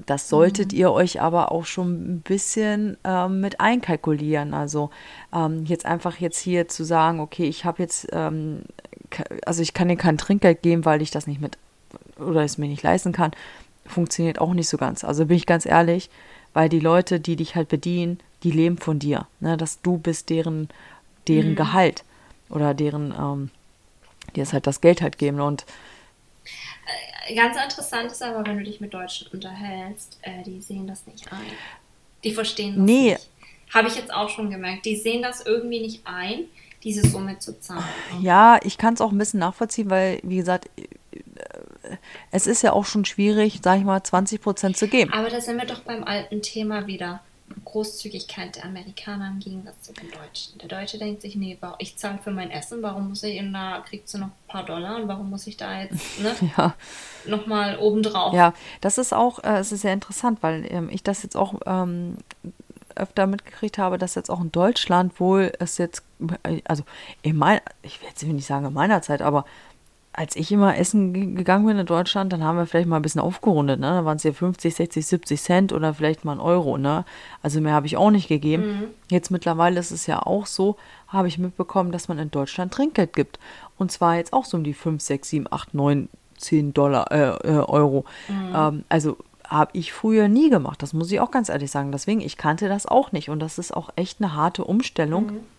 das 0.05 0.27
solltet 0.27 0.73
mhm. 0.73 0.79
ihr 0.79 0.91
euch 0.91 1.21
aber 1.21 1.51
auch 1.51 1.65
schon 1.65 2.15
ein 2.15 2.21
bisschen 2.21 2.97
ähm, 3.03 3.39
mit 3.41 3.59
einkalkulieren. 3.61 4.53
Also 4.53 4.89
ähm, 5.33 5.65
jetzt 5.65 5.85
einfach 5.85 6.17
jetzt 6.17 6.39
hier 6.39 6.67
zu 6.67 6.83
sagen, 6.83 7.19
okay, 7.19 7.45
ich 7.45 7.63
habe 7.63 7.81
jetzt, 7.81 8.07
ähm, 8.11 8.63
also 9.45 9.61
ich 9.61 9.73
kann 9.73 9.87
dir 9.87 9.95
kein 9.95 10.17
Trinkgeld 10.17 10.61
geben, 10.61 10.83
weil 10.83 11.01
ich 11.01 11.11
das 11.11 11.27
nicht 11.27 11.39
mit 11.39 11.57
oder 12.19 12.43
es 12.43 12.57
mir 12.57 12.67
nicht 12.67 12.83
leisten 12.83 13.11
kann 13.11 13.31
funktioniert 13.85 14.39
auch 14.39 14.53
nicht 14.53 14.69
so 14.69 14.77
ganz. 14.77 15.03
Also 15.03 15.25
bin 15.25 15.37
ich 15.37 15.45
ganz 15.45 15.65
ehrlich, 15.65 16.09
weil 16.53 16.69
die 16.69 16.79
Leute, 16.79 17.19
die 17.19 17.35
dich 17.35 17.55
halt 17.55 17.67
bedienen, 17.67 18.19
die 18.43 18.51
leben 18.51 18.77
von 18.77 18.99
dir. 18.99 19.27
Ne? 19.39 19.57
Dass 19.57 19.81
du 19.81 19.97
bist 19.97 20.29
deren, 20.29 20.69
deren 21.27 21.51
mhm. 21.51 21.55
Gehalt 21.55 22.03
oder 22.49 22.73
deren, 22.73 23.13
ähm, 23.17 23.49
die 24.35 24.41
es 24.41 24.53
halt 24.53 24.67
das 24.67 24.81
Geld 24.81 25.01
halt 25.01 25.17
geben. 25.17 25.41
Und 25.41 25.65
äh, 27.27 27.35
Ganz 27.35 27.57
interessant 27.57 28.11
ist 28.11 28.21
aber, 28.21 28.45
wenn 28.45 28.57
du 28.57 28.63
dich 28.63 28.79
mit 28.79 28.93
Deutschen 28.93 29.27
unterhältst, 29.33 30.19
äh, 30.21 30.43
die 30.43 30.61
sehen 30.61 30.87
das 30.87 31.07
nicht 31.07 31.31
ein. 31.31 31.39
Die 32.23 32.33
verstehen 32.33 32.75
das 32.75 32.85
nee. 32.85 33.11
nicht. 33.11 33.29
Habe 33.73 33.87
ich 33.87 33.95
jetzt 33.95 34.13
auch 34.13 34.29
schon 34.29 34.51
gemerkt. 34.51 34.85
Die 34.85 34.95
sehen 34.95 35.21
das 35.21 35.45
irgendwie 35.45 35.81
nicht 35.81 36.01
ein, 36.05 36.45
diese 36.83 37.07
Summe 37.07 37.39
zu 37.39 37.59
zahlen. 37.59 37.83
Ja, 38.21 38.59
ich 38.63 38.77
kann 38.77 38.93
es 38.93 39.01
auch 39.01 39.11
ein 39.11 39.17
bisschen 39.17 39.39
nachvollziehen, 39.39 39.89
weil, 39.89 40.19
wie 40.23 40.37
gesagt, 40.37 40.69
es 42.31 42.47
ist 42.47 42.61
ja 42.61 42.73
auch 42.73 42.85
schon 42.85 43.05
schwierig, 43.05 43.59
sag 43.63 43.79
ich 43.79 43.85
mal, 43.85 44.03
20 44.03 44.41
Prozent 44.41 44.77
zu 44.77 44.87
geben. 44.87 45.13
Aber 45.13 45.29
da 45.29 45.41
sind 45.41 45.57
wir 45.57 45.65
doch 45.65 45.81
beim 45.81 46.03
alten 46.03 46.41
Thema 46.41 46.87
wieder. 46.87 47.21
Großzügigkeit 47.63 48.55
der 48.55 48.65
Amerikaner 48.65 49.27
im 49.27 49.39
Gegensatz 49.39 49.81
zu 49.81 49.93
den 49.93 50.09
Deutschen. 50.09 50.57
Der 50.59 50.67
Deutsche 50.67 50.97
denkt 50.97 51.21
sich, 51.21 51.35
nee, 51.35 51.57
ich 51.77 51.95
zahle 51.95 52.17
für 52.23 52.31
mein 52.31 52.49
Essen, 52.49 52.81
warum 52.81 53.09
muss 53.09 53.21
ich, 53.23 53.39
und 53.39 53.53
da 53.53 53.83
kriegst 53.87 54.13
du 54.13 54.17
noch 54.17 54.27
ein 54.27 54.47
paar 54.47 54.65
Dollar 54.65 54.95
und 54.95 55.07
warum 55.07 55.29
muss 55.29 55.45
ich 55.45 55.55
da 55.55 55.81
jetzt 55.81 56.19
ne, 56.19 56.35
ja. 56.57 56.73
nochmal 57.25 57.77
obendrauf? 57.77 58.33
Ja, 58.33 58.53
das 58.81 58.97
ist 58.97 59.13
auch, 59.13 59.43
äh, 59.43 59.59
es 59.59 59.71
ist 59.71 59.81
sehr 59.81 59.93
interessant, 59.93 60.41
weil 60.41 60.65
ähm, 60.69 60.89
ich 60.91 61.03
das 61.03 61.21
jetzt 61.21 61.37
auch 61.37 61.59
ähm, 61.67 62.17
öfter 62.95 63.27
mitgekriegt 63.27 63.77
habe, 63.77 63.97
dass 63.97 64.15
jetzt 64.15 64.31
auch 64.31 64.41
in 64.41 64.51
Deutschland 64.51 65.19
wohl 65.19 65.51
es 65.59 65.77
jetzt, 65.77 66.03
äh, 66.43 66.61
also 66.65 66.83
in 67.21 67.37
meiner, 67.37 67.61
ich 67.83 68.01
will 68.01 68.09
jetzt 68.09 68.23
nicht 68.23 68.47
sagen 68.47 68.65
in 68.65 68.73
meiner 68.73 69.01
Zeit, 69.01 69.21
aber 69.21 69.45
als 70.17 70.35
ich 70.37 70.51
immer 70.51 70.77
essen 70.77 71.35
gegangen 71.35 71.65
bin 71.65 71.77
in 71.77 71.85
Deutschland, 71.85 72.31
dann 72.31 72.43
haben 72.43 72.57
wir 72.57 72.65
vielleicht 72.65 72.87
mal 72.87 72.95
ein 72.95 73.01
bisschen 73.01 73.19
aufgerundet, 73.19 73.81
ne? 73.81 73.87
Da 73.87 74.05
waren 74.05 74.15
es 74.15 74.23
ja 74.23 74.31
50, 74.31 74.73
60, 74.73 75.05
70 75.05 75.41
Cent 75.41 75.73
oder 75.73 75.93
vielleicht 75.93 76.23
mal 76.23 76.31
ein 76.31 76.39
Euro, 76.39 76.77
ne? 76.77 77.03
Also 77.41 77.59
mehr 77.59 77.73
habe 77.73 77.85
ich 77.85 77.97
auch 77.97 78.11
nicht 78.11 78.29
gegeben. 78.29 78.63
Mhm. 78.63 78.83
Jetzt 79.09 79.29
mittlerweile 79.29 79.77
ist 79.79 79.91
es 79.91 80.07
ja 80.07 80.21
auch 80.25 80.45
so, 80.45 80.77
habe 81.09 81.27
ich 81.27 81.37
mitbekommen, 81.37 81.91
dass 81.91 82.07
man 82.07 82.17
in 82.17 82.31
Deutschland 82.31 82.73
Trinkgeld 82.73 83.13
gibt. 83.13 83.39
Und 83.77 83.91
zwar 83.91 84.15
jetzt 84.15 84.31
auch 84.31 84.45
so 84.45 84.55
um 84.55 84.63
die 84.63 84.73
5, 84.73 85.01
6, 85.01 85.29
7, 85.29 85.47
8, 85.51 85.73
9, 85.73 86.09
10 86.37 86.73
Dollar, 86.73 87.11
äh, 87.11 87.47
äh, 87.47 87.59
Euro. 87.59 88.05
Mhm. 88.29 88.55
Ähm, 88.55 88.83
also 88.87 89.17
habe 89.45 89.71
ich 89.73 89.91
früher 89.91 90.29
nie 90.29 90.49
gemacht, 90.49 90.81
das 90.81 90.93
muss 90.93 91.11
ich 91.11 91.19
auch 91.19 91.29
ganz 91.29 91.49
ehrlich 91.49 91.71
sagen. 91.71 91.91
Deswegen, 91.91 92.21
ich 92.21 92.37
kannte 92.37 92.69
das 92.69 92.85
auch 92.85 93.11
nicht. 93.11 93.29
Und 93.29 93.39
das 93.39 93.57
ist 93.59 93.75
auch 93.75 93.89
echt 93.97 94.21
eine 94.21 94.33
harte 94.33 94.63
Umstellung. 94.63 95.25
Mhm 95.25 95.54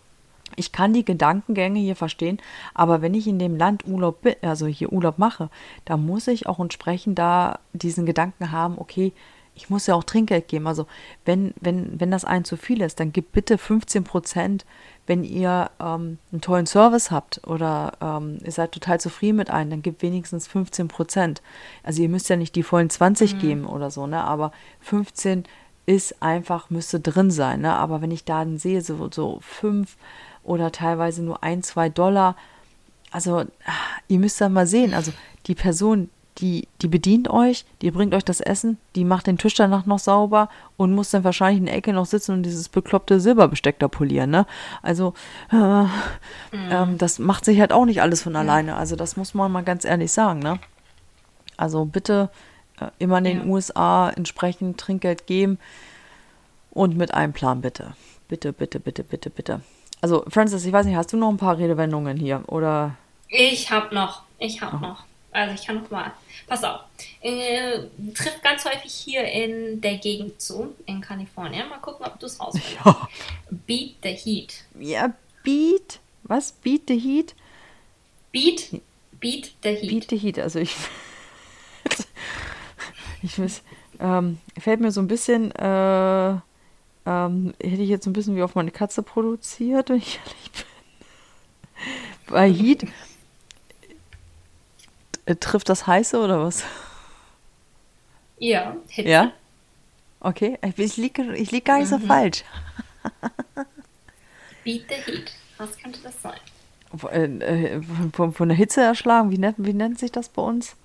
ich 0.54 0.72
kann 0.72 0.92
die 0.92 1.04
Gedankengänge 1.04 1.80
hier 1.80 1.96
verstehen, 1.96 2.38
aber 2.74 3.02
wenn 3.02 3.14
ich 3.14 3.26
in 3.26 3.38
dem 3.38 3.56
Land 3.56 3.86
Urlaub 3.86 4.22
bin, 4.22 4.34
also 4.42 4.66
hier 4.66 4.92
Urlaub 4.92 5.18
mache, 5.18 5.50
da 5.84 5.96
muss 5.96 6.28
ich 6.28 6.46
auch 6.46 6.60
entsprechend 6.60 7.18
da 7.18 7.58
diesen 7.72 8.06
Gedanken 8.06 8.52
haben, 8.52 8.78
okay, 8.78 9.12
ich 9.56 9.70
muss 9.70 9.86
ja 9.86 9.94
auch 9.94 10.04
Trinkgeld 10.04 10.48
geben. 10.48 10.66
Also 10.66 10.86
wenn, 11.24 11.54
wenn, 11.60 11.98
wenn 11.98 12.10
das 12.10 12.24
ein 12.24 12.44
zu 12.44 12.56
viel 12.56 12.82
ist, 12.82 13.00
dann 13.00 13.12
gib 13.12 13.32
bitte 13.32 13.58
15 13.58 14.04
Prozent, 14.04 14.66
wenn 15.06 15.24
ihr 15.24 15.70
ähm, 15.80 16.18
einen 16.30 16.40
tollen 16.42 16.66
Service 16.66 17.10
habt 17.10 17.40
oder 17.46 17.92
ähm, 18.00 18.38
ihr 18.44 18.52
seid 18.52 18.72
total 18.72 19.00
zufrieden 19.00 19.36
mit 19.36 19.50
einem, 19.50 19.70
dann 19.70 19.82
gib 19.82 20.02
wenigstens 20.02 20.46
15 20.46 20.88
Prozent. 20.88 21.42
Also 21.82 22.02
ihr 22.02 22.08
müsst 22.08 22.28
ja 22.28 22.36
nicht 22.36 22.54
die 22.54 22.62
vollen 22.62 22.90
20 22.90 23.34
mhm. 23.34 23.38
geben 23.38 23.66
oder 23.66 23.90
so, 23.90 24.06
ne? 24.06 24.22
Aber 24.22 24.52
15 24.80 25.44
ist 25.86 26.22
einfach, 26.22 26.68
müsste 26.68 27.00
drin 27.00 27.30
sein, 27.30 27.62
ne? 27.62 27.74
Aber 27.74 28.02
wenn 28.02 28.10
ich 28.10 28.24
da 28.24 28.44
dann 28.44 28.58
sehe, 28.58 28.82
so, 28.82 29.08
so 29.10 29.38
5, 29.40 29.96
oder 30.46 30.72
teilweise 30.72 31.22
nur 31.22 31.42
ein, 31.42 31.62
zwei 31.62 31.88
Dollar. 31.88 32.36
Also 33.10 33.44
ihr 34.08 34.18
müsst 34.18 34.40
da 34.40 34.48
mal 34.48 34.66
sehen, 34.66 34.94
also 34.94 35.12
die 35.46 35.54
Person, 35.54 36.08
die, 36.38 36.68
die 36.82 36.88
bedient 36.88 37.28
euch, 37.28 37.64
die 37.82 37.90
bringt 37.90 38.14
euch 38.14 38.24
das 38.24 38.40
Essen, 38.40 38.78
die 38.94 39.04
macht 39.04 39.26
den 39.26 39.38
Tisch 39.38 39.54
danach 39.54 39.86
noch 39.86 39.98
sauber 39.98 40.48
und 40.76 40.94
muss 40.94 41.10
dann 41.10 41.24
wahrscheinlich 41.24 41.58
in 41.58 41.66
der 41.66 41.74
Ecke 41.74 41.92
noch 41.92 42.06
sitzen 42.06 42.32
und 42.32 42.42
dieses 42.42 42.68
bekloppte 42.68 43.20
Silberbesteck 43.20 43.78
da 43.78 43.88
polieren, 43.88 44.30
ne? 44.30 44.46
Also, 44.82 45.14
äh, 45.50 45.56
mhm. 45.56 45.88
ähm, 46.52 46.98
das 46.98 47.18
macht 47.18 47.44
sich 47.44 47.58
halt 47.58 47.72
auch 47.72 47.86
nicht 47.86 48.02
alles 48.02 48.22
von 48.22 48.36
alleine. 48.36 48.76
Also, 48.76 48.96
das 48.96 49.16
muss 49.16 49.34
man 49.34 49.50
mal 49.50 49.64
ganz 49.64 49.84
ehrlich 49.84 50.12
sagen, 50.12 50.40
ne? 50.40 50.58
Also, 51.56 51.86
bitte 51.86 52.28
äh, 52.80 52.88
immer 52.98 53.18
in 53.18 53.24
den 53.24 53.38
ja. 53.38 53.46
USA 53.46 54.10
entsprechend 54.10 54.78
Trinkgeld 54.78 55.26
geben 55.26 55.58
und 56.70 56.98
mit 56.98 57.14
einem 57.14 57.32
Plan, 57.32 57.62
bitte. 57.62 57.94
Bitte, 58.28 58.52
bitte, 58.52 58.78
bitte, 58.78 59.04
bitte, 59.04 59.30
bitte. 59.30 59.60
Also, 60.00 60.24
Francis, 60.28 60.64
ich 60.64 60.72
weiß 60.72 60.86
nicht, 60.86 60.96
hast 60.96 61.12
du 61.12 61.16
noch 61.16 61.30
ein 61.30 61.36
paar 61.36 61.58
Redewendungen 61.58 62.16
hier? 62.16 62.42
Oder? 62.46 62.96
Ich 63.28 63.70
habe 63.70 63.94
noch 63.94 64.26
ich 64.38 64.60
habe 64.60 64.76
noch. 64.78 65.04
Also 65.32 65.54
ich 65.54 65.66
kann 65.66 65.82
noch 65.82 65.90
mal. 65.90 66.12
Pass 66.46 66.64
auf. 66.64 66.80
Äh, 67.20 67.80
trifft 68.14 68.42
ganz 68.42 68.64
häufig 68.64 68.92
hier 68.92 69.24
in 69.24 69.80
der 69.80 69.96
Gegend 69.96 70.40
zu, 70.40 70.74
in 70.86 71.00
Kalifornien. 71.00 71.68
Mal 71.68 71.78
gucken, 71.78 72.06
ob 72.06 72.18
du 72.18 72.26
es 72.26 72.40
rausfindest. 72.40 72.78
Ja. 72.84 73.08
Beat 73.50 73.96
the 74.02 74.10
Heat. 74.10 74.64
Ja, 74.78 75.12
Beat. 75.42 76.00
Was? 76.22 76.52
Beat 76.52 76.82
the 76.88 76.98
Heat? 76.98 77.34
Beat, 78.32 78.80
beat 79.20 79.54
the 79.62 79.70
Heat. 79.74 79.90
Beat 79.90 80.10
the 80.10 80.16
Heat. 80.16 80.38
Also 80.38 80.58
ich. 80.58 80.74
ich 83.22 83.38
weiß. 83.38 83.62
Ähm, 84.00 84.38
fällt 84.58 84.80
mir 84.80 84.90
so 84.90 85.00
ein 85.00 85.08
bisschen. 85.08 85.50
Äh, 85.52 86.38
ähm, 87.06 87.54
hätte 87.62 87.82
ich 87.82 87.88
jetzt 87.88 88.06
ein 88.06 88.12
bisschen 88.12 88.36
wie 88.36 88.42
auf 88.42 88.54
meine 88.54 88.72
Katze 88.72 89.02
produziert, 89.02 89.88
wenn 89.88 89.98
ich 89.98 90.18
ehrlich 90.26 90.50
bin. 90.52 90.64
Bei 92.28 92.50
Heat 92.50 92.84
äh, 95.26 95.36
trifft 95.36 95.68
das 95.68 95.86
heiße 95.86 96.18
oder 96.18 96.40
was? 96.40 96.64
Ja, 98.38 98.76
Hitze. 98.88 99.08
Ja? 99.08 99.32
Okay, 100.20 100.58
ich 100.76 100.96
liege 100.96 101.34
ich 101.34 101.52
lieg 101.52 101.64
gar 101.64 101.78
nicht 101.78 101.90
mhm. 101.90 102.00
so 102.00 102.06
falsch. 102.06 102.44
Beat 104.64 104.82
the 104.88 104.94
Heat. 104.94 105.32
Was 105.58 105.78
könnte 105.78 106.00
das 106.02 106.20
sein? 106.20 106.40
Äh, 107.12 107.76
äh, 107.76 107.82
von, 108.12 108.32
von, 108.32 108.48
der 108.48 108.56
Hitze 108.56 108.82
erschlagen, 108.82 109.30
wie 109.30 109.38
nennt, 109.38 109.56
wie 109.58 109.72
nennt 109.72 109.98
sich 109.98 110.10
das 110.10 110.28
bei 110.28 110.42
uns? 110.42 110.76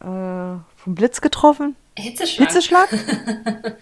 Äh, 0.00 0.04
vom 0.04 0.94
Blitz 0.94 1.20
getroffen? 1.20 1.76
Hitzeschlag. 1.96 2.48
Hitzeschlag? 2.48 2.88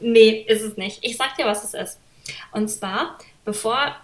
nee, 0.00 0.44
ist 0.48 0.62
es 0.62 0.76
nicht. 0.76 0.98
Ich 1.02 1.16
sag 1.16 1.36
dir, 1.36 1.46
was 1.46 1.64
es 1.64 1.74
ist. 1.74 1.98
Und 2.52 2.68
zwar, 2.68 3.18
bevor 3.44 3.96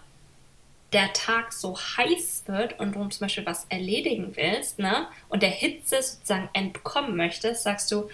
der 0.92 1.12
Tag 1.12 1.52
so 1.52 1.76
heiß 1.76 2.44
wird 2.46 2.78
und 2.80 2.94
du 2.94 3.06
zum 3.06 3.26
Beispiel 3.26 3.46
was 3.46 3.66
erledigen 3.68 4.32
willst, 4.34 4.78
ne, 4.78 5.06
und 5.28 5.42
der 5.42 5.50
Hitze 5.50 6.02
sozusagen 6.02 6.48
entkommen 6.52 7.16
möchtest, 7.16 7.62
sagst 7.62 7.92
du, 7.92 8.08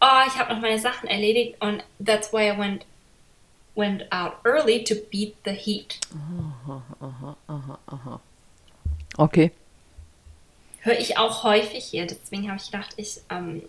oh, 0.00 0.20
ich 0.26 0.38
habe 0.38 0.54
noch 0.54 0.60
meine 0.60 0.78
Sachen 0.78 1.08
erledigt 1.08 1.56
und 1.60 1.82
that's 2.04 2.32
why 2.32 2.50
I 2.50 2.58
went 2.58 2.86
went 3.76 4.04
out 4.12 4.34
early 4.44 4.82
to 4.84 4.94
beat 5.10 5.36
the 5.44 5.52
heat. 5.52 5.98
Aha, 6.12 6.82
aha, 7.00 7.36
aha, 7.48 7.78
aha. 7.86 8.20
Okay. 9.16 9.52
Höre 10.80 10.98
ich 10.98 11.18
auch 11.18 11.44
häufig 11.44 11.84
hier, 11.84 12.06
deswegen 12.06 12.48
habe 12.48 12.60
ich 12.60 12.70
gedacht, 12.70 12.94
ich, 12.96 13.20
ähm, 13.30 13.62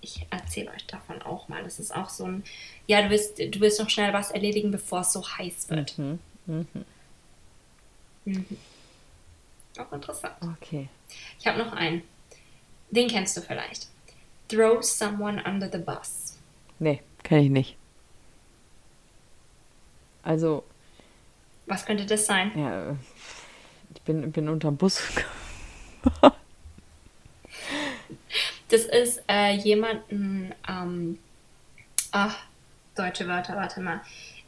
ich 0.00 0.26
erzähle 0.30 0.70
euch 0.70 0.86
davon 0.86 1.22
auch 1.22 1.48
mal. 1.48 1.62
Das 1.62 1.78
ist 1.78 1.94
auch 1.94 2.08
so 2.08 2.24
ein, 2.24 2.44
ja, 2.86 3.02
du 3.02 3.10
willst, 3.10 3.38
du 3.38 3.60
willst 3.60 3.80
noch 3.80 3.90
schnell 3.90 4.12
was 4.12 4.30
erledigen, 4.30 4.70
bevor 4.70 5.00
es 5.00 5.12
so 5.12 5.24
heiß 5.26 5.70
wird. 5.70 5.98
Mhm, 5.98 6.18
mhm. 6.46 6.66
Mhm. 8.24 8.56
Auch 9.78 9.92
interessant. 9.92 10.34
Okay. 10.60 10.88
Ich 11.38 11.46
habe 11.46 11.58
noch 11.58 11.72
einen. 11.72 12.02
Den 12.90 13.08
kennst 13.08 13.36
du 13.36 13.42
vielleicht. 13.42 13.88
Throw 14.48 14.82
someone 14.82 15.42
under 15.44 15.70
the 15.70 15.78
bus. 15.78 16.38
Nee, 16.78 17.02
kenne 17.22 17.42
ich 17.44 17.50
nicht. 17.50 17.76
Also. 20.22 20.64
Was 21.66 21.84
könnte 21.84 22.06
das 22.06 22.26
sein? 22.26 22.52
Ja, 22.58 22.96
ich 23.94 24.02
bin, 24.02 24.32
bin 24.32 24.48
unterm 24.48 24.76
Bus. 24.76 25.02
das 28.68 28.82
ist 28.82 29.22
äh, 29.28 29.54
jemanden, 29.54 30.54
ähm, 30.68 31.18
ach, 32.12 32.36
deutsche 32.94 33.26
Wörter, 33.26 33.56
warte 33.56 33.80
mal. 33.80 34.00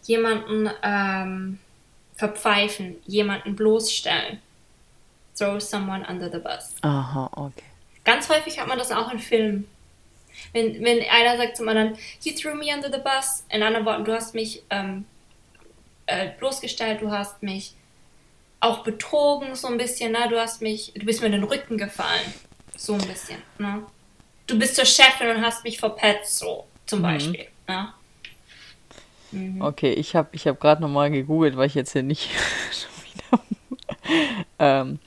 Jemanden, 0.02 0.70
ähm, 0.82 1.58
verpfeifen, 2.20 2.96
jemanden 3.06 3.56
bloßstellen. 3.56 4.40
Throw 5.36 5.58
someone 5.58 6.06
under 6.06 6.30
the 6.30 6.38
bus. 6.38 6.74
Aha, 6.82 7.30
okay. 7.34 7.64
Ganz 8.04 8.28
häufig 8.28 8.60
hat 8.60 8.68
man 8.68 8.78
das 8.78 8.92
auch 8.92 9.10
in 9.10 9.18
Filmen. 9.18 9.66
Wenn, 10.52 10.84
wenn 10.84 11.02
einer 11.10 11.38
sagt 11.38 11.56
zum 11.56 11.68
anderen, 11.68 11.96
you 12.22 12.32
threw 12.34 12.54
me 12.54 12.74
under 12.74 12.92
the 12.92 13.02
bus, 13.02 13.44
in 13.48 13.62
anderen 13.62 13.86
Worten, 13.86 14.04
du 14.04 14.12
hast 14.12 14.34
mich 14.34 14.62
ähm, 14.68 15.06
äh, 16.06 16.30
bloßgestellt, 16.38 17.00
du 17.00 17.10
hast 17.10 17.42
mich 17.42 17.74
auch 18.60 18.84
betrogen, 18.84 19.54
so 19.54 19.68
ein 19.68 19.78
bisschen, 19.78 20.12
ne? 20.12 20.28
Du 20.28 20.38
hast 20.38 20.60
mich, 20.60 20.92
du 20.94 21.06
bist 21.06 21.20
mir 21.20 21.26
in 21.26 21.32
den 21.32 21.44
Rücken 21.44 21.78
gefallen. 21.78 22.34
So 22.76 22.94
ein 22.94 23.06
bisschen, 23.06 23.38
ne? 23.58 23.82
Du 24.51 24.59
bist 24.59 24.74
zur 24.74 24.84
Chefin 24.84 25.28
und 25.28 25.42
hast 25.42 25.62
mich 25.62 25.78
verpetzt, 25.78 26.38
so 26.38 26.66
zum 26.84 26.98
mhm. 26.98 27.03
Beispiel. 27.05 27.46
Ne? 27.68 27.94
Mhm. 29.30 29.62
Okay, 29.62 29.92
ich 29.92 30.16
habe 30.16 30.28
ich 30.32 30.48
hab 30.48 30.59
gerade 30.59 30.82
nochmal 30.82 31.09
gegoogelt, 31.12 31.57
weil 31.57 31.68
ich 31.68 31.76
jetzt 31.76 31.92
hier 31.92 32.03
nicht 32.03 32.30
schon 32.72 33.38
wieder 33.38 33.44
ähm, 34.59 34.98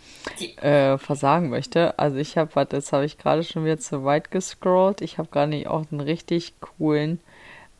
äh, 0.61 0.97
versagen 0.97 1.49
möchte. 1.49 1.99
Also 1.99 2.15
ich 2.17 2.37
habe, 2.37 2.55
warte, 2.55 2.77
jetzt 2.77 2.93
habe 2.93 3.03
ich 3.03 3.17
gerade 3.17 3.43
schon 3.43 3.65
wieder 3.65 3.77
zu 3.77 4.05
weit 4.05 4.31
gescrollt. 4.31 5.01
Ich 5.01 5.17
habe 5.17 5.27
gerade 5.29 5.49
nicht 5.49 5.67
auch 5.67 5.83
einen 5.91 5.99
richtig 5.99 6.53
coolen 6.61 7.19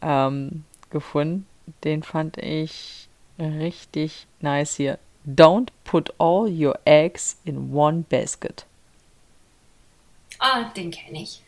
ähm, 0.02 0.66
gefunden. 0.90 1.48
Den 1.86 2.04
fand 2.04 2.38
ich 2.40 3.08
richtig 3.40 4.28
nice 4.42 4.76
hier. 4.76 5.00
Don't 5.26 5.70
put 5.86 6.14
all 6.18 6.50
your 6.50 6.78
eggs 6.84 7.38
in 7.46 7.74
one 7.74 8.04
basket. 8.10 8.66
Ah, 10.40 10.66
den 10.76 10.92
kenne 10.92 11.22
ich 11.22 11.42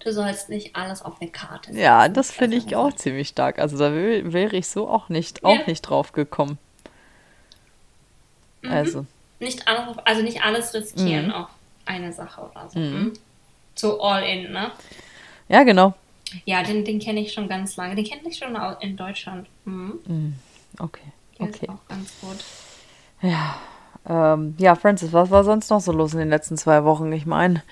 du 0.00 0.12
sollst 0.12 0.48
nicht 0.48 0.76
alles 0.76 1.02
auf 1.02 1.20
eine 1.20 1.30
Karte 1.30 1.70
setzen. 1.70 1.82
Ja, 1.82 2.08
das 2.08 2.30
finde 2.30 2.56
ich 2.56 2.74
auch 2.76 2.92
ziemlich 2.92 3.28
stark. 3.28 3.58
Also 3.58 3.78
da 3.78 3.92
wäre 3.92 4.56
ich 4.56 4.68
so 4.68 4.88
auch 4.88 5.08
nicht, 5.08 5.44
auch 5.44 5.66
nicht 5.66 5.82
drauf 5.82 6.12
gekommen. 6.12 6.58
Mhm. 8.62 8.72
Also. 8.72 9.06
Nicht 9.40 9.68
alles, 9.68 9.96
also 10.04 10.22
nicht 10.22 10.42
alles 10.42 10.74
riskieren 10.74 11.26
mhm. 11.26 11.32
auf 11.32 11.48
eine 11.86 12.12
Sache 12.12 12.40
oder 12.42 12.68
so. 12.68 12.78
Mhm. 12.78 13.12
So 13.74 14.00
all 14.02 14.22
in, 14.24 14.52
ne? 14.52 14.72
Ja, 15.48 15.62
genau. 15.62 15.94
Ja, 16.44 16.62
den, 16.62 16.84
den 16.84 16.98
kenne 16.98 17.20
ich 17.20 17.32
schon 17.32 17.48
ganz 17.48 17.76
lange. 17.76 17.94
Den 17.94 18.04
kenne 18.04 18.28
ich 18.28 18.36
schon 18.36 18.56
in 18.80 18.96
Deutschland. 18.96 19.48
Mhm. 19.64 19.98
mhm. 20.06 20.34
Okay. 20.78 21.12
Der 21.38 21.48
okay. 21.48 21.58
ist 21.62 21.68
auch 21.68 21.88
ganz 21.88 22.12
gut. 22.20 22.44
Ja. 23.22 23.56
Ähm, 24.08 24.54
ja, 24.58 24.74
Francis, 24.74 25.12
was 25.12 25.30
war 25.30 25.44
sonst 25.44 25.70
noch 25.70 25.80
so 25.80 25.92
los 25.92 26.12
in 26.12 26.18
den 26.18 26.28
letzten 26.28 26.56
zwei 26.56 26.84
Wochen? 26.84 27.12
Ich 27.12 27.26
meine, 27.26 27.62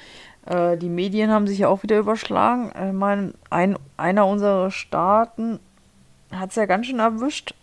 äh, 0.47 0.77
die 0.77 0.89
Medien 0.89 1.31
haben 1.31 1.47
sich 1.47 1.59
ja 1.59 1.69
auch 1.69 1.83
wieder 1.83 1.99
überschlagen. 1.99 2.73
Ich 2.75 2.93
meine, 2.93 3.35
ein, 3.51 3.79
einer 3.97 4.27
unserer 4.27 4.71
Staaten 4.71 5.61
hat 6.33 6.51
es 6.51 6.57
ja 6.57 6.67
ganz 6.67 6.87
schön 6.87 6.99
erwischt. 6.99 7.55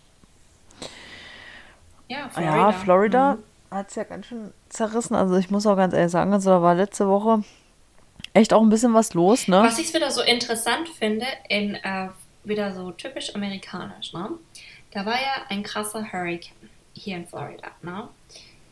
Ja, 2.08 2.30
Florida. 2.30 2.56
Ja, 2.56 2.72
Florida 2.72 3.34
mhm. 3.36 3.76
hat 3.76 3.90
es 3.90 3.96
ja 3.96 4.04
ganz 4.04 4.28
schön 4.28 4.52
zerrissen. 4.70 5.16
Also 5.16 5.36
ich 5.38 5.50
muss 5.50 5.66
auch 5.66 5.76
ganz 5.76 5.94
ehrlich 5.94 6.12
sagen, 6.12 6.34
also 6.34 6.50
da 6.50 6.62
war 6.62 6.76
letzte 6.76 7.08
Woche 7.08 7.44
echt 8.34 8.54
auch 8.54 8.62
ein 8.62 8.70
bisschen 8.70 8.94
was 8.94 9.14
los, 9.14 9.48
ne? 9.48 9.62
Was 9.64 9.80
ich 9.80 9.94
wieder 9.94 10.12
so 10.12 10.22
interessant 10.22 10.90
finde, 10.90 11.26
in 11.50 11.76
äh, 11.76 12.10
wieder 12.44 12.74
so 12.74 12.92
typisch 12.92 13.34
amerikanisch, 13.36 14.14
ne? 14.14 14.30
Da 14.92 15.06
war 15.06 15.16
ja 15.16 15.46
ein 15.50 15.64
krasser 15.64 16.12
Hurricane 16.12 16.70
hier 16.94 17.18
in 17.18 17.28
Florida, 17.28 17.72
ne? 17.82 18.10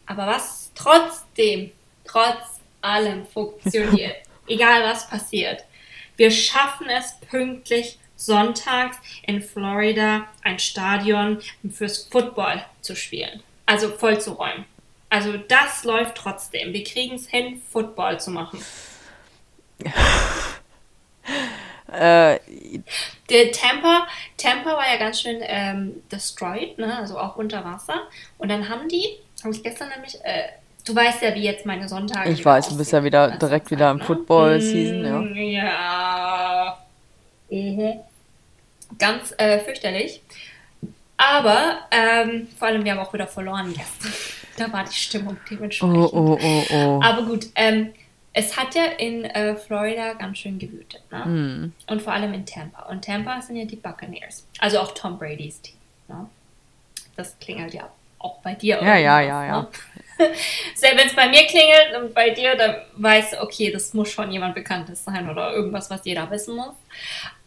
Aber 0.05 0.27
was 0.27 0.71
trotzdem, 0.75 1.71
trotz 2.05 2.60
allem 2.81 3.25
funktioniert. 3.25 4.15
Egal 4.47 4.83
was 4.83 5.09
passiert. 5.09 5.63
Wir 6.17 6.31
schaffen 6.31 6.89
es 6.89 7.15
pünktlich 7.29 7.97
sonntags 8.15 8.97
in 9.23 9.41
Florida 9.41 10.27
ein 10.43 10.59
Stadion 10.59 11.41
fürs 11.71 12.07
Football 12.11 12.63
zu 12.81 12.95
spielen. 12.95 13.41
Also 13.65 13.89
voll 13.89 14.19
zu 14.19 14.33
räumen. 14.33 14.65
Also 15.09 15.37
das 15.37 15.83
läuft 15.83 16.15
trotzdem. 16.15 16.73
Wir 16.73 16.83
kriegen 16.83 17.15
es 17.15 17.27
hin, 17.27 17.61
Football 17.71 18.19
zu 18.19 18.31
machen. 18.31 18.63
äh, 21.91 22.39
der 23.29 23.51
Tampa, 23.51 24.07
Tampa 24.37 24.77
war 24.77 24.87
ja 24.89 24.97
ganz 24.97 25.21
schön 25.21 25.39
ähm, 25.41 26.03
destroyed, 26.11 26.77
ne? 26.77 26.97
also 26.97 27.17
auch 27.17 27.35
unter 27.35 27.65
Wasser. 27.65 28.07
Und 28.37 28.49
dann 28.49 28.69
haben 28.69 28.87
die, 28.87 29.17
habe 29.43 29.53
ich 29.53 29.63
gestern 29.63 29.89
nämlich 29.89 30.23
äh, 30.23 30.49
Du 30.85 30.95
weißt 30.95 31.21
ja, 31.21 31.35
wie 31.35 31.43
jetzt 31.43 31.65
meine 31.65 31.87
Sonntage 31.87 32.31
Ich 32.31 32.43
weiß, 32.43 32.69
du 32.69 32.77
bist 32.77 32.91
ja 32.91 33.03
wieder 33.03 33.37
direkt 33.37 33.67
Zeit, 33.67 33.71
wieder 33.71 33.91
im 33.91 33.97
ne? 33.97 34.03
Football-Season, 34.03 35.05
ja. 35.05 35.19
Mm, 35.19 35.35
ja. 35.35 36.77
Mhm. 37.49 37.99
Ganz 38.97 39.33
äh, 39.37 39.59
fürchterlich. 39.59 40.21
Aber 41.17 41.81
ähm, 41.91 42.47
vor 42.57 42.67
allem, 42.67 42.83
wir 42.83 42.93
haben 42.93 42.99
auch 42.99 43.13
wieder 43.13 43.27
verloren 43.27 43.73
gestern. 43.73 44.11
da 44.57 44.73
war 44.73 44.83
die 44.83 44.93
Stimmung 44.93 45.37
dementsprechend. 45.49 45.95
Oh, 45.95 46.09
oh, 46.11 46.39
oh, 46.41 46.63
oh. 46.71 46.99
Aber 47.03 47.23
gut, 47.23 47.47
ähm, 47.55 47.93
es 48.33 48.57
hat 48.57 48.73
ja 48.73 48.85
in 48.97 49.25
äh, 49.25 49.55
Florida 49.55 50.13
ganz 50.13 50.39
schön 50.39 50.57
gewütet. 50.57 51.03
Ne? 51.11 51.25
Mm. 51.25 51.73
Und 51.87 52.01
vor 52.01 52.13
allem 52.13 52.33
in 52.33 52.45
Tampa. 52.45 52.83
Und 52.89 53.05
Tampa 53.05 53.41
sind 53.41 53.57
ja 53.57 53.65
die 53.65 53.75
Buccaneers. 53.75 54.47
Also 54.59 54.79
auch 54.79 54.93
Tom 54.93 55.19
Brady's 55.19 55.61
Team. 55.61 55.75
Ne? 56.07 56.27
Das 57.15 57.37
klingelt 57.39 57.73
ja 57.73 57.89
auch 58.23 58.39
bei 58.39 58.55
dir. 58.55 58.79
Ja, 58.81 58.97
ja, 58.97 59.21
ja, 59.21 59.45
ja. 59.45 59.61
Ne? 59.61 59.67
Selbst 60.75 60.97
wenn 60.99 61.07
es 61.07 61.15
bei 61.15 61.27
mir 61.29 61.45
klingelt 61.47 61.95
und 61.99 62.13
bei 62.13 62.29
dir, 62.29 62.55
dann 62.55 62.75
weißt 62.95 63.33
du, 63.33 63.41
okay, 63.41 63.71
das 63.71 63.93
muss 63.93 64.09
schon 64.09 64.31
jemand 64.31 64.55
Bekanntes 64.55 65.03
sein 65.03 65.29
oder 65.29 65.53
irgendwas, 65.53 65.89
was 65.89 66.05
jeder 66.05 66.29
wissen 66.29 66.55
muss. 66.55 66.75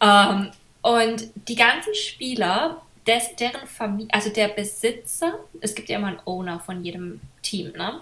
Ähm, 0.01 0.51
und 0.81 1.29
die 1.47 1.55
ganzen 1.55 1.95
Spieler, 1.95 2.81
des, 3.07 3.35
deren 3.35 3.67
Familie, 3.67 4.13
also 4.13 4.29
der 4.29 4.49
Besitzer, 4.49 5.39
es 5.61 5.75
gibt 5.75 5.89
ja 5.89 5.97
immer 5.97 6.07
einen 6.07 6.19
Owner 6.25 6.59
von 6.59 6.83
jedem 6.83 7.21
Team, 7.41 7.71
ne? 7.73 8.01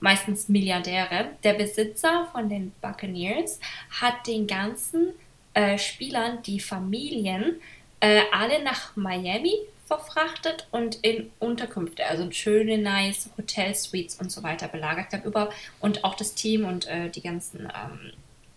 meistens 0.00 0.48
Milliardäre. 0.48 1.30
Der 1.44 1.54
Besitzer 1.54 2.28
von 2.32 2.48
den 2.48 2.72
Buccaneers 2.80 3.60
hat 4.00 4.26
den 4.26 4.46
ganzen 4.46 5.12
äh, 5.54 5.78
Spielern 5.78 6.42
die 6.42 6.58
Familien 6.58 7.60
äh, 8.00 8.22
alle 8.32 8.62
nach 8.62 8.96
Miami 8.96 9.54
verfrachtet 9.90 10.68
und 10.70 10.96
in 11.02 11.32
Unterkünfte, 11.40 12.06
also 12.06 12.30
schöne, 12.30 12.78
nice 12.78 13.28
Hotel-Suites 13.36 14.20
und 14.20 14.30
so 14.30 14.44
weiter 14.44 14.68
belagert. 14.68 15.12
Ich 15.12 15.24
über 15.24 15.50
und 15.80 16.04
auch 16.04 16.14
das 16.14 16.34
Team 16.34 16.64
und 16.64 16.86
äh, 16.86 17.10
die 17.10 17.20
ganzen 17.20 17.62
ähm, 17.62 18.12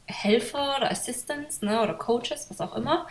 Helfer 0.05 0.77
oder 0.77 0.91
Assistants 0.91 1.63
ne, 1.63 1.81
oder 1.81 1.95
Coaches, 1.95 2.45
was 2.49 2.61
auch 2.61 2.75
immer. 2.75 3.07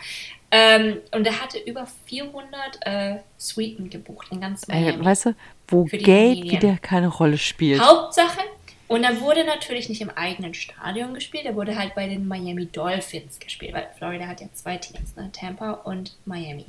Ähm, 0.51 1.01
und 1.11 1.27
er 1.27 1.41
hatte 1.41 1.57
über 1.59 1.85
400 2.05 2.79
äh, 2.85 3.19
Suiten 3.37 3.89
gebucht 3.89 4.27
in 4.31 4.39
ganz 4.39 4.67
Miami. 4.67 5.01
Äh, 5.01 5.05
weißt 5.05 5.25
du, 5.25 5.35
wo 5.67 5.83
Geld 5.83 6.43
wieder 6.43 6.77
keine 6.77 7.09
Rolle 7.09 7.37
spielt. 7.37 7.81
Hauptsache, 7.81 8.39
und 8.87 9.03
dann 9.03 9.19
wurde 9.19 9.43
natürlich 9.43 9.89
nicht 9.89 10.01
im 10.01 10.11
eigenen 10.11 10.53
Stadion 10.53 11.13
gespielt, 11.13 11.45
er 11.45 11.55
wurde 11.55 11.77
halt 11.77 11.93
bei 11.95 12.07
den 12.07 12.25
Miami 12.25 12.67
Dolphins 12.67 13.39
gespielt, 13.39 13.73
weil 13.73 13.89
Florida 13.97 14.27
hat 14.27 14.39
ja 14.39 14.47
zwei 14.53 14.77
Teams, 14.77 15.15
ne? 15.17 15.29
Tampa 15.33 15.71
und 15.71 16.15
Miami. 16.25 16.65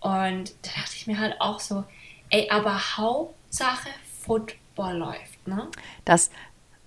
Und 0.00 0.54
da 0.62 0.70
dachte 0.80 0.92
ich 0.94 1.06
mir 1.06 1.18
halt 1.18 1.40
auch 1.40 1.60
so, 1.60 1.84
ey, 2.30 2.48
aber 2.50 2.96
Hauptsache 2.96 3.88
Football 4.22 4.96
läuft, 4.96 5.46
ne? 5.46 5.68
Das 6.04 6.30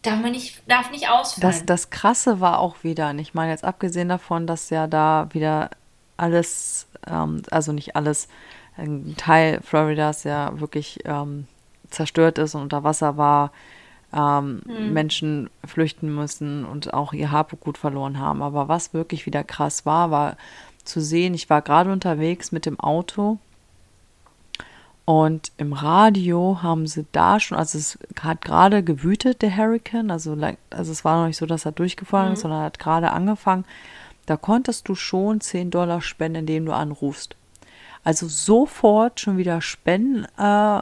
darf 0.01 0.19
man 0.19 0.31
nicht, 0.31 0.61
darf 0.67 0.91
nicht 0.91 1.09
ausfallen. 1.09 1.41
Das, 1.41 1.65
das 1.65 1.89
Krasse 1.89 2.39
war 2.39 2.59
auch 2.59 2.83
wieder, 2.83 3.13
ich 3.15 3.33
meine 3.33 3.51
jetzt 3.51 3.63
abgesehen 3.63 4.09
davon, 4.09 4.47
dass 4.47 4.69
ja 4.69 4.87
da 4.87 5.27
wieder 5.31 5.71
alles, 6.17 6.87
ähm, 7.07 7.41
also 7.51 7.71
nicht 7.71 7.95
alles, 7.95 8.27
ein 8.77 9.15
Teil 9.17 9.59
Floridas 9.61 10.23
ja 10.23 10.59
wirklich 10.59 10.99
ähm, 11.05 11.47
zerstört 11.89 12.37
ist 12.37 12.55
und 12.55 12.61
unter 12.63 12.83
Wasser 12.83 13.17
war, 13.17 13.51
ähm, 14.13 14.61
hm. 14.65 14.93
Menschen 14.93 15.49
flüchten 15.65 16.13
müssen 16.13 16.65
und 16.65 16.93
auch 16.93 17.13
ihr 17.13 17.31
Habgut 17.31 17.77
verloren 17.77 18.19
haben. 18.19 18.41
Aber 18.41 18.67
was 18.67 18.93
wirklich 18.93 19.25
wieder 19.25 19.43
krass 19.43 19.85
war, 19.85 20.11
war 20.11 20.37
zu 20.83 21.01
sehen, 21.01 21.33
ich 21.33 21.49
war 21.49 21.61
gerade 21.61 21.91
unterwegs 21.91 22.51
mit 22.51 22.65
dem 22.65 22.79
Auto 22.79 23.37
und 25.05 25.51
im 25.57 25.73
Radio 25.73 26.59
haben 26.61 26.87
sie 26.87 27.05
da 27.11 27.39
schon, 27.39 27.57
also 27.57 27.77
es 27.77 27.97
hat 28.21 28.41
gerade 28.43 28.83
gewütet, 28.83 29.41
der 29.41 29.55
Hurricane, 29.55 30.11
also, 30.11 30.37
also 30.69 30.91
es 30.91 31.03
war 31.03 31.19
noch 31.19 31.27
nicht 31.27 31.37
so, 31.37 31.45
dass 31.45 31.65
er 31.65 31.71
durchgefallen 31.71 32.29
mhm. 32.29 32.33
ist, 32.33 32.41
sondern 32.41 32.63
hat 32.63 32.79
gerade 32.79 33.11
angefangen. 33.11 33.65
Da 34.25 34.37
konntest 34.37 34.87
du 34.87 34.95
schon 34.95 35.41
10 35.41 35.71
Dollar 35.71 36.01
spenden, 36.01 36.41
indem 36.41 36.65
du 36.65 36.73
anrufst. 36.73 37.35
Also 38.03 38.27
sofort 38.27 39.19
schon 39.19 39.37
wieder 39.37 39.61
Spenden, 39.61 40.25
äh, 40.37 40.77
äh 40.77 40.81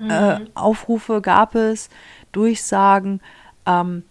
mhm. 0.00 0.10
äh, 0.10 0.40
Aufrufe 0.54 1.20
gab 1.20 1.54
es, 1.54 1.88
Durchsagen. 2.32 3.20
Ähm, 3.64 4.02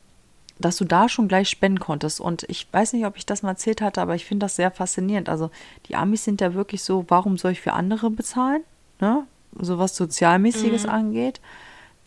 dass 0.64 0.78
du 0.78 0.86
da 0.86 1.10
schon 1.10 1.28
gleich 1.28 1.50
spenden 1.50 1.80
konntest. 1.80 2.22
Und 2.22 2.44
ich 2.44 2.68
weiß 2.72 2.94
nicht, 2.94 3.06
ob 3.06 3.18
ich 3.18 3.26
das 3.26 3.44
mal 3.44 3.50
erzählt 3.50 3.82
hatte, 3.82 4.02
aber 4.02 4.16
ich 4.16 4.26
finde 4.26 4.46
das 4.46 4.56
sehr 4.56 4.72
faszinierend. 4.72 5.30
Also 5.30 5.52
die 5.88 5.96
Amis 5.96 6.24
sind 6.24 6.42
ja 6.42 6.54
wirklich 6.54 6.84
so, 6.84 7.06
warum 7.10 7.38
soll 7.38 7.52
ich 7.52 7.62
für 7.62 7.74
andere 7.74 8.10
bezahlen? 8.10 8.64
Ne? 9.00 9.26
So 9.60 9.78
was 9.78 9.96
Sozialmäßiges 9.96 10.84
mhm. 10.84 10.90
angeht. 10.90 11.42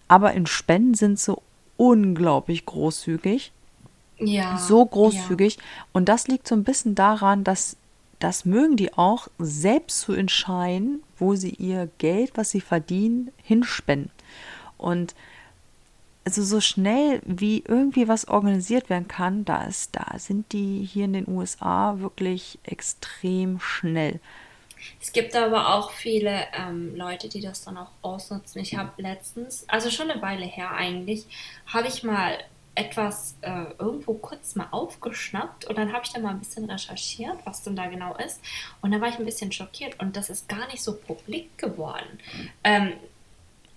Aber 0.08 0.32
in 0.32 0.46
Spenden 0.46 0.94
sind 0.94 1.18
sie 1.18 1.36
unglaublich 1.76 2.64
großzügig. 2.64 3.52
Ja. 4.18 4.56
So 4.56 4.84
großzügig. 4.86 5.56
Ja. 5.56 5.62
Und 5.92 6.08
das 6.08 6.26
liegt 6.26 6.48
so 6.48 6.54
ein 6.54 6.64
bisschen 6.64 6.94
daran, 6.94 7.44
dass 7.44 7.76
das 8.18 8.46
mögen 8.46 8.76
die 8.76 8.94
auch, 8.94 9.28
selbst 9.38 10.00
zu 10.00 10.14
entscheiden, 10.14 11.02
wo 11.18 11.34
sie 11.34 11.50
ihr 11.50 11.90
Geld, 11.98 12.32
was 12.36 12.50
sie 12.50 12.62
verdienen, 12.62 13.30
hinspenden. 13.42 14.10
Und 14.78 15.14
also 16.26 16.42
so 16.42 16.60
schnell 16.60 17.22
wie 17.24 17.62
irgendwie 17.66 18.08
was 18.08 18.26
organisiert 18.26 18.90
werden 18.90 19.06
kann, 19.06 19.44
da 19.44 19.62
ist, 19.62 19.94
da 19.94 20.18
sind 20.18 20.52
die 20.52 20.82
hier 20.84 21.04
in 21.04 21.12
den 21.12 21.28
USA 21.28 22.00
wirklich 22.00 22.58
extrem 22.64 23.60
schnell. 23.60 24.18
Es 25.00 25.12
gibt 25.12 25.36
aber 25.36 25.74
auch 25.74 25.92
viele 25.92 26.46
ähm, 26.52 26.96
Leute, 26.96 27.28
die 27.28 27.40
das 27.40 27.62
dann 27.62 27.76
auch 27.76 27.90
ausnutzen. 28.02 28.60
Ich 28.60 28.76
habe 28.76 28.90
letztens, 29.00 29.68
also 29.68 29.88
schon 29.88 30.10
eine 30.10 30.20
Weile 30.20 30.44
her 30.44 30.72
eigentlich, 30.72 31.26
habe 31.66 31.86
ich 31.86 32.02
mal 32.02 32.36
etwas 32.74 33.36
äh, 33.42 33.66
irgendwo 33.78 34.14
kurz 34.14 34.56
mal 34.56 34.66
aufgeschnappt 34.72 35.64
und 35.66 35.78
dann 35.78 35.92
habe 35.92 36.04
ich 36.04 36.12
da 36.12 36.20
mal 36.20 36.30
ein 36.30 36.40
bisschen 36.40 36.68
recherchiert, 36.68 37.38
was 37.44 37.62
denn 37.62 37.76
da 37.76 37.86
genau 37.86 38.16
ist. 38.16 38.40
Und 38.82 38.90
da 38.90 39.00
war 39.00 39.08
ich 39.08 39.18
ein 39.18 39.24
bisschen 39.24 39.52
schockiert 39.52 40.00
und 40.00 40.16
das 40.16 40.28
ist 40.28 40.48
gar 40.48 40.66
nicht 40.66 40.82
so 40.82 40.96
publik 40.96 41.56
geworden. 41.56 42.18
Ähm? 42.64 42.94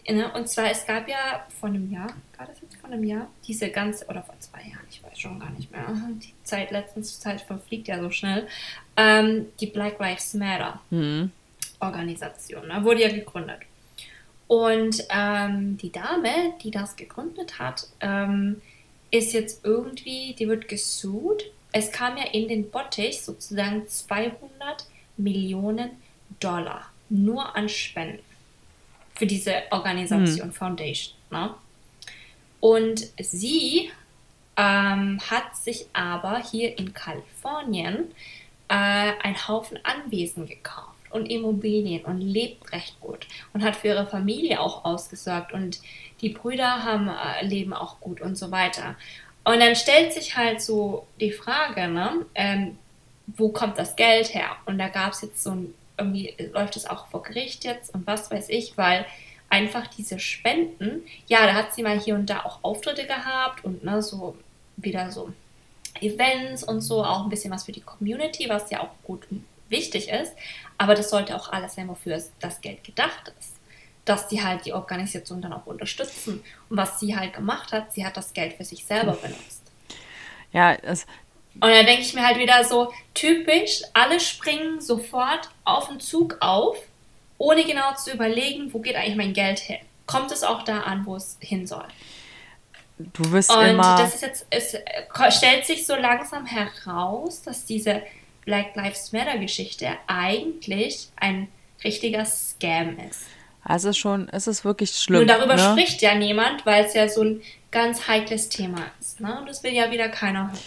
Und 0.10 0.49
zwar, 0.49 0.72
es 0.72 0.86
gab 0.88 1.07
ja 1.07 1.45
vor 1.60 1.70
einem 1.70 1.91
Jahr, 1.91 2.12
gerade 2.36 2.51
jetzt 2.62 2.78
vor 2.78 2.89
einem 2.89 3.03
Jahr, 3.03 3.28
diese 3.45 3.70
ganze, 3.70 4.07
oder 4.07 4.24
vor 4.24 4.39
zwei 4.39 4.62
Jahren, 4.62 4.86
ich 4.89 5.03
weiß 5.03 5.20
schon 5.20 5.39
gar 5.39 5.51
nicht 5.51 5.72
mehr, 5.72 5.86
die 6.16 6.34
Zeit, 6.43 6.72
letztens 6.72 7.20
Zeit 7.20 7.41
verfliegt 7.41 7.88
ja 7.88 8.01
so 8.01 8.10
schnell, 8.10 8.47
ähm, 8.97 9.47
die 9.60 9.68
Black 9.68 9.99
Lives 9.99 10.34
Matter 10.34 10.82
mhm. 10.89 11.32
Organisation, 11.80 12.68
ne? 12.68 12.84
wurde 12.84 13.01
ja 13.01 13.10
gegründet. 13.10 13.60
Und 14.47 15.05
ähm, 15.12 15.78
die 15.78 15.91
Dame, 15.91 16.55
die 16.64 16.72
das 16.72 16.95
gegründet 16.95 17.60
hat, 17.60 17.88
ähm, 18.01 18.62
ist 19.12 19.34
jetzt 19.34 19.64
irgendwie, 19.64 20.34
die 20.34 20.47
wird 20.47 20.68
gesucht. 20.68 21.43
Es 21.72 21.91
kam 21.91 22.18
ja 22.18 22.24
in 22.32 22.47
den 22.47 22.72
Bottich 22.72 23.22
sozusagen 23.22 23.88
200 23.88 24.88
Millionen 25.18 25.91
Dollar 26.39 26.89
nur 27.10 27.55
an 27.55 27.70
Spenden 27.70 28.24
für 29.20 29.28
diese 29.28 29.63
Organisation, 29.70 30.47
hm. 30.47 30.53
Foundation. 30.53 31.15
Ne? 31.30 31.53
Und 32.61 33.05
sie 33.20 33.91
ähm, 34.57 35.20
hat 35.30 35.55
sich 35.55 35.86
aber 35.93 36.39
hier 36.39 36.78
in 36.80 36.93
Kalifornien 36.93 38.11
äh, 38.70 38.74
einen 38.74 39.47
Haufen 39.47 39.78
Anwesen 39.84 40.47
gekauft 40.47 40.88
und 41.11 41.26
Immobilien 41.26 42.05
und 42.05 42.22
lebt 42.22 42.72
recht 42.72 42.99
gut 43.01 43.28
und 43.53 43.63
hat 43.63 43.76
für 43.76 43.89
ihre 43.89 44.07
Familie 44.07 44.61
auch 44.61 44.86
ausgesorgt 44.86 45.53
und 45.53 45.80
die 46.22 46.30
Brüder 46.30 46.84
haben, 46.84 47.09
äh, 47.09 47.45
leben 47.45 47.74
auch 47.74 47.99
gut 47.99 48.22
und 48.22 48.38
so 48.38 48.51
weiter. 48.51 48.95
Und 49.43 49.59
dann 49.59 49.76
stellt 49.76 50.13
sich 50.13 50.38
halt 50.38 50.61
so 50.61 51.07
die 51.20 51.32
Frage, 51.32 51.88
ne, 51.88 52.26
ähm, 52.36 52.78
wo 53.28 53.49
kommt 53.49 53.78
das 53.78 53.95
Geld 53.95 54.34
her? 54.34 54.51
Und 54.65 54.78
da 54.78 54.88
gab 54.88 55.13
es 55.13 55.22
jetzt 55.22 55.43
so 55.43 55.51
ein 55.51 55.74
irgendwie 55.99 56.33
läuft 56.53 56.77
es 56.77 56.85
auch 56.85 57.07
vor 57.07 57.23
Gericht 57.23 57.63
jetzt 57.63 57.93
und 57.93 58.07
was 58.07 58.31
weiß 58.31 58.49
ich, 58.49 58.77
weil 58.77 59.05
einfach 59.49 59.87
diese 59.87 60.19
Spenden, 60.19 61.03
ja, 61.27 61.45
da 61.45 61.53
hat 61.53 61.73
sie 61.73 61.83
mal 61.83 61.99
hier 61.99 62.15
und 62.15 62.29
da 62.29 62.41
auch 62.41 62.59
Auftritte 62.63 63.05
gehabt 63.05 63.63
und 63.63 63.83
ne, 63.83 64.01
so 64.01 64.37
wieder 64.77 65.11
so 65.11 65.33
Events 66.01 66.63
und 66.63 66.81
so, 66.81 67.03
auch 67.03 67.23
ein 67.23 67.29
bisschen 67.29 67.51
was 67.51 67.65
für 67.65 67.71
die 67.71 67.81
Community, 67.81 68.47
was 68.47 68.69
ja 68.69 68.81
auch 68.81 68.91
gut 69.03 69.25
und 69.31 69.45
wichtig 69.69 70.09
ist, 70.09 70.33
aber 70.77 70.95
das 70.95 71.09
sollte 71.09 71.35
auch 71.35 71.51
alles 71.51 71.75
sein, 71.75 71.87
wofür 71.87 72.21
das 72.39 72.61
Geld 72.61 72.83
gedacht 72.83 73.31
ist. 73.39 73.55
Dass 74.05 74.27
die 74.27 74.43
halt 74.43 74.65
die 74.65 74.73
Organisation 74.73 75.41
dann 75.41 75.53
auch 75.53 75.67
unterstützen. 75.67 76.41
Und 76.69 76.77
was 76.77 76.99
sie 76.99 77.15
halt 77.15 77.33
gemacht 77.33 77.71
hat, 77.71 77.93
sie 77.93 78.05
hat 78.05 78.17
das 78.17 78.33
Geld 78.33 78.53
für 78.53 78.63
sich 78.63 78.85
selber 78.85 79.11
benutzt. 79.11 79.61
Ja, 80.51 80.73
es, 80.73 81.05
und 81.62 81.70
dann 81.70 81.86
denke 81.86 82.01
ich 82.01 82.14
mir 82.14 82.26
halt 82.26 82.38
wieder 82.38 82.64
so, 82.64 82.91
typisch, 83.14 83.82
alle 83.93 84.20
springen 84.20 84.80
sofort 84.80 85.49
auf 85.66 85.89
den 85.89 85.99
Zug 85.99 86.38
auf, 86.39 86.78
ohne 87.38 87.64
genau 87.64 87.93
zu 87.95 88.12
überlegen, 88.12 88.74
wo 88.74 88.80
geht 88.80 88.95
eigentlich 88.95 89.16
mein 89.16 89.34
Geld 89.34 89.60
hin. 89.60 89.80
Kommt 90.05 90.32
es 90.32 90.43
auch 90.43 90.64
da 90.64 90.82
an, 90.82 91.05
wo 91.05 91.16
es 91.16 91.38
hin 91.39 91.68
soll. 91.68 91.86
Du 92.97 93.32
wirst 93.32 93.49
Und 93.51 93.66
immer... 93.66 93.97
das 93.97 94.16
ist 94.16 94.22
jetzt, 94.22 94.47
es 94.49 94.78
stellt 95.38 95.66
sich 95.66 95.86
so 95.86 95.95
langsam 95.95 96.45
heraus, 96.45 97.41
dass 97.41 97.66
diese 97.66 98.01
Black 98.45 98.76
Lives 98.76 99.12
Matter 99.14 99.38
Geschichte 99.38 99.89
eigentlich 100.07 101.10
ein 101.16 101.47
richtiger 101.84 102.26
Scam 102.26 102.97
ist. 103.10 103.22
Also 103.64 103.93
schon, 103.93 104.28
es 104.30 104.47
ist 104.47 104.66
wirklich 104.66 104.91
schlimm. 104.91 105.26
Nur 105.26 105.28
darüber 105.28 105.55
ne? 105.55 105.72
spricht 105.72 106.01
ja 106.01 106.16
niemand, 106.16 106.66
weil 106.66 106.86
es 106.86 106.93
ja 106.93 107.07
so 107.07 107.24
ein 107.24 107.41
ganz 107.72 108.07
heikles 108.07 108.49
Thema 108.49 108.86
ist. 108.99 109.20
Ne? 109.20 109.39
Und 109.39 109.47
das 109.47 109.64
will 109.64 109.74
ja 109.74 109.91
wieder 109.91 110.10
keiner 110.10 110.47
hören. 110.47 110.60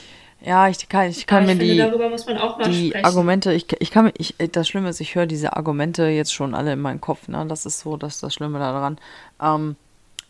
Ja, 0.45 0.69
ich 0.69 0.89
kann, 0.89 1.09
ich 1.09 1.27
kann 1.27 1.45
mir 1.45 1.51
finde, 1.51 1.65
die, 1.65 2.71
die 2.71 2.89
sprechen. 2.89 3.05
Argumente, 3.05 3.53
ich, 3.53 3.67
ich 3.81 3.91
kann 3.91 4.11
ich, 4.19 4.35
das 4.51 4.69
Schlimme 4.69 4.89
ist, 4.89 5.01
ich 5.01 5.15
höre 5.15 5.27
diese 5.27 5.57
Argumente 5.57 6.07
jetzt 6.07 6.35
schon 6.35 6.55
alle 6.55 6.73
in 6.73 6.81
meinem 6.81 7.01
Kopf, 7.01 7.29
ne? 7.29 7.47
Das 7.47 7.65
ist 7.65 7.81
so, 7.81 7.97
das 7.97 8.21
das 8.21 8.35
Schlimme 8.35 8.59
daran. 8.59 8.99
Ähm, 9.41 9.77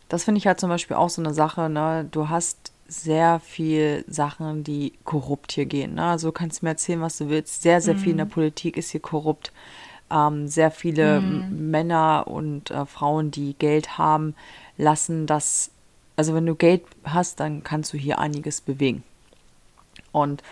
das 0.09 0.25
finde 0.25 0.39
ich 0.39 0.47
halt 0.47 0.61
zum 0.61 0.69
Beispiel 0.69 0.97
auch 0.97 1.09
so 1.09 1.23
eine 1.23 1.33
Sache, 1.33 1.71
ne? 1.71 2.07
Du 2.11 2.29
hast 2.29 2.73
sehr 2.93 3.41
viel 3.41 4.05
Sachen, 4.07 4.65
die 4.65 4.93
korrupt 5.05 5.53
hier 5.53 5.65
gehen. 5.65 5.95
Ne? 5.95 6.05
Also 6.05 6.29
du 6.29 6.33
kannst 6.33 6.63
mir 6.63 6.71
erzählen, 6.71 7.01
was 7.01 7.17
du 7.19 7.29
willst. 7.29 7.63
Sehr, 7.63 7.81
sehr 7.81 7.95
mhm. 7.95 7.99
viel 7.99 8.11
in 8.11 8.17
der 8.19 8.27
mhm. 8.27 8.31
Politik 8.31 8.77
ist 8.77 8.91
hier 8.91 9.01
korrupt. 9.01 9.53
Ähm, 10.11 10.47
sehr 10.47 10.71
viele 10.71 11.21
mhm. 11.21 11.71
Männer 11.71 12.27
und 12.27 12.71
äh, 12.71 12.85
Frauen, 12.85 13.31
die 13.31 13.55
Geld 13.55 13.97
haben, 13.97 14.35
lassen 14.77 15.27
das. 15.27 15.71
Also 16.17 16.35
wenn 16.35 16.45
du 16.45 16.55
Geld 16.55 16.83
hast, 17.05 17.41
dann 17.41 17.65
kannst 17.65 17.95
du 17.95 17.97
hier 17.97 18.19
einiges 18.19 18.61
bewegen. 18.61 19.03
Und 20.13 20.43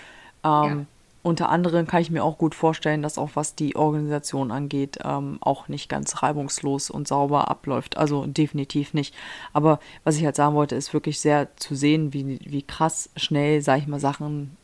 ähm, 0.43 0.51
ja. 0.51 0.87
unter 1.23 1.49
anderem 1.51 1.87
kann 1.87 2.03
ich 2.03 2.11
mir 2.11 2.25
auch 2.25 2.39
gut 2.39 2.55
vorstellen, 2.55 3.03
dass 3.03 3.19
auch 3.19 3.31
was 3.35 3.55
die 3.55 3.77
Organisation 3.77 4.51
angeht, 4.51 4.99
ähm, 5.05 5.39
auch 5.41 5.69
nicht 5.69 5.89
ganz 5.89 6.23
reibungslos 6.23 6.91
und 6.91 7.07
sauber 7.07 7.49
abläuft. 7.49 7.97
Also 7.97 8.27
definitiv 8.27 8.95
nicht. 8.95 9.15
Aber 9.53 9.79
was 10.05 10.17
ich 10.17 10.25
halt 10.25 10.37
sagen 10.37 10.55
wollte, 10.55 10.75
ist 10.75 10.95
wirklich 10.95 11.21
sehr 11.21 11.55
zu 11.57 11.75
sehen, 11.75 12.13
wie, 12.13 12.41
wie 12.43 12.63
krass 12.63 13.11
schnell, 13.17 13.63
sag 13.63 13.79
ich 13.79 13.87
mal, 13.87 14.01
Sachen 14.01 14.57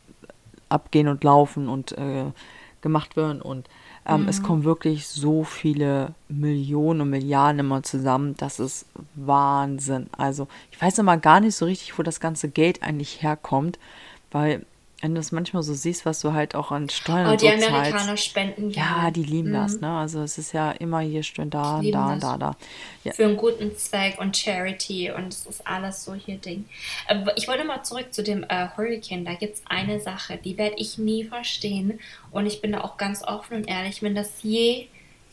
abgehen 0.69 1.07
und 1.07 1.23
laufen 1.23 1.69
und 1.69 1.93
äh, 1.93 2.25
gemacht 2.81 3.15
werden. 3.15 3.41
Und 3.41 3.69
ähm, 4.07 4.23
mhm. 4.23 4.29
es 4.29 4.41
kommen 4.41 4.63
wirklich 4.63 5.07
so 5.07 5.43
viele 5.43 6.13
Millionen 6.29 7.01
und 7.01 7.09
Milliarden 7.09 7.59
immer 7.59 7.83
zusammen. 7.83 8.35
Das 8.37 8.59
ist 8.59 8.85
Wahnsinn. 9.15 10.07
Also 10.17 10.47
ich 10.71 10.81
weiß 10.81 10.99
immer 10.99 11.17
gar 11.17 11.39
nicht 11.39 11.55
so 11.55 11.65
richtig, 11.65 11.97
wo 11.97 12.03
das 12.03 12.19
ganze 12.19 12.49
Geld 12.49 12.83
eigentlich 12.83 13.21
herkommt, 13.21 13.79
weil 14.31 14.65
wenn 15.01 15.13
du 15.13 15.21
es 15.21 15.31
manchmal 15.31 15.61
so 15.61 15.75
siehst, 15.75 16.05
was 16.05 16.21
du 16.21 16.33
halt 16.33 16.55
auch 16.55 16.71
an 16.71 16.89
Steuern 16.89 17.33
oh, 17.33 17.35
die 17.35 17.45
so 17.45 17.51
Amerikaner 17.53 17.99
zahlst. 17.99 18.25
spenden 18.25 18.71
Ja, 18.71 19.11
die 19.11 19.23
lieben 19.23 19.49
mhm. 19.49 19.53
das, 19.53 19.79
ne? 19.79 19.89
Also 19.89 20.21
es 20.21 20.39
ist 20.39 20.53
ja 20.53 20.71
immer 20.71 21.01
hier 21.01 21.21
schön 21.21 21.51
da, 21.51 21.81
da, 21.83 22.13
das. 22.13 22.19
da, 22.19 22.37
da. 22.37 22.55
Ja. 23.03 23.11
Für 23.13 23.25
einen 23.25 23.37
guten 23.37 23.75
Zweck 23.77 24.19
und 24.19 24.35
Charity 24.35 25.11
und 25.11 25.27
es 25.27 25.45
ist 25.45 25.67
alles 25.67 26.03
so 26.03 26.15
hier 26.15 26.37
Ding. 26.37 26.65
Ich 27.35 27.47
wollte 27.47 27.63
mal 27.63 27.83
zurück 27.83 28.11
zu 28.11 28.23
dem 28.23 28.43
äh, 28.43 28.69
Hurricane. 28.75 29.23
Da 29.23 29.35
gibt 29.35 29.57
es 29.57 29.61
eine 29.67 29.99
Sache, 29.99 30.39
die 30.43 30.57
werde 30.57 30.77
ich 30.77 30.97
nie 30.97 31.23
verstehen 31.23 31.99
und 32.31 32.47
ich 32.47 32.61
bin 32.61 32.71
da 32.71 32.81
auch 32.81 32.97
ganz 32.97 33.23
offen 33.23 33.57
und 33.57 33.67
ehrlich, 33.67 34.01
wenn 34.01 34.15
das 34.15 34.41
je 34.41 34.87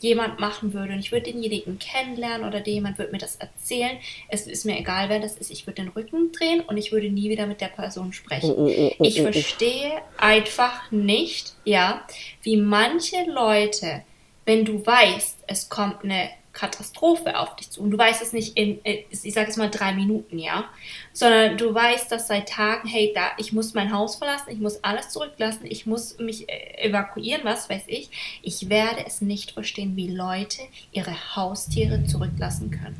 jemand 0.05 0.39
machen 0.39 0.73
würde 0.73 0.93
und 0.93 0.99
ich 0.99 1.11
würde 1.11 1.31
denjenigen 1.31 1.79
kennenlernen 1.79 2.47
oder 2.47 2.65
jemand 2.65 2.97
würde 2.99 3.11
mir 3.11 3.17
das 3.17 3.37
erzählen, 3.37 3.97
es 4.29 4.45
ist 4.45 4.65
mir 4.65 4.77
egal, 4.77 5.09
wer 5.09 5.19
das 5.19 5.35
ist, 5.35 5.49
ich 5.49 5.65
würde 5.65 5.81
den 5.81 5.89
Rücken 5.89 6.31
drehen 6.31 6.61
und 6.61 6.77
ich 6.77 6.91
würde 6.91 7.09
nie 7.09 7.29
wieder 7.29 7.47
mit 7.47 7.59
der 7.59 7.67
Person 7.67 8.13
sprechen. 8.13 8.51
Oh, 8.51 8.67
oh, 8.67 8.91
oh, 8.99 9.03
ich 9.03 9.19
verstehe 9.21 10.01
einfach 10.17 10.91
nicht, 10.91 11.55
ja, 11.63 12.05
wie 12.43 12.57
manche 12.57 13.23
Leute, 13.29 14.03
wenn 14.45 14.63
du 14.63 14.85
weißt, 14.85 15.39
es 15.47 15.69
kommt 15.69 16.03
eine 16.03 16.29
Katastrophe 16.55 17.37
auf 17.37 17.55
dich 17.57 17.69
zu. 17.69 17.81
Und 17.81 17.91
du 17.91 17.97
weißt 17.97 18.21
es 18.21 18.33
nicht 18.33 18.57
in, 18.57 18.79
ich 18.83 19.33
sage 19.33 19.49
es 19.49 19.57
mal, 19.57 19.69
drei 19.69 19.93
Minuten, 19.93 20.39
ja, 20.39 20.65
sondern 21.13 21.57
du 21.57 21.73
weißt, 21.73 22.11
dass 22.11 22.27
seit 22.27 22.49
Tagen, 22.49 22.87
hey, 22.87 23.11
da, 23.13 23.31
ich 23.37 23.53
muss 23.53 23.73
mein 23.73 23.93
Haus 23.93 24.15
verlassen, 24.15 24.49
ich 24.49 24.59
muss 24.59 24.83
alles 24.83 25.09
zurücklassen, 25.09 25.65
ich 25.65 25.85
muss 25.85 26.17
mich 26.17 26.49
äh, 26.49 26.87
evakuieren, 26.87 27.43
was 27.43 27.69
weiß 27.69 27.83
ich. 27.87 28.09
Ich 28.41 28.69
werde 28.69 29.05
es 29.05 29.21
nicht 29.21 29.51
verstehen, 29.51 29.95
wie 29.95 30.09
Leute 30.09 30.61
ihre 30.91 31.35
Haustiere 31.35 32.05
zurücklassen 32.05 32.71
können. 32.71 32.99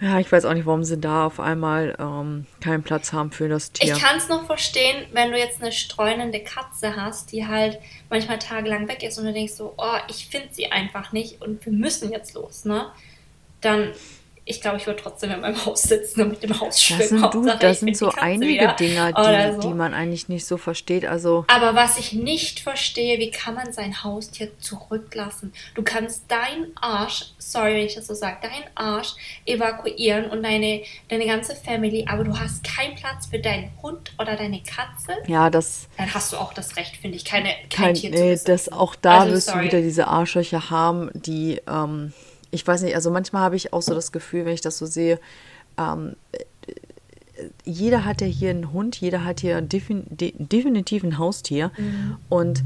Ja, 0.00 0.20
ich 0.20 0.30
weiß 0.30 0.44
auch 0.44 0.54
nicht, 0.54 0.66
warum 0.66 0.84
sie 0.84 0.98
da 0.98 1.26
auf 1.26 1.40
einmal 1.40 1.96
ähm, 1.98 2.46
keinen 2.60 2.84
Platz 2.84 3.12
haben 3.12 3.32
für 3.32 3.48
das 3.48 3.72
Tier. 3.72 3.94
Ich 3.94 4.00
kann 4.00 4.16
es 4.16 4.28
noch 4.28 4.46
verstehen, 4.46 5.06
wenn 5.12 5.32
du 5.32 5.38
jetzt 5.38 5.60
eine 5.60 5.72
streunende 5.72 6.40
Katze 6.40 6.94
hast, 6.94 7.32
die 7.32 7.46
halt 7.46 7.80
manchmal 8.08 8.38
tagelang 8.38 8.86
weg 8.86 9.02
ist 9.02 9.18
und 9.18 9.24
du 9.24 9.32
denkst 9.32 9.54
so, 9.54 9.74
oh, 9.76 9.96
ich 10.08 10.28
finde 10.28 10.48
sie 10.52 10.70
einfach 10.70 11.12
nicht 11.12 11.42
und 11.42 11.64
wir 11.66 11.72
müssen 11.72 12.12
jetzt 12.12 12.34
los, 12.34 12.64
ne? 12.64 12.92
Dann 13.60 13.92
ich 14.48 14.62
glaube, 14.62 14.78
ich 14.78 14.86
würde 14.86 15.00
trotzdem 15.02 15.30
in 15.30 15.40
meinem 15.42 15.64
Haus 15.66 15.82
sitzen 15.82 16.22
und 16.22 16.30
mit 16.30 16.42
dem 16.42 16.58
Haus 16.58 16.82
schwimmen. 16.82 17.20
Das 17.20 17.32
sind, 17.32 17.34
du, 17.34 17.58
das 17.58 17.80
sind 17.80 17.96
so 17.96 18.10
einige 18.16 18.74
Dinge, 18.78 19.12
die, 19.12 19.52
so. 19.54 19.68
die 19.68 19.74
man 19.74 19.92
eigentlich 19.92 20.28
nicht 20.28 20.46
so 20.46 20.56
versteht. 20.56 21.04
Also 21.04 21.44
Aber 21.48 21.74
was 21.74 21.98
ich 21.98 22.14
nicht 22.14 22.60
verstehe, 22.60 23.18
wie 23.18 23.30
kann 23.30 23.54
man 23.54 23.72
sein 23.72 24.02
Haustier 24.02 24.58
zurücklassen? 24.58 25.52
Du 25.74 25.82
kannst 25.82 26.30
deinen 26.30 26.72
Arsch, 26.80 27.26
sorry, 27.38 27.74
wenn 27.74 27.86
ich 27.86 27.94
das 27.94 28.06
so 28.06 28.14
sage, 28.14 28.38
deinen 28.40 28.64
Arsch 28.74 29.14
evakuieren 29.44 30.30
und 30.30 30.42
deine, 30.42 30.82
deine 31.08 31.26
ganze 31.26 31.54
Family, 31.54 32.06
aber 32.08 32.24
du 32.24 32.38
hast 32.38 32.64
keinen 32.64 32.94
Platz 32.94 33.26
für 33.26 33.38
deinen 33.38 33.70
Hund 33.82 34.12
oder 34.18 34.34
deine 34.36 34.62
Katze. 34.62 35.12
Ja, 35.26 35.50
das. 35.50 35.88
Dann 35.98 36.12
hast 36.14 36.32
du 36.32 36.38
auch 36.38 36.54
das 36.54 36.76
Recht, 36.76 36.96
finde 36.96 37.18
ich, 37.18 37.26
keine, 37.26 37.50
kein, 37.68 37.86
kein 37.86 37.94
Tier 37.94 38.10
nee, 38.10 38.36
zu 38.36 38.46
das 38.46 38.72
Auch 38.72 38.94
da 38.94 39.20
also, 39.20 39.34
wirst 39.34 39.48
sorry. 39.48 39.58
du 39.58 39.64
wieder 39.66 39.82
diese 39.82 40.08
Arschlöcher 40.08 40.70
haben, 40.70 41.10
die. 41.12 41.60
Ähm, 41.68 42.14
ich 42.50 42.66
weiß 42.66 42.82
nicht, 42.82 42.94
also 42.94 43.10
manchmal 43.10 43.42
habe 43.42 43.56
ich 43.56 43.72
auch 43.72 43.82
so 43.82 43.94
das 43.94 44.12
Gefühl, 44.12 44.44
wenn 44.44 44.54
ich 44.54 44.60
das 44.60 44.78
so 44.78 44.86
sehe, 44.86 45.20
ähm, 45.78 46.16
jeder 47.64 48.04
hat 48.04 48.20
ja 48.20 48.26
hier 48.26 48.50
einen 48.50 48.72
Hund, 48.72 48.96
jeder 48.96 49.24
hat 49.24 49.40
hier 49.40 49.60
defin 49.60 50.04
de 50.08 50.32
definitiv 50.36 51.04
ein 51.04 51.18
Haustier. 51.18 51.70
Mhm. 51.76 52.16
Und 52.28 52.64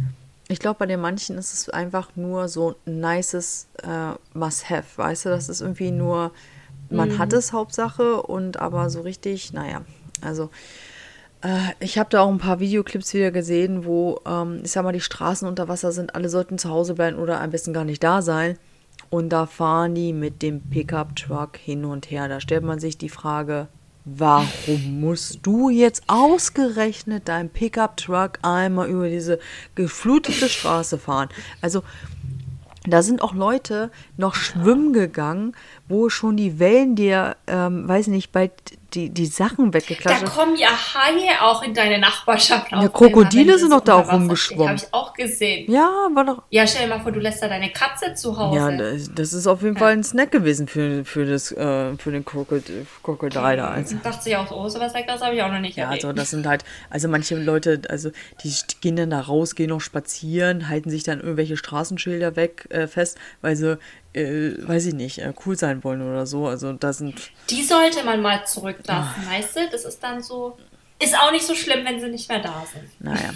ich 0.49 0.59
glaube, 0.59 0.79
bei 0.79 0.87
den 0.87 1.01
manchen 1.01 1.37
ist 1.39 1.53
es 1.53 1.69
einfach 1.69 2.11
nur 2.17 2.49
so 2.49 2.77
ein 2.87 3.01
nices 3.01 3.69
äh, 3.83 4.13
Must-Have, 4.35 4.97
weißt 4.97 5.27
du? 5.27 5.29
Das 5.29 5.49
ist 5.49 5.61
irgendwie 5.61 5.91
nur, 5.91 6.33
man 6.91 7.11
mhm. 7.11 7.19
hat 7.19 7.33
es 7.33 7.53
Hauptsache 7.53 8.23
und 8.23 8.59
aber 8.59 8.91
so 8.91 9.03
richtig, 9.03 9.53
naja, 9.53 9.83
also 10.21 10.51
äh, 11.43 11.73
ich 11.81 11.99
habe 11.99 12.11
da 12.11 12.23
auch 12.23 12.31
ein 12.31 12.39
paar 12.39 12.61
Videoclips 12.61 13.13
wieder 13.15 13.31
gesehen, 13.31 13.85
wo, 13.85 14.21
ähm, 14.27 14.61
ich 14.65 14.73
sag 14.73 14.85
mal, 14.85 14.93
die 14.93 15.01
Straßen 15.01 15.47
unter 15.47 15.69
Wasser 15.69 15.93
sind, 15.93 16.15
alle 16.15 16.29
sollten 16.29 16.59
zu 16.59 16.71
Hause 16.71 16.95
bleiben 16.95 17.19
oder 17.19 17.41
am 17.41 17.51
besten 17.51 17.73
gar 17.73 17.85
nicht 17.85 18.03
da 18.03 18.23
sein. 18.23 18.59
Und 19.13 19.29
da 19.29 19.45
fahren 19.45 19.95
die 19.95 20.15
mit 20.15 20.41
dem 20.41 20.63
Pickup-Truck 20.63 21.59
hin 21.59 21.85
und 21.85 22.11
her. 22.11 22.29
Da 22.29 22.41
stellt 22.41 22.65
man 22.65 22.79
sich 22.79 22.97
die 22.97 23.11
Frage, 23.11 23.69
warum 24.07 25.01
musst 25.01 25.41
du 25.43 25.69
jetzt 25.69 26.05
ausgerechnet 26.07 27.29
dein 27.29 27.51
Pickup-Truck 27.51 28.39
einmal 28.41 28.89
über 28.89 29.11
diese 29.11 29.39
geflutete 29.75 30.49
Straße 30.49 30.97
fahren? 30.97 31.29
Also 31.61 31.83
da 32.87 33.03
sind 33.03 33.21
auch 33.21 33.35
Leute 33.35 33.91
noch 34.17 34.35
schwimmen 34.35 34.95
gegangen, 34.95 35.55
wo 35.89 36.09
schon 36.09 36.39
die 36.39 36.59
Wellen 36.59 36.97
dir, 36.97 37.37
ähm, 37.47 37.87
weiß 37.87 38.07
nicht, 38.07 38.33
bei 38.33 38.51
die, 38.95 39.11
die 39.11 39.27
Sachen 39.27 39.73
weggeklatscht. 39.73 40.23
Da 40.23 40.27
kommen 40.29 40.57
ja 40.57 40.69
Haie 40.69 41.41
auch 41.41 41.63
in 41.63 41.75
deine 41.75 41.99
Nachbarschaft. 41.99 42.71
Ja, 42.71 42.89
Krokodile 42.89 43.59
sind 43.59 43.71
doch 43.71 43.81
da 43.81 43.95
auch 43.95 44.13
rumgeschwommen. 44.13 44.69
Habe 44.69 44.79
ich 44.79 44.95
auch 44.95 45.13
gesehen. 45.15 45.71
Ja, 45.71 46.09
war 46.15 46.25
doch. 46.25 46.43
Ja, 46.51 46.67
stell 46.67 46.83
dir 46.89 46.95
mal 46.95 47.01
vor, 47.01 47.13
du 47.13 47.21
lässt 47.21 47.43
da 47.43 47.49
deine 47.49 47.71
Katze 47.71 48.15
zu 48.15 48.37
Hause. 48.37 48.57
Ja, 48.57 48.71
das, 49.15 49.33
ist 49.33 49.47
auf 49.47 49.63
jeden. 49.63 49.77
Fall 49.77 49.93
ein 49.93 50.05
Snack 50.05 50.31
gewesen 50.31 50.69
für, 50.69 51.05
für, 51.05 51.25
das, 51.25 51.51
äh, 51.53 51.97
für 51.97 52.13
den 52.13 52.25
Krokodil, 52.25 52.87
Krokodil 53.03 53.41
da. 53.41 53.69
Also. 53.69 53.97
Dachte 54.03 54.29
ich 54.29 54.37
auch, 54.37 54.51
oh, 54.51 54.69
sowas 54.69 54.93
das 54.93 55.23
habe 55.23 55.35
ich 55.35 55.43
auch 55.43 55.51
noch 55.51 55.61
nicht 55.61 55.77
Ja, 55.77 55.85
erlebt. 55.85 56.05
also 56.05 56.15
das 56.15 56.31
sind 56.31 56.47
halt, 56.47 56.65
also 56.91 57.09
manche 57.09 57.37
Leute, 57.37 57.81
also 57.89 58.11
die 58.43 58.53
gehen 58.81 58.97
dann 58.97 59.11
da 59.11 59.21
raus, 59.21 59.55
gehen 59.55 59.71
noch 59.71 59.81
spazieren, 59.81 60.69
halten 60.69 60.91
sich 60.91 61.03
dann 61.03 61.21
irgendwelche 61.21 61.57
Straßenschilder 61.57 62.37
weg 62.37 62.67
äh, 62.71 62.87
fest, 62.87 63.19
weil 63.41 63.57
sie 63.57 63.79
äh, 64.15 64.55
weiß 64.59 64.87
ich 64.87 64.95
nicht, 64.95 65.19
äh, 65.19 65.33
cool 65.47 65.57
sein 65.57 65.83
wollen 65.85 66.03
oder 66.03 66.27
so. 66.27 66.47
Also 66.47 66.73
da 66.73 66.93
sind. 66.93 67.31
Die 67.51 67.63
sollte 67.63 68.05
man 68.05 68.21
mal 68.21 68.45
zurücklassen, 68.47 69.23
oh. 69.27 69.31
weißt 69.31 69.57
du? 69.57 69.69
Das 69.71 69.85
ist 69.85 70.03
dann 70.03 70.23
so. 70.23 70.57
Ist 71.03 71.19
auch 71.19 71.33
nicht 71.33 71.45
so 71.45 71.57
schlimm, 71.57 71.85
wenn 71.85 72.01
sie 72.01 72.09
nicht 72.09 72.29
mehr 72.29 72.39
da 72.39 72.65
sind. 72.73 72.85
Naja. 73.01 73.31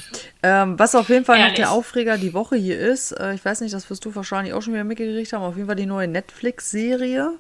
Ähm, 0.45 0.79
was 0.79 0.95
auf 0.95 1.09
jeden 1.09 1.25
Fall 1.25 1.45
noch 1.45 1.53
der 1.53 1.73
Aufreger 1.73 2.17
die 2.17 2.33
Woche 2.33 2.55
hier 2.55 2.79
ist, 2.79 3.11
äh, 3.11 3.35
ich 3.35 3.45
weiß 3.45 3.61
nicht, 3.61 3.75
das 3.75 3.91
wirst 3.91 4.05
du 4.05 4.15
wahrscheinlich 4.15 4.55
auch 4.55 4.63
schon 4.63 4.73
wieder 4.73 4.85
mitgekriegt 4.85 5.33
haben, 5.33 5.43
auf 5.43 5.57
jeden 5.57 5.67
Fall 5.67 5.75
die 5.75 5.87
neue 5.87 6.07
Netflix-Serie. 6.07 7.33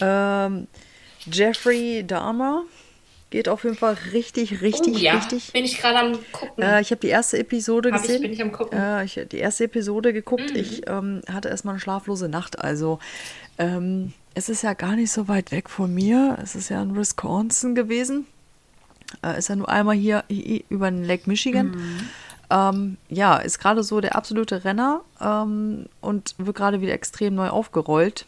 Ähm, 0.00 0.68
Jeffrey 1.26 2.06
Dahmer 2.06 2.66
Geht 3.30 3.48
auf 3.48 3.64
jeden 3.64 3.76
Fall 3.76 3.96
richtig, 4.12 4.62
richtig, 4.62 4.96
oh, 4.96 4.98
ja. 4.98 5.14
richtig. 5.16 5.52
Bin 5.52 5.64
ich 5.64 5.78
gerade 5.78 5.98
am 5.98 6.18
gucken. 6.32 6.64
Äh, 6.64 6.80
ich 6.80 6.90
habe 6.90 7.00
die 7.00 7.08
erste 7.08 7.38
Episode 7.38 7.92
hab 7.92 8.00
gesehen. 8.00 8.16
Ich, 8.16 8.22
bin 8.22 8.32
ich 8.32 8.42
am 8.42 8.52
gucken. 8.52 8.78
Äh, 8.78 9.04
ich 9.04 9.20
die 9.30 9.36
erste 9.36 9.64
Episode 9.64 10.14
geguckt. 10.14 10.50
Mhm. 10.50 10.56
Ich 10.56 10.88
ähm, 10.88 11.20
hatte 11.30 11.48
erstmal 11.48 11.74
eine 11.74 11.80
schlaflose 11.80 12.28
Nacht. 12.28 12.58
Also 12.58 12.98
ähm, 13.58 14.14
es 14.34 14.48
ist 14.48 14.62
ja 14.62 14.72
gar 14.72 14.96
nicht 14.96 15.10
so 15.10 15.28
weit 15.28 15.52
weg 15.52 15.68
von 15.68 15.92
mir. 15.92 16.38
Es 16.42 16.54
ist 16.54 16.70
ja 16.70 16.80
in 16.82 16.96
Wisconsin 16.96 17.74
gewesen. 17.74 18.26
Äh, 19.22 19.38
ist 19.38 19.48
ja 19.48 19.56
nur 19.56 19.68
einmal 19.68 19.96
hier 19.96 20.24
über 20.68 20.90
den 20.90 21.04
Lake 21.04 21.24
Michigan. 21.26 21.72
Mhm. 21.72 22.08
Ähm, 22.50 22.96
ja, 23.08 23.36
ist 23.36 23.58
gerade 23.58 23.82
so 23.82 24.00
der 24.00 24.16
absolute 24.16 24.64
Renner 24.64 25.02
ähm, 25.20 25.86
und 26.00 26.34
wird 26.38 26.56
gerade 26.56 26.80
wieder 26.80 26.94
extrem 26.94 27.34
neu 27.34 27.48
aufgerollt. 27.48 28.26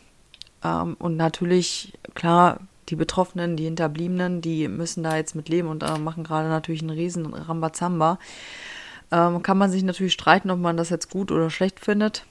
Ähm, 0.63 0.97
und 0.99 1.17
natürlich, 1.17 1.95
klar, 2.15 2.61
die 2.91 2.97
Betroffenen, 2.97 3.57
die 3.57 3.65
Hinterbliebenen, 3.65 4.41
die 4.41 4.69
müssen 4.69 5.03
da 5.03 5.17
jetzt 5.17 5.35
mit 5.35 5.49
leben 5.49 5.69
und 5.69 5.83
äh, 5.83 5.99
machen 5.99 6.25
gerade 6.25 6.49
natürlich 6.49 6.83
einen 6.83 6.91
riesen 6.91 7.33
Rambazamba. 7.33 8.19
Ähm, 9.13 9.43
kann 9.43 9.59
man 9.59 9.71
sich 9.71 9.83
natürlich 9.83 10.13
streiten, 10.13 10.51
ob 10.51 10.59
man 10.59 10.77
das 10.77 10.91
jetzt 10.91 11.11
gut 11.11 11.33
oder 11.33 11.51
schlecht 11.51 11.81
findet. 11.81 12.25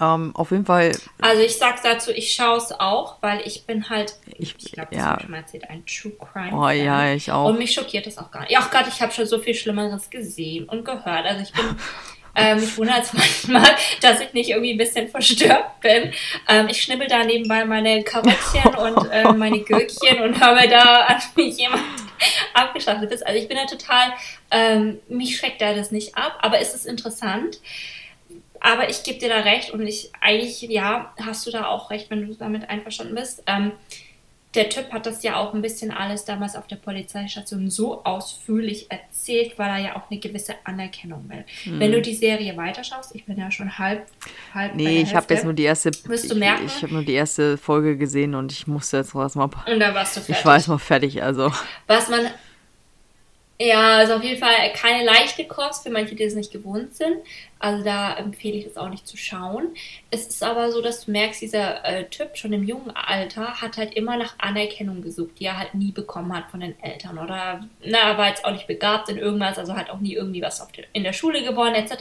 Ähm, 0.00 0.34
auf 0.34 0.50
jeden 0.50 0.64
Fall. 0.64 0.96
Also 1.20 1.42
ich 1.42 1.58
sag 1.58 1.82
dazu, 1.82 2.10
ich 2.10 2.32
schaue 2.32 2.56
es 2.56 2.72
auch, 2.72 3.18
weil 3.20 3.42
ich 3.44 3.66
bin 3.66 3.90
halt, 3.90 4.18
ich, 4.38 4.56
ich 4.58 4.72
glaube, 4.72 4.88
das 4.90 4.98
ja. 4.98 5.06
habe 5.10 5.22
schon 5.22 5.30
mal 5.30 5.38
erzählt, 5.38 5.68
ein 5.68 5.84
True 5.84 6.12
Crime. 6.12 6.56
Oh 6.56 6.68
ja, 6.70 7.12
ich 7.12 7.30
auch. 7.30 7.48
Und 7.48 7.58
mich 7.58 7.72
schockiert 7.72 8.06
das 8.06 8.16
auch 8.18 8.30
gar 8.30 8.40
nicht. 8.40 8.52
Ja, 8.52 8.66
Gott, 8.72 8.86
ich 8.88 9.02
habe 9.02 9.12
schon 9.12 9.26
so 9.26 9.38
viel 9.38 9.54
Schlimmeres 9.54 10.08
gesehen 10.08 10.68
und 10.68 10.84
gehört. 10.84 11.26
Also 11.26 11.42
ich 11.42 11.52
bin 11.52 11.64
Ähm, 12.34 12.60
mich 12.60 12.76
wundert 12.78 13.02
es 13.02 13.12
manchmal, 13.12 13.76
dass 14.00 14.20
ich 14.20 14.32
nicht 14.32 14.50
irgendwie 14.50 14.72
ein 14.72 14.78
bisschen 14.78 15.08
verstört 15.08 15.80
bin. 15.80 16.12
Ähm, 16.48 16.68
ich 16.68 16.82
schnibbel 16.82 17.06
da 17.06 17.24
nebenbei 17.24 17.64
meine 17.64 18.02
Karottchen 18.02 18.74
und 18.78 19.10
äh, 19.10 19.32
meine 19.32 19.60
Gürkchen 19.60 20.22
und 20.22 20.40
habe 20.40 20.68
da 20.68 21.02
an 21.02 21.22
mich 21.36 21.58
jemand 21.58 21.82
abgeschlachtet 22.54 23.10
ist. 23.10 23.26
Also 23.26 23.38
ich 23.38 23.48
bin 23.48 23.58
da 23.58 23.66
total, 23.66 24.12
ähm, 24.50 25.00
mich 25.08 25.36
schreckt 25.36 25.60
da 25.60 25.74
das 25.74 25.90
nicht 25.90 26.16
ab, 26.16 26.38
aber 26.40 26.58
es 26.60 26.74
ist 26.74 26.86
interessant. 26.86 27.60
Aber 28.60 28.88
ich 28.88 29.02
gebe 29.02 29.18
dir 29.18 29.28
da 29.28 29.40
recht 29.40 29.70
und 29.70 29.84
ich 29.84 30.10
eigentlich, 30.20 30.62
ja, 30.62 31.12
hast 31.20 31.44
du 31.46 31.50
da 31.50 31.66
auch 31.66 31.90
recht, 31.90 32.10
wenn 32.10 32.26
du 32.26 32.34
damit 32.34 32.70
einverstanden 32.70 33.16
bist. 33.16 33.42
Ähm, 33.48 33.72
der 34.54 34.68
Typ 34.68 34.92
hat 34.92 35.06
das 35.06 35.22
ja 35.22 35.36
auch 35.36 35.54
ein 35.54 35.62
bisschen 35.62 35.90
alles 35.90 36.24
damals 36.24 36.56
auf 36.56 36.66
der 36.66 36.76
Polizeistation 36.76 37.70
so 37.70 38.04
ausführlich 38.04 38.90
erzählt, 38.90 39.58
weil 39.58 39.70
er 39.70 39.78
ja 39.78 39.96
auch 39.96 40.10
eine 40.10 40.20
gewisse 40.20 40.54
Anerkennung 40.64 41.28
will. 41.28 41.44
Mhm. 41.64 41.80
Wenn 41.80 41.92
du 41.92 42.02
die 42.02 42.14
Serie 42.14 42.54
weiterschaust, 42.56 43.14
ich 43.14 43.24
bin 43.24 43.38
ja 43.38 43.50
schon 43.50 43.78
halb, 43.78 44.06
halb 44.52 44.74
Nee, 44.74 45.02
ich 45.02 45.14
habe 45.14 45.32
jetzt 45.32 45.44
nur 45.44 45.54
die 45.54 45.62
erste 45.62 45.90
wirst 46.04 46.30
du 46.30 46.34
merken, 46.34 46.66
ich, 46.66 46.76
ich 46.76 46.82
habe 46.82 46.92
nur 46.92 47.02
die 47.02 47.14
erste 47.14 47.56
Folge 47.56 47.96
gesehen 47.96 48.34
und 48.34 48.52
ich 48.52 48.66
musste 48.66 48.98
jetzt 48.98 49.14
was 49.14 49.34
mal 49.34 49.44
Und 49.44 49.80
da 49.80 49.94
warst 49.94 50.16
du 50.16 50.20
fertig. 50.20 50.36
Ich 50.38 50.44
war 50.44 50.56
jetzt 50.56 50.68
mal 50.68 50.78
fertig, 50.78 51.22
also. 51.22 51.50
Was 51.86 52.08
man 52.10 52.26
ja, 53.66 53.98
also 53.98 54.14
auf 54.14 54.24
jeden 54.24 54.40
Fall 54.40 54.72
keine 54.74 55.04
leichte 55.04 55.44
Kost 55.44 55.84
für 55.84 55.90
manche, 55.90 56.14
die 56.14 56.24
es 56.24 56.34
nicht 56.34 56.52
gewohnt 56.52 56.94
sind. 56.94 57.16
Also 57.58 57.84
da 57.84 58.16
empfehle 58.16 58.56
ich 58.56 58.66
es 58.66 58.76
auch 58.76 58.88
nicht 58.88 59.06
zu 59.06 59.16
schauen. 59.16 59.68
Es 60.10 60.26
ist 60.26 60.42
aber 60.42 60.72
so, 60.72 60.82
dass 60.82 61.04
du 61.04 61.12
merkst, 61.12 61.40
dieser 61.40 61.84
äh, 61.84 62.08
Typ 62.08 62.36
schon 62.36 62.52
im 62.52 62.64
jungen 62.64 62.90
Alter 62.90 63.60
hat 63.60 63.76
halt 63.76 63.94
immer 63.94 64.16
nach 64.16 64.34
Anerkennung 64.38 65.00
gesucht, 65.00 65.38
die 65.38 65.44
er 65.44 65.58
halt 65.58 65.74
nie 65.74 65.92
bekommen 65.92 66.34
hat 66.36 66.50
von 66.50 66.58
den 66.58 66.74
Eltern. 66.82 67.18
Oder 67.18 67.60
na, 67.84 67.98
er 67.98 68.18
war 68.18 68.28
jetzt 68.28 68.44
auch 68.44 68.50
nicht 68.50 68.66
begabt 68.66 69.08
in 69.10 69.18
irgendwas, 69.18 69.58
also 69.58 69.76
hat 69.76 69.90
auch 69.90 70.00
nie 70.00 70.14
irgendwie 70.14 70.42
was 70.42 70.66
der, 70.72 70.86
in 70.92 71.04
der 71.04 71.12
Schule 71.12 71.44
gewonnen 71.44 71.76
etc. 71.76 71.92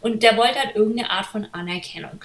Und 0.00 0.22
der 0.22 0.38
wollte 0.38 0.60
halt 0.60 0.76
irgendeine 0.76 1.10
Art 1.10 1.26
von 1.26 1.46
Anerkennung. 1.52 2.18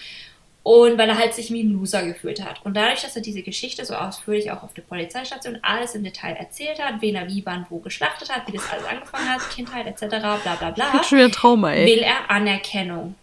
Und 0.68 0.98
weil 0.98 1.08
er 1.08 1.18
halt 1.18 1.34
sich 1.34 1.50
wie 1.54 1.64
ein 1.64 1.72
Loser 1.72 2.04
gefühlt 2.04 2.44
hat. 2.44 2.60
Und 2.66 2.76
dadurch, 2.76 3.02
dass 3.02 3.16
er 3.16 3.22
diese 3.22 3.42
Geschichte 3.42 3.86
so 3.86 3.94
ausführlich 3.94 4.52
auch 4.52 4.64
auf 4.64 4.74
der 4.74 4.82
Polizeistation 4.82 5.60
alles 5.62 5.96
im 5.96 6.04
Detail 6.04 6.34
erzählt 6.34 6.84
hat, 6.84 6.96
wen 7.00 7.16
er 7.16 7.30
wie, 7.30 7.46
wann, 7.46 7.66
wo 7.70 7.80
geschlachtet 7.80 8.30
hat, 8.30 8.46
wie 8.48 8.52
das 8.52 8.70
alles 8.70 8.84
angefangen 8.84 9.30
hat, 9.30 9.50
Kindheit 9.50 9.88
etc., 9.88 10.20
bla 10.20 10.58
bla 10.60 10.72
bla. 10.72 11.04
Schon 11.06 11.20
wieder 11.20 11.32
Trauma, 11.32 11.72
ey. 11.72 11.86
Will 11.86 12.04
er 12.04 12.30
Anerkennung. 12.30 13.16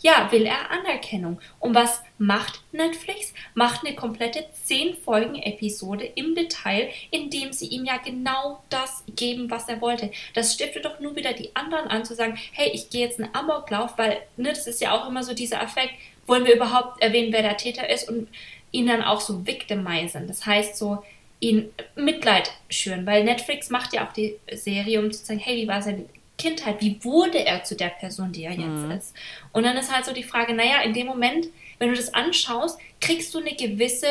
Ja, 0.00 0.30
will 0.30 0.44
er 0.44 0.70
Anerkennung. 0.70 1.40
Und 1.58 1.74
was 1.74 2.02
macht 2.18 2.60
Netflix? 2.72 3.32
Macht 3.54 3.86
eine 3.86 3.96
komplette 3.96 4.44
10 4.64 4.96
Folgen 4.96 5.36
Episode 5.36 6.04
im 6.04 6.34
Detail, 6.34 6.90
in 7.10 7.30
dem 7.30 7.54
sie 7.54 7.68
ihm 7.68 7.86
ja 7.86 7.96
genau 7.96 8.62
das 8.68 9.04
geben, 9.16 9.50
was 9.50 9.68
er 9.70 9.80
wollte. 9.80 10.10
Das 10.34 10.52
stiftet 10.52 10.84
doch 10.84 11.00
nur 11.00 11.16
wieder 11.16 11.32
die 11.32 11.56
anderen 11.56 11.88
an, 11.88 12.04
zu 12.04 12.14
sagen, 12.14 12.38
hey, 12.52 12.70
ich 12.74 12.90
gehe 12.90 13.06
jetzt 13.06 13.18
einen 13.18 13.34
Amoklauf, 13.34 13.96
weil, 13.96 14.20
ne, 14.36 14.50
das 14.50 14.66
ist 14.66 14.82
ja 14.82 14.92
auch 14.92 15.08
immer 15.08 15.22
so 15.22 15.32
dieser 15.32 15.62
Effekt, 15.62 15.94
wollen 16.26 16.44
wir 16.44 16.54
überhaupt 16.54 17.02
erwähnen, 17.02 17.32
wer 17.32 17.42
der 17.42 17.56
Täter 17.56 17.88
ist 17.88 18.08
und 18.08 18.28
ihn 18.72 18.86
dann 18.86 19.02
auch 19.02 19.20
so 19.20 19.46
victimisen. 19.46 20.26
Das 20.26 20.46
heißt 20.46 20.76
so, 20.76 21.02
ihn 21.40 21.70
Mitleid 21.94 22.50
schüren, 22.70 23.06
weil 23.06 23.24
Netflix 23.24 23.70
macht 23.70 23.92
ja 23.92 24.06
auch 24.06 24.12
die 24.12 24.36
Serie, 24.52 25.00
um 25.00 25.12
zu 25.12 25.24
sagen, 25.24 25.40
hey, 25.40 25.56
wie 25.56 25.68
war 25.68 25.82
seine 25.82 26.06
Kindheit, 26.38 26.80
wie 26.80 27.02
wurde 27.04 27.44
er 27.44 27.62
zu 27.64 27.76
der 27.76 27.88
Person, 27.88 28.32
die 28.32 28.44
er 28.44 28.52
jetzt 28.52 28.60
mhm. 28.66 28.90
ist? 28.90 29.14
Und 29.52 29.64
dann 29.64 29.76
ist 29.76 29.94
halt 29.94 30.04
so 30.04 30.12
die 30.12 30.22
Frage, 30.22 30.54
naja, 30.54 30.82
in 30.82 30.94
dem 30.94 31.06
Moment, 31.06 31.46
wenn 31.78 31.90
du 31.90 31.96
das 31.96 32.14
anschaust, 32.14 32.78
kriegst 33.00 33.34
du 33.34 33.38
eine 33.38 33.54
gewisse 33.54 34.08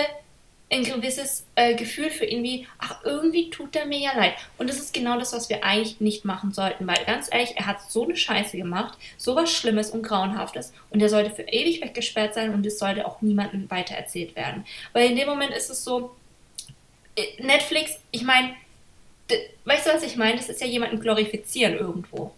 ein 0.74 0.84
gewisses 0.84 1.45
äh, 1.55 1.76
Gefühl 1.76 2.09
für 2.09 2.26
ihn 2.26 2.43
wie, 2.43 2.67
ach, 2.80 3.03
irgendwie 3.03 3.49
tut 3.49 3.76
er 3.76 3.86
mir 3.86 3.99
ja 3.99 4.15
leid. 4.15 4.34
Und 4.57 4.69
das 4.69 4.78
ist 4.78 4.93
genau 4.93 5.19
das, 5.19 5.34
was 5.34 5.49
wir 5.49 5.63
eigentlich 5.63 6.01
nicht 6.01 6.26
machen 6.26 6.51
sollten, 6.51 6.88
weil 6.88 7.03
ganz 7.05 7.30
ehrlich, 7.32 7.53
er 7.55 7.67
hat 7.67 7.82
so 7.89 8.03
eine 8.03 8.15
Scheiße 8.15 8.57
gemacht, 8.57 8.97
so 9.17 9.36
was 9.36 9.51
Schlimmes 9.51 9.91
und 9.91 10.03
Grauenhaftes 10.03 10.74
und 10.89 11.01
er 11.01 11.09
sollte 11.09 11.32
für 11.32 11.43
ewig 11.43 11.82
weggesperrt 11.82 12.34
sein 12.34 12.53
und 12.53 12.65
es 12.65 12.80
sollte 12.80 13.05
auch 13.05 13.21
niemandem 13.21 13.69
weitererzählt 13.69 14.36
werden. 14.36 14.65
Weil 14.93 15.09
in 15.09 15.15
dem 15.15 15.28
Moment 15.28 15.51
ist 15.51 15.69
es 15.69 15.84
so, 15.84 16.15
äh, 17.15 17.41
Netflix, 17.41 17.99
ich 18.11 18.24
meine, 18.24 18.55
weißt 19.65 19.88
du, 19.88 19.93
was 19.93 20.03
ich 20.03 20.17
meine? 20.17 20.38
Das 20.38 20.49
ist 20.49 20.61
ja 20.61 20.67
jemanden 20.67 20.99
glorifizieren 20.99 21.78
irgendwo. 21.78 22.34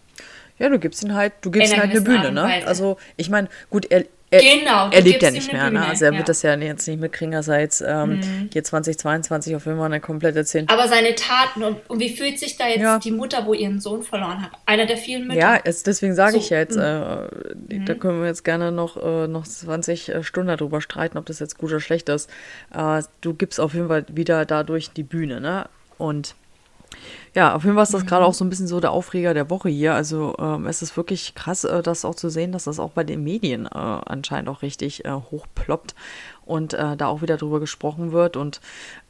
Ja, 0.58 0.70
du 0.70 0.80
gibst 0.80 1.04
ihn 1.04 1.14
halt, 1.14 1.34
du 1.42 1.52
gibst 1.52 1.74
ihm 1.74 1.80
halt 1.80 1.92
eine 1.92 2.02
Bühne, 2.02 2.32
ne? 2.32 2.66
Also, 2.66 2.98
ich 3.18 3.30
meine, 3.30 3.50
gut, 3.70 3.92
er, 3.92 4.06
er, 4.32 4.42
genau, 4.42 4.90
er 4.90 5.02
lebt 5.02 5.22
ja 5.22 5.30
nicht 5.30 5.54
mehr, 5.54 5.70
ne? 5.70 5.86
Also 5.86 6.06
er 6.06 6.12
ja. 6.12 6.18
wird 6.18 6.28
das 6.28 6.42
ja 6.42 6.56
jetzt 6.56 6.88
nicht 6.88 7.00
mitkriegen, 7.00 7.34
dass 7.34 7.48
er 7.48 7.60
jetzt 7.60 7.82
ähm, 7.86 8.18
mhm. 8.18 8.50
hier 8.52 8.64
2022 8.64 9.56
auf 9.56 9.66
jeden 9.66 9.78
Fall 9.78 9.86
eine 9.86 10.00
komplette 10.00 10.44
10. 10.44 10.68
Aber 10.70 10.88
seine 10.88 11.14
Taten 11.14 11.64
und, 11.64 11.78
und, 11.88 12.00
wie 12.00 12.16
fühlt 12.16 12.40
sich 12.40 12.58
da 12.58 12.68
jetzt 12.68 12.82
ja. 12.82 12.98
die 12.98 13.12
Mutter, 13.12 13.46
wo 13.46 13.54
ihren 13.54 13.80
Sohn 13.80 14.02
verloren 14.02 14.42
hat? 14.42 14.52
Einer 14.66 14.88
der 14.88 14.98
vielen 14.98 15.28
Mütter. 15.28 15.40
Ja, 15.40 15.60
es, 15.64 15.84
deswegen 15.84 16.16
sage 16.16 16.34
so. 16.34 16.38
ich 16.40 16.50
ja 16.50 16.58
jetzt, 16.58 16.76
mhm. 16.76 16.82
äh, 16.82 17.80
da 17.86 17.94
mhm. 17.94 18.00
können 18.00 18.22
wir 18.22 18.28
jetzt 18.28 18.44
gerne 18.44 18.72
noch, 18.72 18.98
äh, 18.98 19.28
noch 19.28 19.46
20 19.46 20.10
äh, 20.10 20.24
Stunden 20.24 20.48
darüber 20.48 20.82
streiten, 20.82 21.20
ob 21.20 21.28
das 21.28 21.40
jetzt 21.40 21.60
gut 21.60 21.70
oder 21.70 21.80
schlecht 21.80 22.10
ist. 22.10 22.30
Äh, 22.74 23.04
du 23.22 23.36
gibst 23.36 23.60
auf 23.60 23.76
jeden 23.76 23.90
Fall 23.90 24.06
wieder 24.10 24.46
dadurch 24.46 24.90
die 24.92 25.04
Bühne, 25.04 25.40
ne? 25.40 25.70
Und 25.98 26.36
ja, 27.36 27.54
auf 27.54 27.64
jeden 27.66 27.76
Fall 27.76 27.84
ist 27.84 27.94
das 27.94 28.04
mhm. 28.04 28.08
gerade 28.08 28.26
auch 28.26 28.34
so 28.34 28.46
ein 28.46 28.50
bisschen 28.50 28.68
so 28.68 28.80
der 28.80 28.92
Aufreger 28.92 29.34
der 29.34 29.50
Woche 29.50 29.68
hier. 29.68 29.94
Also 29.94 30.36
ähm, 30.40 30.66
es 30.68 30.82
ist 30.82 30.96
wirklich 30.96 31.36
krass, 31.36 31.66
äh, 31.66 31.84
das 31.84 32.06
auch 32.06 32.16
zu 32.16 32.30
sehen, 32.30 32.54
dass 32.54 32.64
das 32.64 32.80
auch 32.80 32.92
bei 32.92 33.04
den 33.04 33.24
Medien 33.24 33.66
äh, 33.66 33.70
anscheinend 33.70 34.48
auch 34.48 34.62
richtig 34.62 35.04
äh, 35.04 35.12
hochploppt 35.12 35.96
und 36.46 36.74
äh, 36.74 36.96
da 36.96 37.08
auch 37.08 37.22
wieder 37.22 37.36
drüber 37.36 37.60
gesprochen 37.60 38.14
wird. 38.14 38.38
Und 38.38 38.62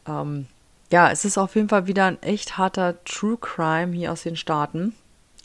ähm, 0.07 0.47
ja, 0.91 1.11
es 1.11 1.23
ist 1.23 1.37
auf 1.37 1.55
jeden 1.55 1.69
Fall 1.69 1.85
wieder 1.85 2.05
ein 2.05 2.21
echt 2.23 2.57
harter 2.57 2.95
True 3.05 3.37
Crime 3.39 3.95
hier 3.95 4.11
aus 4.11 4.23
den 4.23 4.35
Staaten, 4.35 4.95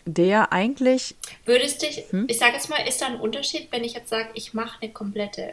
der 0.07 0.51
eigentlich. 0.55 1.17
Würdest 1.45 1.83
dich, 1.83 2.05
hm? 2.09 2.25
ich 2.29 2.39
sage 2.39 2.55
jetzt 2.55 2.71
mal, 2.71 2.79
ist 2.89 3.03
da 3.03 3.09
ein 3.09 3.21
Unterschied, 3.21 3.69
wenn 3.73 3.85
ich 3.85 3.93
jetzt 3.93 4.09
sage, 4.09 4.31
ich 4.33 4.55
mache 4.55 4.79
eine 4.81 4.91
komplette 4.91 5.53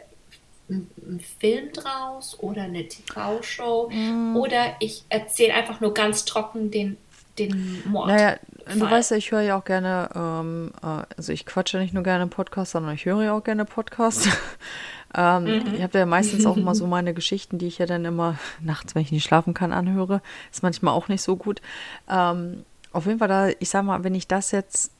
einen 0.70 1.20
Film 1.40 1.72
draus 1.72 2.38
oder 2.40 2.62
eine 2.62 2.86
TV-Show 2.86 3.88
mm. 3.90 4.36
oder 4.36 4.76
ich 4.80 5.02
erzähle 5.08 5.54
einfach 5.54 5.80
nur 5.80 5.94
ganz 5.94 6.26
trocken 6.26 6.70
den 6.70 6.98
den 7.38 7.82
Mord. 7.86 8.08
Naja, 8.08 8.36
Fall. 8.64 8.78
du 8.78 8.90
weißt 8.90 9.10
ja, 9.12 9.16
ich 9.16 9.30
höre 9.30 9.40
ja 9.40 9.58
auch 9.58 9.64
gerne, 9.64 10.10
ähm, 10.14 10.72
äh, 10.82 11.04
also 11.16 11.32
ich 11.32 11.46
quatsche 11.46 11.78
nicht 11.78 11.94
nur 11.94 12.02
gerne 12.02 12.26
Podcasts, 12.26 12.72
sondern 12.72 12.94
ich 12.94 13.04
höre 13.04 13.22
ja 13.22 13.32
auch 13.32 13.44
gerne 13.44 13.64
Podcasts. 13.64 14.28
ähm, 15.14 15.44
mhm. 15.44 15.74
Ich 15.74 15.82
habe 15.82 15.98
ja 15.98 16.06
meistens 16.06 16.46
auch 16.46 16.56
immer 16.56 16.74
so 16.74 16.86
meine 16.88 17.14
Geschichten, 17.14 17.58
die 17.58 17.66
ich 17.66 17.78
ja 17.78 17.86
dann 17.86 18.04
immer 18.04 18.38
nachts, 18.60 18.94
wenn 18.94 19.02
ich 19.02 19.12
nicht 19.12 19.24
schlafen 19.24 19.54
kann, 19.54 19.72
anhöre. 19.72 20.22
Ist 20.52 20.62
manchmal 20.62 20.94
auch 20.94 21.08
nicht 21.08 21.22
so 21.22 21.36
gut. 21.36 21.60
Ähm, 22.08 22.64
auf 22.92 23.06
jeden 23.06 23.18
Fall, 23.18 23.28
da, 23.28 23.48
ich 23.58 23.70
sag 23.70 23.84
mal, 23.84 24.04
wenn 24.04 24.14
ich 24.14 24.26
das 24.28 24.50
jetzt 24.50 24.90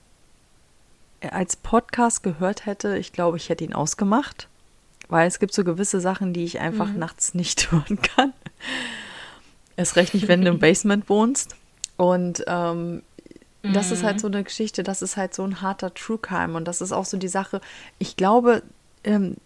als 1.21 1.57
Podcast 1.57 2.23
gehört 2.23 2.67
hätte, 2.67 2.97
ich 2.97 3.13
glaube, 3.13 3.37
ich 3.37 3.49
hätte 3.49 3.65
ihn 3.65 3.75
ausgemacht. 3.75 4.49
Weil 5.09 5.27
es 5.27 5.39
gibt 5.39 5.55
so 5.55 5.65
gewisse 5.65 6.01
Sachen, 6.01 6.35
die 6.35 6.45
ich 6.45 6.61
einfach 6.61 6.89
mhm. 6.89 6.99
nachts 6.99 7.35
nicht 7.35 7.73
hören 7.73 8.01
kann. 8.03 8.35
Erst 9.77 9.97
recht 9.97 10.13
nicht, 10.13 10.29
wenn 10.29 10.43
du 10.43 10.49
im 10.49 10.59
Basement 10.59 11.09
wohnst. 11.09 11.57
Und 11.99 12.45
ähm, 12.47 13.03
mhm. 13.63 13.73
das 13.75 13.91
ist 13.91 14.03
halt 14.03 14.17
mhm. 14.17 14.21
so 14.21 14.27
eine 14.29 14.45
Geschichte, 14.45 14.83
das 14.83 15.03
ist 15.03 15.19
halt 15.19 15.35
so 15.35 15.43
ein 15.43 15.61
harter 15.61 15.93
True 15.93 16.19
Crime. 16.19 16.57
Und 16.57 16.65
das 16.65 16.81
ist 16.81 16.93
auch 16.93 17.05
so 17.05 17.19
die 17.19 17.29
Sache, 17.29 17.61
ich 17.99 18.17
glaube, 18.17 18.63
ähm, 19.05 19.37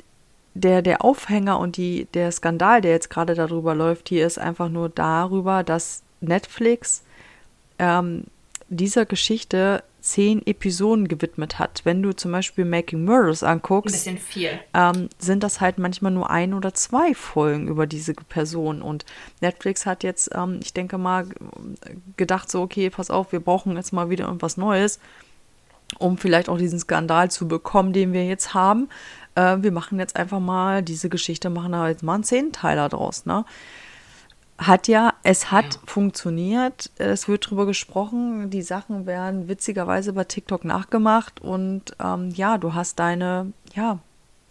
der, 0.55 0.83
der 0.83 1.05
Aufhänger 1.05 1.59
und 1.59 1.77
die, 1.77 2.07
der 2.15 2.31
Skandal, 2.31 2.81
der 2.83 2.93
jetzt 2.93 3.11
gerade 3.11 3.35
darüber 3.35 3.75
läuft, 3.75 4.11
hier 4.11 4.27
ist 4.27 4.39
einfach 4.39 4.69
nur 4.69 4.89
darüber, 4.91 5.65
dass 5.65 6.03
Netflix 6.21 7.03
ähm, 7.79 8.25
dieser 8.69 9.07
Geschichte 9.07 9.83
zehn 10.03 10.45
Episoden 10.47 11.07
gewidmet 11.09 11.59
hat. 11.59 11.83
Wenn 11.85 12.03
du 12.03 12.13
zum 12.13 12.33
Beispiel 12.33 12.65
Making 12.65 13.05
Murders 13.05 13.43
anguckst, 13.43 13.95
Ein 13.95 13.99
bisschen 13.99 14.19
viel. 14.19 14.51
Ähm, 14.75 15.09
sind 15.19 15.43
das 15.43 15.61
halt 15.61 15.79
manchmal 15.79 16.13
nur 16.13 16.29
ein 16.29 16.55
oder 16.55 16.75
zwei 16.75 17.15
Folgen 17.15 17.69
über 17.69 17.87
diese 17.87 18.13
Person. 18.13 18.83
Und 18.83 19.05
Netflix 19.41 19.87
hat 19.87 20.03
jetzt, 20.03 20.31
ähm, 20.35 20.61
ich 20.63 20.75
denke 20.75 20.99
mal, 20.99 21.27
gedacht 22.17 22.51
so, 22.51 22.63
okay, 22.63 22.91
pass 22.91 23.11
auf, 23.11 23.33
wir 23.33 23.41
brauchen 23.41 23.77
jetzt 23.77 23.93
mal 23.93 24.11
wieder 24.11 24.27
irgendwas 24.27 24.57
Neues, 24.57 24.99
um 25.99 26.19
vielleicht 26.19 26.49
auch 26.49 26.59
diesen 26.59 26.81
Skandal 26.81 27.31
zu 27.31 27.47
bekommen, 27.47 27.93
den 27.93 28.13
wir 28.13 28.27
jetzt 28.27 28.55
haben. 28.55 28.89
Äh, 29.37 29.59
wir 29.61 29.71
machen 29.71 29.99
jetzt 30.01 30.17
einfach 30.17 30.41
mal 30.41 30.83
diese 30.83 31.09
Geschichte, 31.09 31.49
machen 31.49 31.73
da 31.73 31.89
jetzt 31.89 32.03
mal 32.03 32.15
einen 32.15 32.25
Zehnteiler 32.25 32.89
draus, 32.89 33.25
ne? 33.25 33.45
Hat 34.59 34.89
ja, 34.89 35.15
es 35.23 35.51
hat 35.51 35.75
ja. 35.75 35.81
funktioniert, 35.87 36.91
es 36.97 37.27
wird 37.29 37.51
drüber 37.51 37.67
gesprochen, 37.67 38.51
die 38.51 38.63
Sachen 38.63 39.07
werden 39.07 39.49
witzigerweise 39.49 40.13
bei 40.13 40.25
TikTok 40.25 40.65
nachgemacht 40.65 41.41
und 41.41 41.97
ähm, 42.01 42.31
ja, 42.31 42.59
du 42.59 42.75
hast 42.75 42.99
deine, 42.99 43.53
ja, 43.75 43.99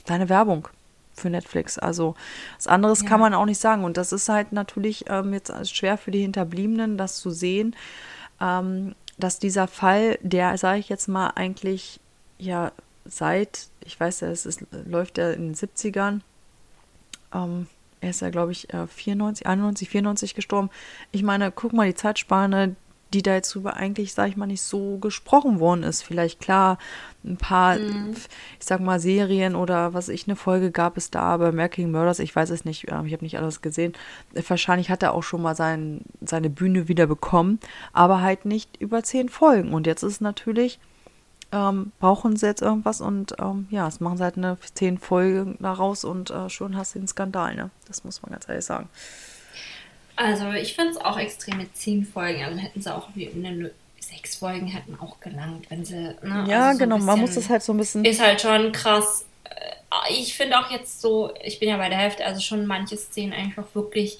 deine 0.05 0.27
Werbung 0.29 0.67
für 1.13 1.29
Netflix. 1.29 1.77
Also 1.77 2.15
was 2.57 2.67
anderes 2.67 3.01
ja. 3.01 3.07
kann 3.07 3.19
man 3.19 3.33
auch 3.33 3.45
nicht 3.45 3.59
sagen. 3.59 3.83
Und 3.83 3.97
das 3.97 4.11
ist 4.11 4.27
halt 4.27 4.51
natürlich 4.51 5.05
ähm, 5.07 5.33
jetzt 5.33 5.51
schwer 5.73 5.97
für 5.97 6.11
die 6.11 6.21
Hinterbliebenen, 6.21 6.97
das 6.97 7.17
zu 7.17 7.29
sehen, 7.31 7.75
ähm, 8.41 8.95
dass 9.17 9.39
dieser 9.39 9.67
Fall, 9.67 10.17
der, 10.21 10.57
sage 10.57 10.79
ich 10.79 10.89
jetzt 10.89 11.07
mal, 11.07 11.31
eigentlich 11.35 11.99
ja 12.37 12.71
seit, 13.05 13.67
ich 13.85 13.99
weiß 13.99 14.21
ja, 14.21 14.29
es 14.29 14.45
ist, 14.45 14.65
läuft 14.85 15.17
ja 15.17 15.31
in 15.31 15.53
den 15.53 15.55
70ern, 15.55 16.21
ähm, 17.33 17.67
er 18.01 18.09
ist 18.09 18.21
ja, 18.21 18.29
glaube 18.29 18.51
ich, 18.51 18.67
94, 18.71 19.45
91, 19.45 19.89
94 19.89 20.35
gestorben. 20.35 20.69
Ich 21.11 21.23
meine, 21.23 21.51
guck 21.51 21.71
mal, 21.71 21.87
die 21.87 21.95
Zeitspanne, 21.95 22.75
die 23.13 23.21
da 23.21 23.33
jetzt 23.33 23.53
drüber 23.53 23.75
eigentlich, 23.75 24.13
sag 24.13 24.29
ich 24.29 24.37
mal, 24.37 24.47
nicht 24.47 24.61
so 24.61 24.97
gesprochen 24.97 25.59
worden 25.59 25.83
ist. 25.83 26.01
Vielleicht 26.01 26.39
klar, 26.39 26.77
ein 27.23 27.37
paar, 27.37 27.77
mhm. 27.77 28.13
ich 28.59 28.65
sag 28.65 28.79
mal, 28.79 28.99
Serien 28.99 29.55
oder 29.55 29.93
was 29.93 30.09
ich, 30.09 30.27
eine 30.27 30.35
Folge 30.35 30.71
gab 30.71 30.97
es 30.97 31.11
da, 31.11 31.21
aber 31.21 31.51
Making 31.51 31.91
Murders, 31.91 32.19
ich 32.19 32.35
weiß 32.35 32.49
es 32.49 32.65
nicht, 32.65 32.89
ähm, 32.89 33.05
ich 33.05 33.13
habe 33.13 33.23
nicht 33.23 33.37
alles 33.37 33.61
gesehen. 33.61 33.93
Wahrscheinlich 34.33 34.89
hat 34.89 35.03
er 35.03 35.13
auch 35.13 35.23
schon 35.23 35.41
mal 35.41 35.55
sein, 35.55 36.01
seine 36.21 36.49
Bühne 36.49 36.87
wieder 36.87 37.05
bekommen, 37.05 37.59
aber 37.91 38.21
halt 38.21 38.45
nicht 38.45 38.77
über 38.77 39.03
zehn 39.03 39.29
Folgen. 39.29 39.73
Und 39.73 39.87
jetzt 39.87 40.03
ist 40.03 40.21
natürlich 40.21 40.79
ähm, 41.51 41.91
brauchen 41.99 42.37
sie 42.37 42.45
jetzt 42.45 42.61
irgendwas 42.61 43.01
und 43.01 43.35
ähm, 43.39 43.67
ja, 43.71 43.87
es 43.87 43.99
machen 43.99 44.17
sie 44.17 44.23
halt 44.23 44.37
eine 44.37 44.57
zehn 44.73 44.97
Folgen 44.97 45.57
daraus 45.59 46.03
und 46.03 46.29
äh, 46.29 46.49
schon 46.49 46.77
hast 46.77 46.95
du 46.95 46.99
den 46.99 47.07
Skandal, 47.07 47.55
ne? 47.55 47.69
Das 47.87 48.03
muss 48.03 48.21
man 48.21 48.31
ganz 48.31 48.47
ehrlich 48.47 48.65
sagen. 48.65 48.89
Also 50.15 50.51
ich 50.51 50.75
finde 50.75 50.91
es 50.91 50.97
auch 50.97 51.17
extrem 51.17 51.57
mit 51.57 51.75
zehn 51.75 52.05
Folgen. 52.05 52.43
Also 52.43 52.59
hätten 52.59 52.81
sie 52.81 52.93
auch 52.93 53.09
wie 53.15 53.29
eine, 53.31 53.71
sechs 53.99 54.35
Folgen 54.35 54.67
hätten 54.67 54.97
auch 54.99 55.19
gelangt, 55.19 55.69
wenn 55.69 55.85
sie. 55.85 56.15
Ne? 56.21 56.45
Ja, 56.47 56.67
also 56.67 56.73
so 56.73 56.83
genau. 56.83 56.97
Man 56.99 57.19
muss 57.19 57.35
das 57.35 57.49
halt 57.49 57.63
so 57.63 57.73
ein 57.73 57.77
bisschen. 57.77 58.03
Ist 58.05 58.21
halt 58.21 58.41
schon 58.41 58.71
krass. 58.71 59.25
Äh, 59.45 60.13
Ich 60.13 60.35
finde 60.35 60.59
auch 60.59 60.69
jetzt 60.69 61.01
so, 61.01 61.33
ich 61.43 61.59
bin 61.59 61.69
ja 61.69 61.77
bei 61.77 61.89
der 61.89 61.97
Hälfte, 61.97 62.25
also 62.25 62.41
schon 62.41 62.65
manche 62.65 62.97
Szenen 62.97 63.33
einfach 63.33 63.65
wirklich 63.73 64.17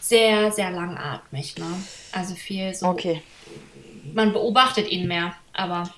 sehr, 0.00 0.52
sehr 0.52 0.70
langatmig. 0.70 1.56
Ne? 1.58 1.66
Also 2.12 2.34
viel 2.34 2.74
so. 2.74 2.86
Okay. 2.86 3.22
Man 4.14 4.32
beobachtet 4.32 4.88
ihn 4.88 5.08
mehr, 5.08 5.34
aber 5.52 5.90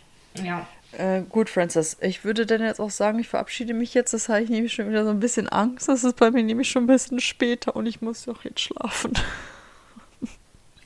ja. 0.45 0.67
Äh, 0.93 1.23
gut, 1.29 1.51
Francis. 1.51 1.97
Ich 2.01 2.25
würde 2.25 2.47
dann 2.47 2.63
jetzt 2.63 2.81
auch 2.81 2.91
sagen, 2.91 3.19
ich 3.19 3.29
verabschiede 3.29 3.75
mich 3.75 3.93
jetzt. 3.95 4.15
Das 4.15 4.29
habe 4.29 4.43
ich 4.43 4.49
nämlich 4.49 4.73
schon 4.73 4.89
wieder 4.89 5.05
so 5.05 5.11
ein 5.11 5.21
bisschen 5.21 5.49
Angst. 5.49 5.89
Das 5.89 6.03
ist 6.03 6.17
bei 6.17 6.31
mir 6.31 6.43
nämlich 6.43 6.71
schon 6.71 6.85
ein 6.85 6.87
bisschen 6.87 7.21
später 7.21 7.77
und 7.77 7.87
ich 7.87 8.01
muss 8.01 8.25
doch 8.25 8.45
jetzt 8.45 8.61
schlafen. 8.61 9.13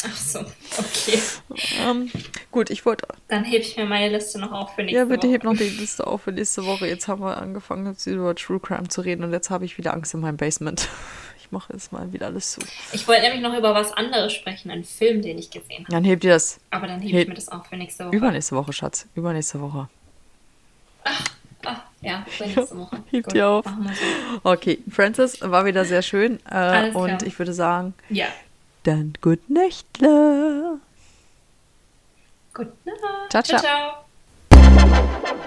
Ach 0.04 0.16
so, 0.16 0.40
okay. 0.40 1.20
ähm, 1.88 2.10
gut, 2.50 2.70
ich 2.70 2.84
wollte. 2.84 3.06
Dann 3.28 3.44
hebe 3.44 3.62
ich 3.62 3.76
mir 3.76 3.84
meine 3.84 4.08
Liste 4.08 4.40
noch 4.40 4.50
auf 4.50 4.74
für 4.74 4.82
nächste 4.82 4.98
Ja, 4.98 5.04
bitte 5.04 5.28
Woche. 5.28 5.34
heb 5.34 5.44
noch 5.44 5.56
die 5.56 5.68
Liste 5.68 6.04
auf 6.04 6.22
für 6.22 6.32
nächste 6.32 6.66
Woche. 6.66 6.88
Jetzt 6.88 7.06
haben 7.06 7.22
wir 7.22 7.36
angefangen, 7.36 7.96
über 8.06 8.34
True 8.34 8.58
Crime 8.58 8.88
zu 8.88 9.02
reden 9.02 9.22
und 9.22 9.32
jetzt 9.32 9.50
habe 9.50 9.64
ich 9.64 9.78
wieder 9.78 9.94
Angst 9.94 10.12
in 10.14 10.20
meinem 10.20 10.36
Basement. 10.38 10.88
Ich 11.52 11.54
mache 11.54 11.74
jetzt 11.74 11.92
mal 11.92 12.10
wieder 12.14 12.28
alles 12.28 12.52
zu. 12.52 12.62
Ich 12.94 13.06
wollte 13.06 13.20
nämlich 13.24 13.42
noch 13.42 13.52
über 13.54 13.74
was 13.74 13.92
anderes 13.92 14.32
sprechen, 14.32 14.70
einen 14.70 14.84
Film, 14.84 15.20
den 15.20 15.36
ich 15.36 15.50
gesehen 15.50 15.80
habe. 15.84 15.92
Dann 15.92 16.02
hebt 16.02 16.24
ihr 16.24 16.30
das 16.32 16.58
Aber 16.70 16.86
dann 16.86 16.98
hebe 17.02 17.12
Heb- 17.18 17.22
ich 17.24 17.28
mir 17.28 17.34
das 17.34 17.50
auf 17.50 17.66
für 17.66 17.76
nächste 17.76 18.06
Woche. 18.06 18.16
übernächste 18.16 18.56
Woche, 18.56 18.72
Schatz. 18.72 19.06
Übernächste 19.14 19.60
Woche. 19.60 19.86
Ah, 21.04 21.76
ja, 22.00 22.24
für 22.26 22.44
nächste 22.46 22.78
Woche. 22.78 23.02
Hebt 23.10 23.26
Gut, 23.26 23.34
ihr 23.34 23.46
auf. 23.46 23.66
So. 23.66 24.50
Okay, 24.50 24.78
Francis, 24.90 25.42
war 25.42 25.66
wieder 25.66 25.84
sehr 25.84 26.00
schön. 26.00 26.40
Äh, 26.50 26.90
und 26.92 27.22
ich 27.22 27.38
würde 27.38 27.52
sagen, 27.52 27.92
Ja. 28.08 28.28
dann 28.84 29.12
gut 29.20 29.50
Nächtle. 29.50 30.78
Gut. 32.54 32.68
Ciao, 33.28 33.42
ciao. 33.42 33.60
ciao. 33.60 35.42